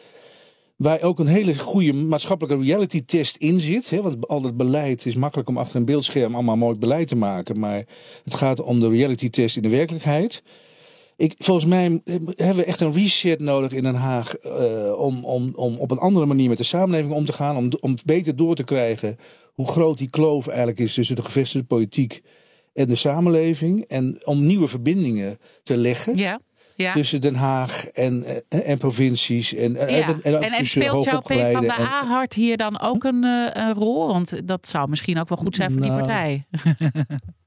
Waar 0.76 1.03
ook 1.03 1.18
een 1.18 1.26
hele 1.26 1.59
goede 1.59 1.93
maatschappelijke 1.93 2.64
reality 2.64 3.05
test 3.05 3.36
in 3.36 3.61
zit. 3.61 3.91
Hè? 3.91 4.03
Want 4.03 4.28
al 4.28 4.41
dat 4.41 4.57
beleid 4.57 5.07
is 5.07 5.14
makkelijk 5.14 5.49
om 5.49 5.59
achter 5.59 5.76
een 5.76 5.84
beeldscherm 5.84 6.34
allemaal 6.34 6.57
mooi 6.57 6.78
beleid 6.78 7.09
te 7.09 7.16
maken. 7.16 7.59
Maar 7.59 7.84
het 8.24 8.34
gaat 8.34 8.62
om 8.62 8.80
de 8.80 8.88
reality 8.88 9.30
test 9.30 9.57
in 9.57 9.62
de 9.62 9.68
werkelijkheid. 9.68 10.43
Ik, 11.21 11.35
volgens 11.39 11.66
mij 11.66 12.01
hebben 12.37 12.57
we 12.57 12.64
echt 12.64 12.81
een 12.81 12.93
reset 12.93 13.41
nodig 13.41 13.73
in 13.73 13.83
Den 13.83 13.95
Haag. 13.95 14.35
Uh, 14.45 14.99
om, 14.99 15.25
om, 15.25 15.53
om 15.55 15.77
op 15.77 15.91
een 15.91 15.99
andere 15.99 16.27
manier 16.27 16.49
met 16.49 16.59
de 16.59 16.64
samenleving 16.64 17.12
om 17.12 17.25
te 17.25 17.33
gaan. 17.33 17.57
Om, 17.57 17.71
om 17.81 17.97
beter 18.05 18.37
door 18.37 18.55
te 18.55 18.64
krijgen 18.64 19.16
hoe 19.55 19.68
groot 19.68 19.99
die 19.99 20.11
kloof 20.11 20.47
eigenlijk 20.47 20.79
is 20.79 20.95
tussen 20.95 21.16
de 21.16 21.25
gevestigde 21.25 21.66
politiek 21.66 22.23
en 22.75 22.89
de 22.89 22.95
samenleving. 22.95 23.85
En 23.85 24.21
om 24.25 24.47
nieuwe 24.47 24.68
verbindingen 24.68 25.39
te 25.62 25.77
leggen. 25.77 26.16
Ja. 26.16 26.41
Ja. 26.75 26.93
tussen 26.93 27.21
Den 27.21 27.35
Haag 27.35 27.87
en, 27.87 28.25
en, 28.49 28.64
en 28.64 28.79
provincies. 28.79 29.55
En, 29.55 29.73
ja. 29.73 29.87
en, 29.87 30.23
en, 30.23 30.41
en, 30.41 30.66
speelt 30.66 31.05
jouw 31.05 31.21
P 31.21 31.33
van 31.53 31.62
de 31.62 31.73
A-hart 31.73 32.35
hier 32.35 32.57
dan 32.57 32.81
ook 32.81 33.05
een, 33.05 33.25
een, 33.25 33.75
rol? 33.75 34.07
Want 34.07 34.49
dat 34.49 34.68
zou 34.68 34.89
misschien 34.89 35.18
ook 35.18 35.29
wel 35.29 35.39
goed 35.39 35.57
zijn 35.57 35.71
voor 35.71 35.81
die 35.81 35.91
nou, 35.91 36.03
partij. 36.03 36.47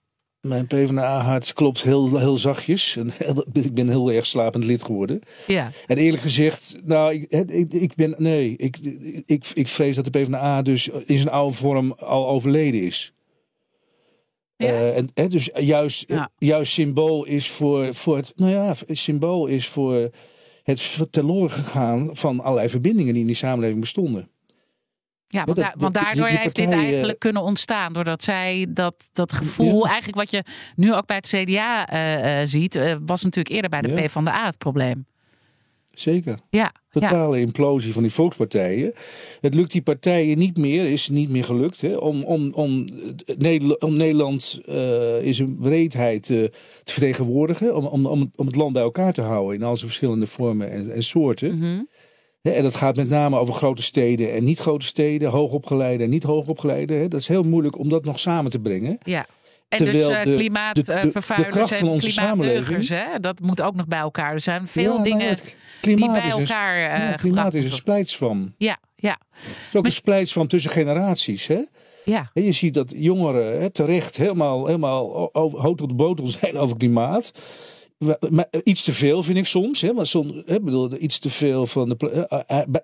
Mijn 0.47 0.67
PvdA-hart 0.67 1.53
klopt 1.53 1.83
heel, 1.83 2.17
heel 2.17 2.37
zachtjes. 2.37 2.97
En 2.97 3.13
ik 3.63 3.73
ben 3.73 3.89
heel 3.89 4.11
erg 4.11 4.25
slapend 4.25 4.63
lid 4.63 4.83
geworden. 4.83 5.19
Ja. 5.47 5.71
En 5.87 5.97
eerlijk 5.97 6.23
gezegd, 6.23 6.77
nou, 6.83 7.13
ik, 7.13 7.49
ik, 7.49 7.73
ik 7.73 7.95
ben, 7.95 8.15
nee, 8.17 8.55
ik, 8.57 8.77
ik, 9.25 9.45
ik 9.53 9.67
vrees 9.67 9.95
dat 9.95 10.05
de 10.05 10.11
PvdA 10.11 10.61
dus 10.61 10.87
in 11.05 11.17
zijn 11.17 11.33
oude 11.33 11.55
vorm 11.55 11.91
al 11.91 12.27
overleden 12.27 12.81
is. 12.81 13.13
Ja. 14.55 14.67
Uh, 14.67 14.97
en, 14.97 15.09
hè, 15.13 15.27
dus 15.27 15.49
juist, 15.55 16.03
ja. 16.07 16.31
juist 16.37 16.71
symbool 16.71 17.25
is 17.25 17.49
voor, 17.49 17.93
voor 17.95 18.15
het, 18.15 18.33
nou 18.35 18.51
ja, 18.51 18.75
symbool 18.87 19.47
is 19.47 19.67
voor 19.67 20.09
het 20.63 21.07
teloor 21.09 21.49
gegaan 21.49 22.15
van 22.15 22.39
allerlei 22.39 22.69
verbindingen 22.69 23.11
die 23.11 23.21
in 23.21 23.27
die 23.27 23.35
samenleving 23.35 23.79
bestonden. 23.79 24.29
Ja, 25.33 25.43
want, 25.45 25.57
da 25.57 25.73
want 25.77 25.93
daardoor 25.93 26.27
heeft 26.27 26.55
dit 26.55 26.71
eigenlijk 26.71 27.19
kunnen 27.19 27.41
ontstaan. 27.41 27.93
Doordat 27.93 28.23
zij 28.23 28.67
dat, 28.69 29.09
dat 29.13 29.31
gevoel, 29.31 29.87
eigenlijk 29.87 30.17
wat 30.17 30.31
je 30.31 30.43
nu 30.75 30.93
ook 30.93 31.05
bij 31.05 31.15
het 31.15 31.27
CDA 31.27 31.93
uh, 31.93 32.41
uh, 32.41 32.47
ziet, 32.47 32.97
was 33.05 33.23
natuurlijk 33.23 33.55
eerder 33.55 33.69
bij 33.69 33.81
de 33.81 33.87
ja. 33.87 33.95
PvdA 33.95 34.45
het 34.45 34.57
probleem. 34.57 35.05
Zeker. 35.93 36.37
Ja. 36.49 36.71
Totale 36.89 37.39
implosie 37.39 37.93
van 37.93 38.01
die 38.01 38.11
volkspartijen. 38.11 38.93
Het 39.41 39.53
lukt 39.53 39.71
die 39.71 39.81
partijen 39.81 40.37
niet 40.37 40.57
meer, 40.57 40.91
is 40.91 41.09
niet 41.09 41.29
meer 41.29 41.43
gelukt, 41.43 41.81
hè, 41.81 41.95
om, 41.95 42.23
om, 42.23 42.53
om, 42.53 42.87
om 43.79 43.95
Nederland 43.95 44.61
in 45.21 45.33
zijn 45.33 45.57
breedheid 45.57 46.23
te 46.25 46.51
vertegenwoordigen. 46.83 47.75
Om, 47.75 47.85
om, 47.85 48.05
om, 48.05 48.31
om 48.35 48.45
het 48.45 48.55
land 48.55 48.73
bij 48.73 48.81
elkaar 48.81 49.13
te 49.13 49.21
houden 49.21 49.55
in 49.55 49.63
al 49.63 49.75
zijn 49.75 49.89
verschillende 49.89 50.27
vormen 50.27 50.71
en, 50.71 50.93
en 50.93 51.03
soorten. 51.03 51.55
Mm 51.55 51.61
-hmm. 51.61 51.87
En 52.51 52.63
dat 52.63 52.75
gaat 52.75 52.95
met 52.95 53.09
name 53.09 53.37
over 53.37 53.53
grote 53.53 53.81
steden 53.81 54.33
en 54.33 54.43
niet 54.43 54.59
grote 54.59 54.85
steden, 54.85 55.29
hoogopgeleide 55.29 56.03
en 56.03 56.09
niet 56.09 56.23
hoogopgeleide. 56.23 57.07
Dat 57.07 57.19
is 57.19 57.27
heel 57.27 57.43
moeilijk 57.43 57.77
om 57.77 57.89
dat 57.89 58.05
nog 58.05 58.19
samen 58.19 58.51
te 58.51 58.59
brengen. 58.59 58.97
Ja. 59.03 59.25
En 59.69 59.85
dus 59.85 60.09
uh, 60.09 60.21
klimaatvervuilers 60.21 61.71
en 61.71 61.99
klimaatdeugers, 61.99 62.89
hè? 62.89 63.19
dat 63.19 63.39
moet 63.39 63.61
ook 63.61 63.75
nog 63.75 63.87
bij 63.87 63.99
elkaar. 63.99 64.33
Er 64.33 64.39
zijn 64.39 64.67
veel 64.67 64.97
ja, 64.97 65.03
dingen 65.03 65.37
die 65.81 66.11
bij 66.11 66.29
elkaar 66.29 66.77
uh, 66.77 67.09
ja, 67.09 67.15
Klimaat 67.15 67.53
is 67.53 67.65
een 67.65 67.71
splijts 67.71 68.17
van. 68.17 68.53
Ja, 68.57 68.77
ja. 68.95 69.19
Het 69.31 69.67
is 69.69 69.75
ook 69.75 69.85
een 69.85 69.91
splijts 69.91 70.33
van 70.33 70.47
tussen 70.47 70.71
generaties. 70.71 71.47
Hè? 71.47 71.61
Ja. 72.05 72.31
En 72.33 72.43
je 72.43 72.51
ziet 72.51 72.73
dat 72.73 72.93
jongeren 72.95 73.61
hè, 73.61 73.69
terecht 73.69 74.17
helemaal, 74.17 74.65
helemaal 74.65 75.29
hoog 75.31 75.75
tot 75.75 75.89
de 75.89 75.95
botel 75.95 76.27
zijn 76.41 76.57
over 76.57 76.77
klimaat. 76.77 77.31
Maar 78.29 78.47
iets 78.63 78.83
te 78.83 78.93
veel 78.93 79.23
vind 79.23 79.37
ik 79.37 79.45
soms. 79.45 79.81
Hè, 79.81 79.93
maar 79.93 80.05
soms 80.05 80.33
hè, 80.45 80.61
bedoel, 80.61 80.89
iets 80.99 81.19
te 81.19 81.29
veel 81.29 81.65
van 81.65 81.89
de. 81.89 82.27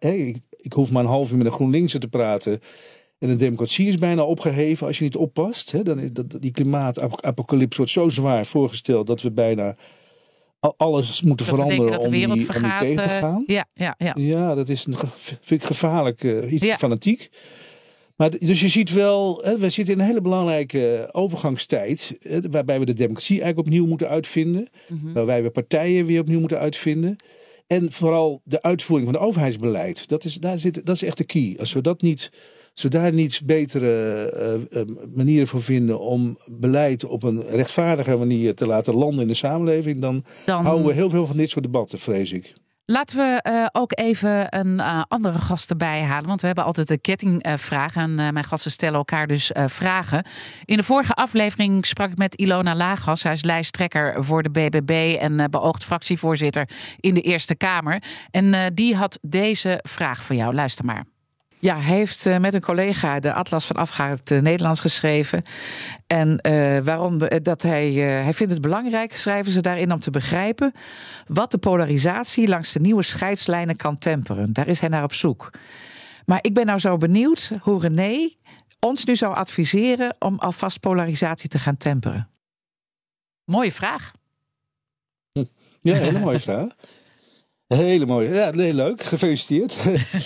Uh, 0.01 0.27
ik, 0.27 0.37
ik, 0.61 0.73
hoef 0.73 0.91
maar 0.91 1.03
een 1.03 1.09
half 1.09 1.31
uur 1.31 1.37
met 1.37 1.45
een 1.45 1.51
GroenLinkse 1.51 1.97
te 1.97 2.07
praten. 2.07 2.61
En 3.19 3.27
de 3.27 3.35
democratie 3.35 3.87
is 3.87 3.95
bijna 3.95 4.23
opgeheven 4.23 4.87
als 4.87 4.97
je 4.97 5.03
niet 5.03 5.15
oppast. 5.15 5.71
Hè, 5.71 5.83
dan 5.83 5.99
is 5.99 6.11
dat, 6.11 6.37
die 6.39 6.51
klimaatapocalypse 6.51 7.77
wordt 7.77 7.91
zo 7.91 8.09
zwaar 8.09 8.45
voorgesteld 8.45 9.07
dat 9.07 9.21
we 9.21 9.31
bijna 9.31 9.75
alles 10.77 11.21
moeten 11.21 11.45
dat 11.45 11.55
veranderen 11.55 11.99
om, 11.99 12.11
die, 12.11 12.27
om 12.27 12.33
die 12.33 12.47
tegen 12.79 13.03
te 13.03 13.09
gaan. 13.09 13.43
Ja, 13.47 13.67
ja, 13.73 13.95
ja. 13.97 14.13
ja 14.15 14.55
dat 14.55 14.69
is 14.69 14.85
een, 14.85 14.95
vind 15.41 15.61
ik 15.61 15.63
gevaarlijk, 15.63 16.23
uh, 16.23 16.51
iets 16.51 16.65
ja. 16.65 16.77
fanatiek. 16.77 17.29
Maar 18.19 18.37
dus 18.39 18.61
je 18.61 18.67
ziet 18.67 18.93
wel, 18.93 19.41
we 19.59 19.69
zitten 19.69 19.93
in 19.93 19.99
een 19.99 20.05
hele 20.05 20.21
belangrijke 20.21 21.09
overgangstijd. 21.11 22.17
Hè, 22.21 22.39
waarbij 22.49 22.79
we 22.79 22.85
de 22.85 22.93
democratie 22.93 23.41
eigenlijk 23.41 23.67
opnieuw 23.67 23.85
moeten 23.85 24.09
uitvinden. 24.09 24.67
Mm 24.87 24.99
-hmm. 25.01 25.13
Waarbij 25.13 25.43
we 25.43 25.49
partijen 25.49 26.05
weer 26.05 26.21
opnieuw 26.21 26.39
moeten 26.39 26.59
uitvinden. 26.59 27.15
En 27.67 27.91
vooral 27.91 28.41
de 28.43 28.61
uitvoering 28.61 29.09
van 29.09 29.19
het 29.19 29.27
overheidsbeleid. 29.27 30.07
Dat 30.07 30.23
is, 30.23 30.35
daar 30.35 30.57
zit, 30.57 30.85
dat 30.85 30.95
is 30.95 31.03
echt 31.03 31.17
de 31.17 31.23
key. 31.23 31.55
Als 31.59 31.73
we 31.73 31.81
dat 31.81 32.01
niet. 32.01 32.31
Als 32.73 32.83
we 32.83 32.89
daar 32.89 33.13
niet 33.13 33.41
betere 33.45 34.67
uh, 34.71 34.81
manieren 35.15 35.47
voor 35.47 35.63
vinden 35.63 35.99
om 35.99 36.37
beleid 36.45 37.05
op 37.05 37.23
een 37.23 37.43
rechtvaardige 37.43 38.15
manier 38.17 38.55
te 38.55 38.65
laten 38.65 38.95
landen 38.95 39.21
in 39.21 39.27
de 39.27 39.33
samenleving, 39.33 40.01
dan, 40.01 40.23
dan... 40.45 40.63
houden 40.63 40.87
we 40.87 40.93
heel 40.93 41.09
veel 41.09 41.27
van 41.27 41.37
dit 41.37 41.49
soort 41.49 41.63
debatten, 41.63 41.99
vrees 41.99 42.31
ik. 42.31 42.53
Laten 42.91 43.17
we 43.17 43.49
uh, 43.49 43.65
ook 43.71 43.99
even 43.99 44.57
een 44.57 44.77
uh, 44.77 45.03
andere 45.07 45.39
gast 45.39 45.69
erbij 45.69 46.01
halen. 46.01 46.27
Want 46.27 46.41
we 46.41 46.47
hebben 46.47 46.65
altijd 46.65 46.87
de 46.87 46.97
kettingvraag. 46.97 47.95
En 47.95 48.15
mijn 48.15 48.43
gasten 48.43 48.71
stellen 48.71 48.95
elkaar 48.95 49.27
dus 49.27 49.51
vragen. 49.53 50.25
In 50.65 50.77
de 50.77 50.83
vorige 50.83 51.13
aflevering 51.13 51.85
sprak 51.85 52.09
ik 52.11 52.17
met 52.17 52.35
Ilona 52.35 52.75
Lagas. 52.75 53.23
Hij 53.23 53.33
is 53.33 53.43
lijsttrekker 53.43 54.23
voor 54.23 54.43
de 54.43 54.49
BBB 54.49 55.17
en 55.19 55.51
beoogd 55.51 55.83
fractievoorzitter 55.83 56.69
in 56.99 57.13
de 57.13 57.21
Eerste 57.21 57.55
Kamer. 57.55 58.03
En 58.31 58.73
die 58.73 58.95
had 58.95 59.19
deze 59.21 59.79
vraag 59.81 60.23
voor 60.23 60.35
jou. 60.35 60.53
Luister 60.53 60.85
maar. 60.85 61.18
Ja, 61.59 61.79
hij 61.79 61.95
heeft 61.95 62.25
uh, 62.25 62.37
met 62.37 62.53
een 62.53 62.61
collega 62.61 63.19
de 63.19 63.33
Atlas 63.33 63.65
van 63.65 63.75
Afgehaakt 63.75 64.31
uh, 64.31 64.39
Nederlands 64.39 64.79
geschreven. 64.79 65.43
En 66.07 66.39
uh, 66.47 66.77
waarom 66.77 67.17
dat 67.41 67.61
hij, 67.61 67.91
hij 67.93 68.33
vindt 68.33 68.53
het 68.53 68.61
belangrijk, 68.61 69.13
schrijven 69.13 69.51
ze 69.51 69.61
daarin, 69.61 69.91
om 69.91 69.99
te 69.99 70.11
begrijpen 70.11 70.73
wat 71.27 71.51
de 71.51 71.57
polarisatie 71.57 72.47
langs 72.47 72.73
de 72.73 72.79
nieuwe 72.79 73.03
scheidslijnen 73.03 73.75
kan 73.75 73.97
temperen. 73.97 74.53
Daar 74.53 74.67
is 74.67 74.79
hij 74.79 74.89
naar 74.89 75.03
op 75.03 75.13
zoek. 75.13 75.51
Maar 76.25 76.39
ik 76.41 76.53
ben 76.53 76.65
nou 76.65 76.79
zo 76.79 76.97
benieuwd 76.97 77.51
hoe 77.61 77.81
René 77.81 78.29
ons 78.79 79.05
nu 79.05 79.15
zou 79.15 79.35
adviseren 79.35 80.15
om 80.19 80.39
alvast 80.39 80.79
polarisatie 80.79 81.49
te 81.49 81.59
gaan 81.59 81.77
temperen. 81.77 82.29
Mooie 83.43 83.71
vraag. 83.71 84.11
Ja, 85.81 85.93
hele 85.93 86.19
mooie 86.19 86.39
vraag. 86.39 86.67
Hele 87.75 88.05
mooie. 88.05 88.29
Ja, 88.29 88.51
heel 88.51 88.73
leuk. 88.73 89.03
Gefeliciteerd. 89.03 89.77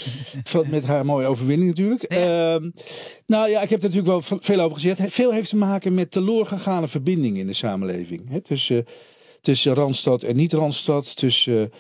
met 0.70 0.86
haar 0.86 1.06
mooie 1.06 1.28
overwinning 1.28 1.70
natuurlijk. 1.70 2.14
Ja. 2.14 2.56
Uh, 2.56 2.70
nou 3.26 3.50
ja, 3.50 3.62
ik 3.62 3.70
heb 3.70 3.84
er 3.84 3.90
natuurlijk 3.90 4.28
wel 4.30 4.40
veel 4.42 4.60
over 4.60 4.76
gezegd. 4.76 5.14
Veel 5.14 5.32
heeft 5.32 5.50
te 5.50 5.58
maken 5.58 5.94
met 5.94 6.12
teloorgegane 6.12 6.88
verbindingen 6.88 7.40
in 7.40 7.48
de 7.48 7.54
samenleving. 7.54 8.30
Hè, 8.30 8.42
tussen, 8.42 8.86
tussen 9.42 9.74
Randstad 9.74 10.24
en 10.24 10.36
niet-Randstad. 10.36 11.16
Tussen 11.16 11.72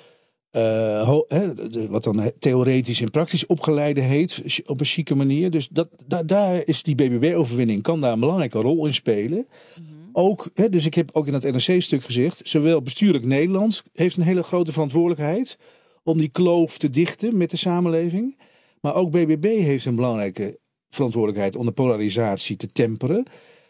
uh, 0.51 1.07
ho, 1.07 1.25
hè, 1.27 1.53
wat 1.87 2.03
dan 2.03 2.31
theoretisch 2.39 3.01
en 3.01 3.11
praktisch 3.11 3.45
opgeleide 3.45 4.01
heet. 4.01 4.61
Op 4.65 4.79
een 4.79 4.85
chique 4.85 5.15
manier. 5.15 5.51
Dus 5.51 5.67
dat, 5.67 5.89
da, 6.07 6.23
daar 6.23 6.61
is 6.65 6.83
die 6.83 6.95
BBB-overwinning. 6.95 7.81
Kan 7.81 8.01
daar 8.01 8.13
een 8.13 8.19
belangrijke 8.19 8.59
rol 8.59 8.85
in 8.85 8.93
spelen. 8.93 9.47
Mm 9.77 9.85
-hmm. 9.85 10.02
Ook, 10.15 10.49
hè, 10.53 10.69
dus 10.69 10.85
ik 10.85 10.93
heb 10.93 11.09
ook 11.13 11.27
in 11.27 11.33
het 11.33 11.43
NRC-stuk 11.43 12.03
gezegd, 12.03 12.41
zowel 12.43 12.81
bestuurlijk 12.81 13.25
Nederland 13.25 13.83
heeft 13.93 14.17
een 14.17 14.23
hele 14.23 14.43
grote 14.43 14.71
verantwoordelijkheid 14.71 15.57
om 16.03 16.17
die 16.17 16.29
kloof 16.29 16.77
te 16.77 16.89
dichten 16.89 17.37
met 17.37 17.49
de 17.49 17.57
samenleving. 17.57 18.37
Maar 18.81 18.95
ook 18.95 19.11
BBB 19.11 19.43
heeft 19.43 19.85
een 19.85 19.95
belangrijke 19.95 20.59
verantwoordelijkheid 20.89 21.55
om 21.55 21.65
de 21.65 21.71
polarisatie 21.71 22.55
te 22.55 22.67
temperen. 22.67 23.25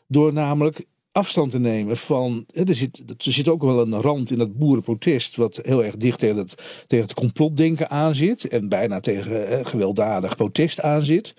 Door 0.08 0.34
namelijk 0.34 0.86
afstand 1.12 1.52
te 1.52 1.60
nemen 1.60 1.98
van. 1.98 2.46
Hè, 2.54 2.64
er, 2.64 2.76
zit, 2.76 2.98
er 3.08 3.34
zit 3.34 3.48
ook 3.48 3.62
wel 3.62 3.82
een 3.82 4.02
rand 4.02 4.32
in 4.32 4.38
dat 4.38 4.58
boerenprotest, 4.58 5.36
wat 5.36 5.60
heel 5.64 5.84
erg 5.84 5.96
dicht 5.96 6.20
tegen 6.20 6.38
het, 6.38 6.56
tegen 6.88 7.06
het 7.06 7.14
complotdenken 7.14 7.90
aanzit. 7.90 8.48
En 8.48 8.70
bijna 8.70 9.00
tegen 9.00 9.66
gewelddadig 9.66 10.36
protest 10.36 10.82
aanzit. 10.82 11.36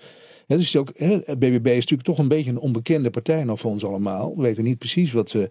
Ja, 0.47 0.57
dus 0.57 0.75
ook, 0.75 0.91
hè, 0.95 1.17
BBB 1.17 1.65
is 1.65 1.73
natuurlijk 1.73 2.03
toch 2.03 2.17
een 2.17 2.27
beetje 2.27 2.51
een 2.51 2.59
onbekende 2.59 3.09
partij 3.09 3.43
nog 3.43 3.59
voor 3.59 3.71
ons 3.71 3.85
allemaal. 3.85 4.35
We 4.35 4.41
weten 4.41 4.63
niet 4.63 4.77
precies 4.77 5.11
wat 5.11 5.29
ze. 5.29 5.49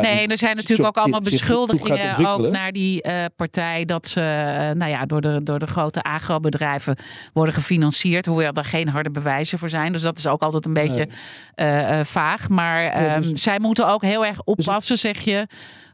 Nee, 0.00 0.26
er 0.26 0.38
zijn 0.38 0.56
natuurlijk 0.56 0.88
ook 0.88 0.96
allemaal 0.96 1.20
beschuldigingen 1.20 2.26
ook 2.26 2.50
naar 2.50 2.72
die 2.72 3.06
uh, 3.06 3.24
partij 3.36 3.84
dat 3.84 4.06
ze 4.06 4.20
uh, 4.20 4.78
nou 4.78 4.90
ja, 4.90 5.06
door, 5.06 5.20
de, 5.20 5.40
door 5.42 5.58
de 5.58 5.66
grote 5.66 6.02
agrobedrijven 6.02 6.96
worden 7.32 7.54
gefinancierd, 7.54 8.26
hoewel 8.26 8.52
er 8.52 8.64
geen 8.64 8.88
harde 8.88 9.10
bewijzen 9.10 9.58
voor 9.58 9.68
zijn. 9.68 9.92
Dus 9.92 10.02
dat 10.02 10.18
is 10.18 10.26
ook 10.26 10.42
altijd 10.42 10.64
een 10.64 10.72
beetje 10.72 11.08
uh, 11.56 12.00
vaag. 12.04 12.48
Maar 12.48 12.82
ja, 13.02 13.20
dus, 13.20 13.42
zij 13.42 13.58
moeten 13.58 13.88
ook 13.88 14.02
heel 14.02 14.26
erg 14.26 14.42
oppassen, 14.44 14.92
dus, 14.92 15.00
zeg 15.00 15.20
je, 15.20 15.46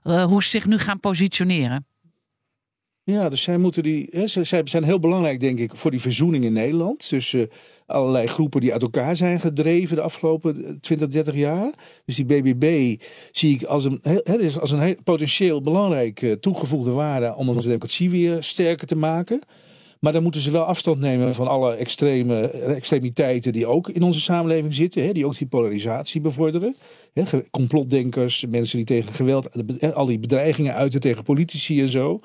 hoe 0.02 0.42
ze 0.42 0.48
zich 0.48 0.66
nu 0.66 0.78
gaan 0.78 1.00
positioneren. 1.00 1.86
Ja, 3.02 3.28
dus 3.28 3.42
zij 3.42 3.56
moeten 3.56 3.82
die. 3.82 4.08
Hè, 4.10 4.26
ze, 4.26 4.44
zij 4.44 4.62
zijn 4.64 4.84
heel 4.84 4.98
belangrijk, 4.98 5.40
denk 5.40 5.58
ik, 5.58 5.76
voor 5.76 5.90
die 5.90 6.00
verzoening 6.00 6.44
in 6.44 6.52
Nederland. 6.52 7.08
Tussen 7.08 7.48
allerlei 7.88 8.26
groepen 8.26 8.60
die 8.60 8.72
uit 8.72 8.82
elkaar 8.82 9.16
zijn 9.16 9.40
gedreven 9.40 9.96
de 9.96 10.02
afgelopen 10.02 10.78
20, 10.80 11.08
30 11.08 11.34
jaar. 11.34 11.70
Dus 12.04 12.16
die 12.16 12.24
BBB 12.24 12.96
zie 13.32 13.54
ik 13.54 13.62
als 13.62 13.84
een, 13.84 13.98
hè, 14.02 14.38
dus 14.38 14.58
als 14.58 14.70
een 14.70 14.98
potentieel 15.04 15.60
belangrijke 15.60 16.38
toegevoegde 16.40 16.90
waarde 16.90 17.34
om 17.34 17.48
onze 17.48 17.66
democratie 17.66 18.10
weer 18.10 18.42
sterker 18.42 18.86
te 18.86 18.96
maken. 18.96 19.42
Maar 20.00 20.12
dan 20.12 20.22
moeten 20.22 20.40
ze 20.40 20.50
wel 20.50 20.62
afstand 20.62 21.00
nemen 21.00 21.34
van 21.34 21.48
alle 21.48 21.74
extreme 21.74 22.48
extremiteiten 22.50 23.52
die 23.52 23.66
ook 23.66 23.88
in 23.88 24.02
onze 24.02 24.20
samenleving 24.20 24.74
zitten. 24.74 25.14
Die 25.14 25.26
ook 25.26 25.38
die 25.38 25.46
polarisatie 25.46 26.20
bevorderen. 26.20 26.76
Complotdenkers, 27.50 28.46
mensen 28.46 28.76
die 28.76 28.86
tegen 28.86 29.12
geweld, 29.12 29.48
al 29.94 30.06
die 30.06 30.18
bedreigingen 30.18 30.74
uiten 30.74 31.00
tegen 31.00 31.24
politici 31.24 31.80
en 31.80 31.88
zo. 31.88 32.20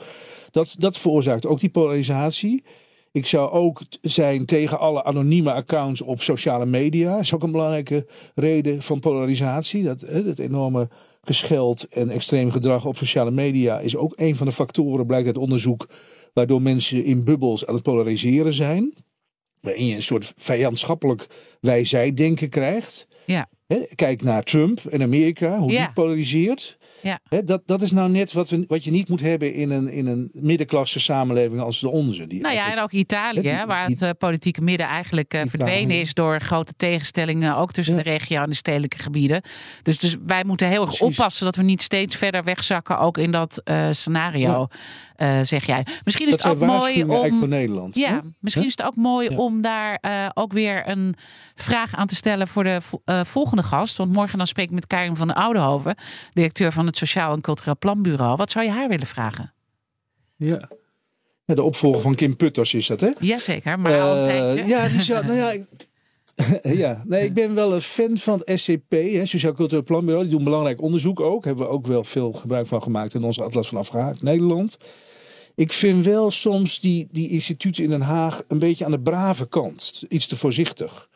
Dat, 0.51 0.75
dat 0.77 0.97
veroorzaakt 0.97 1.47
ook 1.47 1.59
die 1.59 1.69
polarisatie. 1.69 2.63
Ik 3.13 3.25
zou 3.25 3.51
ook 3.51 3.81
zijn 4.01 4.45
tegen 4.45 4.79
alle 4.79 5.03
anonieme 5.03 5.53
accounts 5.53 6.01
op 6.01 6.21
sociale 6.21 6.65
media. 6.65 7.11
Dat 7.11 7.21
is 7.21 7.33
ook 7.33 7.43
een 7.43 7.51
belangrijke 7.51 8.07
reden 8.35 8.81
van 8.81 8.99
polarisatie. 8.99 9.83
Dat, 9.83 9.99
dat 10.25 10.39
enorme 10.39 10.89
gescheld 11.21 11.87
en 11.87 12.09
extreem 12.09 12.51
gedrag 12.51 12.85
op 12.85 12.97
sociale 12.97 13.31
media 13.31 13.79
is 13.79 13.95
ook 13.95 14.13
een 14.15 14.35
van 14.35 14.47
de 14.47 14.53
factoren, 14.53 15.05
blijkt 15.05 15.27
uit 15.27 15.37
onderzoek, 15.37 15.89
waardoor 16.33 16.61
mensen 16.61 17.03
in 17.03 17.23
bubbels 17.23 17.65
aan 17.65 17.73
het 17.73 17.83
polariseren 17.83 18.53
zijn. 18.53 18.93
Waarin 19.59 19.85
je 19.85 19.95
een 19.95 20.03
soort 20.03 20.33
vijandschappelijk 20.37 21.27
wij-zij-denken 21.61 22.49
krijgt. 22.49 23.07
Ja. 23.25 23.49
Kijk 23.95 24.21
naar 24.21 24.43
Trump 24.43 24.79
en 24.79 25.01
Amerika, 25.01 25.59
hoe 25.59 25.69
die 25.69 25.93
polariseert. 25.93 26.77
Ja. 27.03 27.19
dat, 27.45 27.61
dat 27.65 27.81
is 27.81 27.91
nou 27.91 28.09
net 28.09 28.33
wat, 28.33 28.49
we, 28.49 28.65
wat 28.67 28.83
je 28.83 28.91
niet 28.91 29.09
moet 29.09 29.21
hebben 29.21 29.53
in 29.53 29.71
een, 29.71 29.89
in 29.89 30.07
een 30.07 30.29
middenklasse 30.33 30.99
samenleving 30.99 31.61
als 31.61 31.79
de 31.79 31.89
onze. 31.89 32.27
Die 32.27 32.41
nou 32.41 32.55
ja, 32.55 32.71
en 32.71 32.79
ook 32.79 32.91
Italië, 32.91 33.63
waar 33.67 33.89
het 33.89 34.01
uh, 34.01 34.09
politieke 34.17 34.61
midden 34.61 34.87
eigenlijk 34.87 35.33
uh, 35.33 35.41
verdwenen 35.47 35.99
is 35.99 36.13
door 36.13 36.41
grote 36.41 36.73
tegenstellingen, 36.77 37.55
ook 37.55 37.71
tussen 37.71 37.95
de 37.95 38.01
regio 38.01 38.41
en 38.41 38.49
de 38.49 38.55
stedelijke 38.55 38.99
gebieden. 38.99 39.41
Dus, 39.83 39.99
dus 39.99 40.15
wij 40.25 40.43
moeten 40.43 40.67
heel 40.67 40.81
erg 40.81 41.01
oppassen 41.01 41.45
dat 41.45 41.55
we 41.55 41.63
niet 41.63 41.81
steeds 41.81 42.15
verder 42.15 42.43
wegzakken, 42.43 42.99
ook 42.99 43.17
in 43.17 43.31
dat 43.31 43.61
uh, 43.65 43.87
scenario. 43.91 44.67
Ja. 45.17 45.43
zeg 45.43 45.65
jij. 45.65 45.85
Misschien 46.03 46.27
is 46.27 46.37
dat 46.37 46.43
het 46.43 46.61
ook 46.61 46.67
mooi 46.67 47.03
om. 47.03 47.39
voor 47.39 47.47
Nederland. 47.47 47.95
Ja, 47.95 48.21
misschien 48.39 48.65
is 48.65 48.71
het 48.77 48.85
ook 48.85 48.95
mooi 48.95 49.29
om 49.29 49.61
daar 49.61 49.99
ook 50.33 50.53
weer 50.53 50.87
een 50.87 51.15
vraag 51.55 51.95
aan 51.95 52.07
te 52.07 52.15
stellen 52.15 52.47
voor 52.47 52.63
de 52.63 52.81
volgende 53.23 53.63
gast. 53.63 53.97
Want 53.97 54.13
morgen 54.13 54.37
dan 54.37 54.47
spreek 54.47 54.67
ik 54.67 54.73
met 54.73 54.87
Karin 54.87 55.15
van 55.15 55.27
de 55.27 55.35
Oudehoven, 55.35 55.95
directeur 56.33 56.71
van 56.71 56.85
het 56.85 56.92
Sociaal 56.97 57.33
en 57.33 57.41
Cultureel 57.41 57.77
Planbureau. 57.77 58.35
Wat 58.35 58.51
zou 58.51 58.65
je 58.65 58.71
haar 58.71 58.87
willen 58.87 59.07
vragen? 59.07 59.53
Ja. 60.35 60.69
ja 61.45 61.55
de 61.55 61.63
opvolger 61.63 62.01
van 62.01 62.15
Kim 62.15 62.35
Putters 62.35 62.73
is 62.73 62.87
dat, 62.87 62.99
hè? 62.99 63.09
Jazeker, 63.19 63.79
maar 63.79 64.01
al 64.01 64.17
een 64.17 64.23
tijdje. 64.23 64.65
Ja, 64.65 64.87
die 64.87 65.01
zou, 65.01 65.25
nou 65.25 65.37
ja, 65.37 65.51
ik, 65.51 65.65
ja, 66.83 67.03
nee, 67.05 67.25
ik 67.25 67.33
ben 67.33 67.55
wel 67.55 67.73
een 67.73 67.81
fan 67.81 68.17
van 68.17 68.41
het 68.45 68.59
SCP, 68.59 68.91
hè, 68.91 69.25
Sociaal 69.25 69.53
Cultureel 69.53 69.83
Planbureau. 69.83 70.23
Die 70.23 70.35
doen 70.35 70.43
belangrijk 70.43 70.81
onderzoek 70.81 71.19
ook. 71.19 71.45
Hebben 71.45 71.65
we 71.65 71.71
ook 71.71 71.87
wel 71.87 72.03
veel 72.03 72.31
gebruik 72.31 72.67
van 72.67 72.81
gemaakt 72.81 73.13
in 73.13 73.23
onze 73.23 73.43
Atlas 73.43 73.67
van 73.67 73.77
Afgehaakt 73.77 74.21
Nederland. 74.21 74.77
Ik 75.55 75.71
vind 75.71 76.05
wel 76.05 76.31
soms 76.31 76.79
die, 76.79 77.07
die 77.11 77.29
instituten 77.29 77.83
in 77.83 77.89
Den 77.89 78.01
Haag 78.01 78.43
een 78.47 78.59
beetje 78.59 78.85
aan 78.85 78.91
de 78.91 78.99
brave 78.99 79.47
kant. 79.47 80.03
Iets 80.09 80.27
te 80.27 80.35
voorzichtig. 80.35 81.09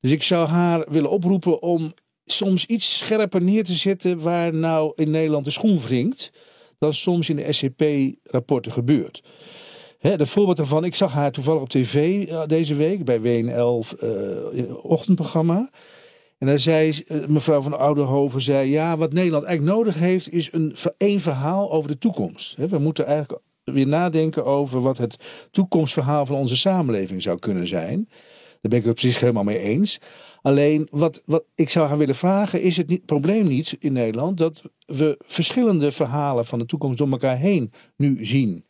Dus 0.00 0.10
ik 0.10 0.22
zou 0.22 0.48
haar 0.48 0.84
willen 0.90 1.10
oproepen 1.10 1.62
om 1.62 1.92
soms 2.32 2.66
iets 2.66 2.98
scherper 2.98 3.42
neer 3.42 3.64
te 3.64 3.74
zetten 3.74 4.20
waar 4.20 4.54
nou 4.54 4.92
in 4.96 5.10
Nederland 5.10 5.44
de 5.44 5.50
schoen 5.50 5.80
wringt. 5.80 6.32
Dan 6.78 6.94
soms 6.94 7.30
in 7.30 7.36
de 7.36 7.52
SCP-rapporten 7.52 8.72
gebeurt. 8.72 9.22
Hè, 9.98 10.26
voorbeeld 10.26 10.56
daarvan, 10.56 10.84
ik 10.84 10.94
zag 10.94 11.12
haar 11.12 11.32
toevallig 11.32 11.60
op 11.60 11.68
tv 11.68 12.28
uh, 12.28 12.42
deze 12.46 12.74
week 12.74 13.04
bij 13.04 13.20
WNL 13.20 13.84
uh, 14.02 14.84
ochtendprogramma. 14.84 15.70
En 16.38 16.46
daar 16.46 16.58
zei 16.58 17.04
mevrouw 17.26 17.60
van 17.60 17.78
Ouderhoven, 17.78 18.40
zei, 18.40 18.70
ja, 18.70 18.96
wat 18.96 19.12
Nederland 19.12 19.44
eigenlijk 19.44 19.76
nodig 19.76 19.94
heeft, 19.98 20.32
is 20.32 20.50
een 20.98 21.20
verhaal 21.20 21.72
over 21.72 21.90
de 21.90 21.98
toekomst. 21.98 22.56
We 22.56 22.78
moeten 22.78 23.06
eigenlijk 23.06 23.42
weer 23.64 23.86
nadenken 23.86 24.44
over 24.44 24.80
wat 24.80 24.98
het 24.98 25.16
toekomstverhaal 25.50 26.26
van 26.26 26.36
onze 26.36 26.56
samenleving 26.56 27.22
zou 27.22 27.38
kunnen 27.38 27.68
zijn. 27.68 28.08
Daar 28.60 28.70
ben 28.70 28.78
ik 28.78 28.84
het 28.84 29.00
zich 29.00 29.20
helemaal 29.20 29.44
mee 29.44 29.58
eens. 29.58 30.00
Alleen 30.42 30.88
wat, 30.90 31.22
wat 31.24 31.44
ik 31.54 31.70
zou 31.70 31.88
gaan 31.88 31.98
willen 31.98 32.14
vragen, 32.14 32.62
is 32.62 32.76
het 32.76 32.88
niet, 32.88 33.04
probleem 33.04 33.46
niet 33.46 33.76
in 33.78 33.92
Nederland 33.92 34.38
dat 34.38 34.62
we 34.86 35.18
verschillende 35.26 35.92
verhalen 35.92 36.46
van 36.46 36.58
de 36.58 36.66
toekomst 36.66 36.98
door 36.98 37.10
elkaar 37.10 37.36
heen 37.36 37.72
nu 37.96 38.24
zien. 38.24 38.64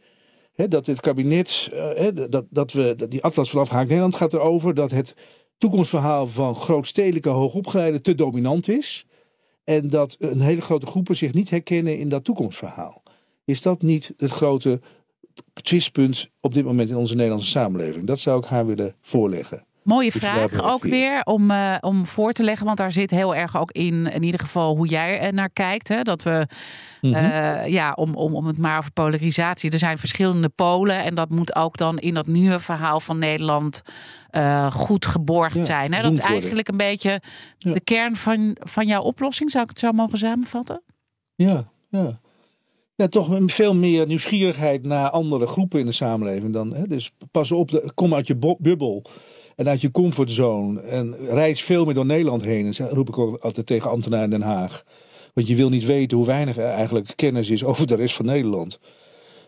dat 0.68 0.86
het 0.86 1.00
kabinet, 1.00 1.70
uh, 1.72 2.08
dat, 2.30 2.44
dat 2.50 2.72
we, 2.72 2.94
dat 2.96 3.10
die 3.10 3.22
Atlas 3.22 3.50
van 3.50 3.60
Afhaak 3.60 3.86
Nederland 3.86 4.14
gaat 4.14 4.34
erover 4.34 4.74
dat 4.74 4.90
het 4.90 5.14
toekomstverhaal 5.58 6.26
van 6.26 6.54
grootstedelijke 6.54 7.28
hoogopgeleiden 7.28 8.02
te 8.02 8.14
dominant 8.14 8.68
is. 8.68 9.06
En 9.64 9.90
dat 9.90 10.16
een 10.18 10.40
hele 10.40 10.60
grote 10.60 10.86
groepen 10.86 11.16
zich 11.16 11.32
niet 11.32 11.50
herkennen 11.50 11.98
in 11.98 12.08
dat 12.08 12.24
toekomstverhaal. 12.24 13.02
Is 13.44 13.62
dat 13.62 13.82
niet 13.82 14.14
het 14.16 14.30
grote 14.30 14.80
twistpunt 15.62 16.30
op 16.40 16.54
dit 16.54 16.64
moment 16.64 16.88
in 16.88 16.96
onze 16.96 17.14
Nederlandse 17.14 17.50
samenleving? 17.50 18.06
Dat 18.06 18.18
zou 18.18 18.38
ik 18.38 18.44
haar 18.44 18.66
willen 18.66 18.94
voorleggen. 19.00 19.64
Mooie 19.91 20.11
dus 20.11 20.20
vraag 20.20 20.62
ook 20.62 20.82
weer 20.82 21.22
om, 21.24 21.51
uh, 21.51 21.76
om 21.80 22.07
voor 22.07 22.32
te 22.32 22.43
leggen. 22.43 22.66
Want 22.66 22.78
daar 22.78 22.93
zit 22.93 23.11
heel 23.11 23.34
erg 23.34 23.57
ook 23.57 23.70
in, 23.70 24.07
in 24.07 24.22
ieder 24.22 24.41
geval, 24.41 24.76
hoe 24.76 24.86
jij 24.86 25.20
er 25.20 25.34
naar 25.34 25.51
kijkt. 25.51 25.88
Hè? 25.88 26.03
Dat 26.03 26.22
we, 26.22 26.47
mm 27.01 27.14
-hmm. 27.14 27.24
uh, 27.24 27.66
ja, 27.66 27.93
om, 27.93 28.14
om, 28.14 28.34
om 28.34 28.47
het 28.47 28.59
maar 28.59 28.78
over 28.78 28.93
polarisatie. 28.93 29.70
Er 29.70 29.78
zijn 29.78 29.99
verschillende 29.99 30.49
polen. 30.49 31.05
En 31.05 31.14
dat 31.14 31.30
moet 31.30 31.55
ook 31.55 31.76
dan 31.76 31.99
in 31.99 32.14
dat 32.14 32.26
nieuwe 32.26 32.61
verhaal 32.61 33.01
van 33.01 33.18
Nederland 33.18 33.82
goed 34.70 35.07
geborgd 35.07 35.55
ja, 35.55 35.64
zijn. 35.64 35.93
Hè? 35.93 36.03
Dat 36.03 36.12
is 36.12 36.18
eigenlijk 36.18 36.68
een 36.68 36.76
beetje 36.76 37.20
ja. 37.59 37.72
de 37.72 37.80
kern 37.80 38.16
van, 38.16 38.57
van 38.61 38.86
jouw 38.86 39.03
oplossing. 39.03 39.51
Zou 39.51 39.62
ik 39.62 39.70
het 39.70 39.78
zo 39.78 39.93
mogen 39.93 40.18
samenvatten? 40.18 40.82
Ja, 41.34 41.64
ja. 41.88 42.20
Ja, 42.95 43.09
toch 43.09 43.38
veel 43.47 43.74
meer 43.74 44.07
nieuwsgierigheid 44.07 44.82
naar 44.82 45.11
andere 45.11 45.47
groepen 45.47 45.80
in 45.80 45.86
de 45.86 45.93
samenleving 45.93 46.53
dan. 46.53 46.74
Hè? 46.74 46.86
Dus 46.86 47.12
pas 47.30 47.53
op, 47.53 47.70
de, 47.70 47.91
kom 47.95 48.14
uit 48.14 48.26
je 48.26 48.57
bubbel 48.59 49.03
en 49.61 49.68
uit 49.68 49.80
je 49.80 49.90
comfortzone. 49.90 50.80
En 50.80 51.16
reis 51.28 51.62
veel 51.62 51.84
meer 51.84 51.94
door 51.94 52.06
Nederland 52.06 52.44
heen. 52.44 52.74
En 52.78 52.88
roep 52.88 53.08
ik 53.08 53.18
ook 53.18 53.42
altijd 53.42 53.66
tegen 53.66 53.90
ambtenaren 53.90 54.24
in 54.24 54.30
Den 54.30 54.48
Haag. 54.48 54.84
Want 55.34 55.48
je 55.48 55.54
wil 55.54 55.68
niet 55.68 55.84
weten 55.84 56.16
hoe 56.16 56.26
weinig 56.26 56.56
er 56.56 56.64
eigenlijk 56.64 57.12
kennis 57.16 57.50
is 57.50 57.64
over 57.64 57.86
de 57.86 57.94
rest 57.94 58.14
van 58.14 58.24
Nederland. 58.24 58.78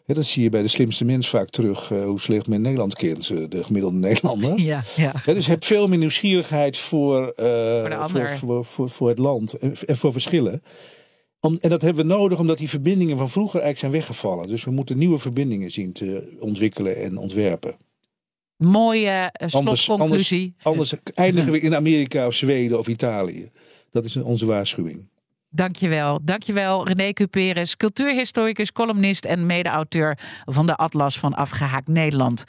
Ja, 0.04 0.14
dat 0.14 0.24
zie 0.24 0.42
je 0.42 0.48
bij 0.48 0.62
de 0.62 0.68
slimste 0.68 1.04
mens 1.04 1.28
vaak 1.28 1.48
terug. 1.48 1.90
Uh, 1.90 2.04
hoe 2.04 2.20
slecht 2.20 2.46
men 2.46 2.60
Nederland 2.60 2.94
kent, 2.94 3.28
de 3.28 3.64
gemiddelde 3.64 3.98
Nederlander. 3.98 4.58
Ja, 4.72 4.82
ja. 4.96 5.14
ja 5.24 5.34
dus 5.34 5.46
heb 5.46 5.64
veel 5.64 5.88
meer 5.88 5.98
nieuwsgierigheid 5.98 6.76
voor, 6.78 7.32
uh, 7.40 8.06
voor, 8.08 8.28
voor, 8.28 8.64
voor, 8.64 8.90
voor, 8.90 9.08
het 9.08 9.18
land 9.18 9.54
en 9.86 9.96
voor 9.96 10.12
verschillen. 10.12 10.62
Om, 11.40 11.58
en 11.60 11.70
dat 11.70 11.82
hebben 11.82 12.06
we 12.06 12.12
nodig 12.12 12.38
omdat 12.38 12.58
die 12.58 12.68
verbindingen 12.68 13.16
van 13.16 13.30
vroeger 13.30 13.60
eigenlijk 13.60 13.78
zijn 13.78 14.02
weggevallen. 14.06 14.48
Dus 14.48 14.64
we 14.64 14.70
moeten 14.70 14.98
nieuwe 14.98 15.18
verbindingen 15.18 15.70
zien 15.70 15.92
te 15.92 16.36
ontwikkelen 16.40 16.96
en 16.96 17.16
ontwerpen. 17.16 17.76
Mooie 18.62 19.34
uh, 19.42 19.48
slotconclusie. 19.48 20.54
Anders, 20.62 20.92
anders 20.92 21.14
eindigen 21.14 21.52
we 21.52 21.60
in 21.60 21.74
Amerika 21.74 22.26
of 22.26 22.34
Zweden 22.34 22.78
of 22.78 22.86
Italië. 22.86 23.50
Dat 23.90 24.04
is 24.04 24.16
onze 24.16 24.46
waarschuwing. 24.46 25.10
Dankjewel. 25.50 26.20
Dankjewel 26.24 26.86
René 26.86 27.12
Cuperes, 27.12 27.76
cultuurhistoricus, 27.76 28.72
columnist 28.72 29.24
en 29.24 29.46
mede-auteur 29.46 30.18
van 30.44 30.66
de 30.66 30.76
Atlas 30.76 31.18
van 31.18 31.34
Afgehaakt 31.34 31.88
Nederland. 31.88 32.44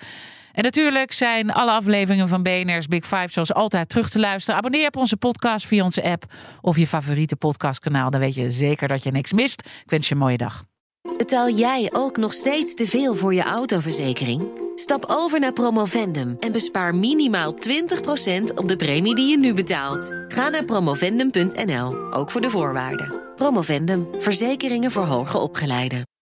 En 0.52 0.64
natuurlijk 0.64 1.12
zijn 1.12 1.52
alle 1.52 1.72
afleveringen 1.72 2.28
van 2.28 2.44
BNR's 2.44 2.88
Big 2.88 3.06
Five 3.06 3.28
zoals 3.28 3.54
altijd 3.54 3.90
terug 3.90 4.10
te 4.10 4.20
luisteren. 4.20 4.58
Abonneer 4.58 4.88
op 4.88 4.96
onze 4.96 5.18
podcast 5.18 5.66
via 5.66 5.84
onze 5.84 6.04
app 6.04 6.26
of 6.62 6.78
je 6.78 6.88
favoriete 6.88 7.36
podcastkanaal. 7.36 8.10
Dan 8.10 8.20
weet 8.20 8.36
je 8.36 8.52
zeker 8.52 8.88
dat 8.88 9.04
je 9.04 9.12
niks 9.12 9.34
mist. 9.34 9.62
Ik 9.84 9.90
wens 9.90 10.08
je 10.08 10.14
een 10.14 10.20
mooie 10.20 10.38
dag. 10.38 10.64
Betaal 11.24 11.50
jij 11.50 11.90
ook 11.94 12.18
nog 12.18 12.34
steeds 12.34 12.74
te 12.74 12.88
veel 12.88 13.16
voor 13.16 13.34
je 13.34 13.44
autoverzekering? 13.44 14.42
Stap 14.76 15.06
over 15.08 15.40
naar 15.40 15.54
Promovendum 15.54 16.38
en 16.40 16.52
bespaar 16.52 16.96
minimaal 16.96 17.54
20% 17.54 18.54
op 18.56 18.68
de 18.68 18.76
premie 18.76 19.16
die 19.16 19.30
je 19.30 19.38
nu 19.38 19.54
betaalt. 19.54 20.14
Ga 20.28 20.50
naar 20.50 20.66
promovendum.nl, 20.66 22.14
ook 22.14 22.32
voor 22.32 22.42
de 22.42 22.50
voorwaarden. 22.50 23.22
Promovendum, 23.36 24.08
verzekeringen 24.20 24.92
voor 24.92 25.06
hoger 25.06 25.40
opgeleiden. 25.40 26.13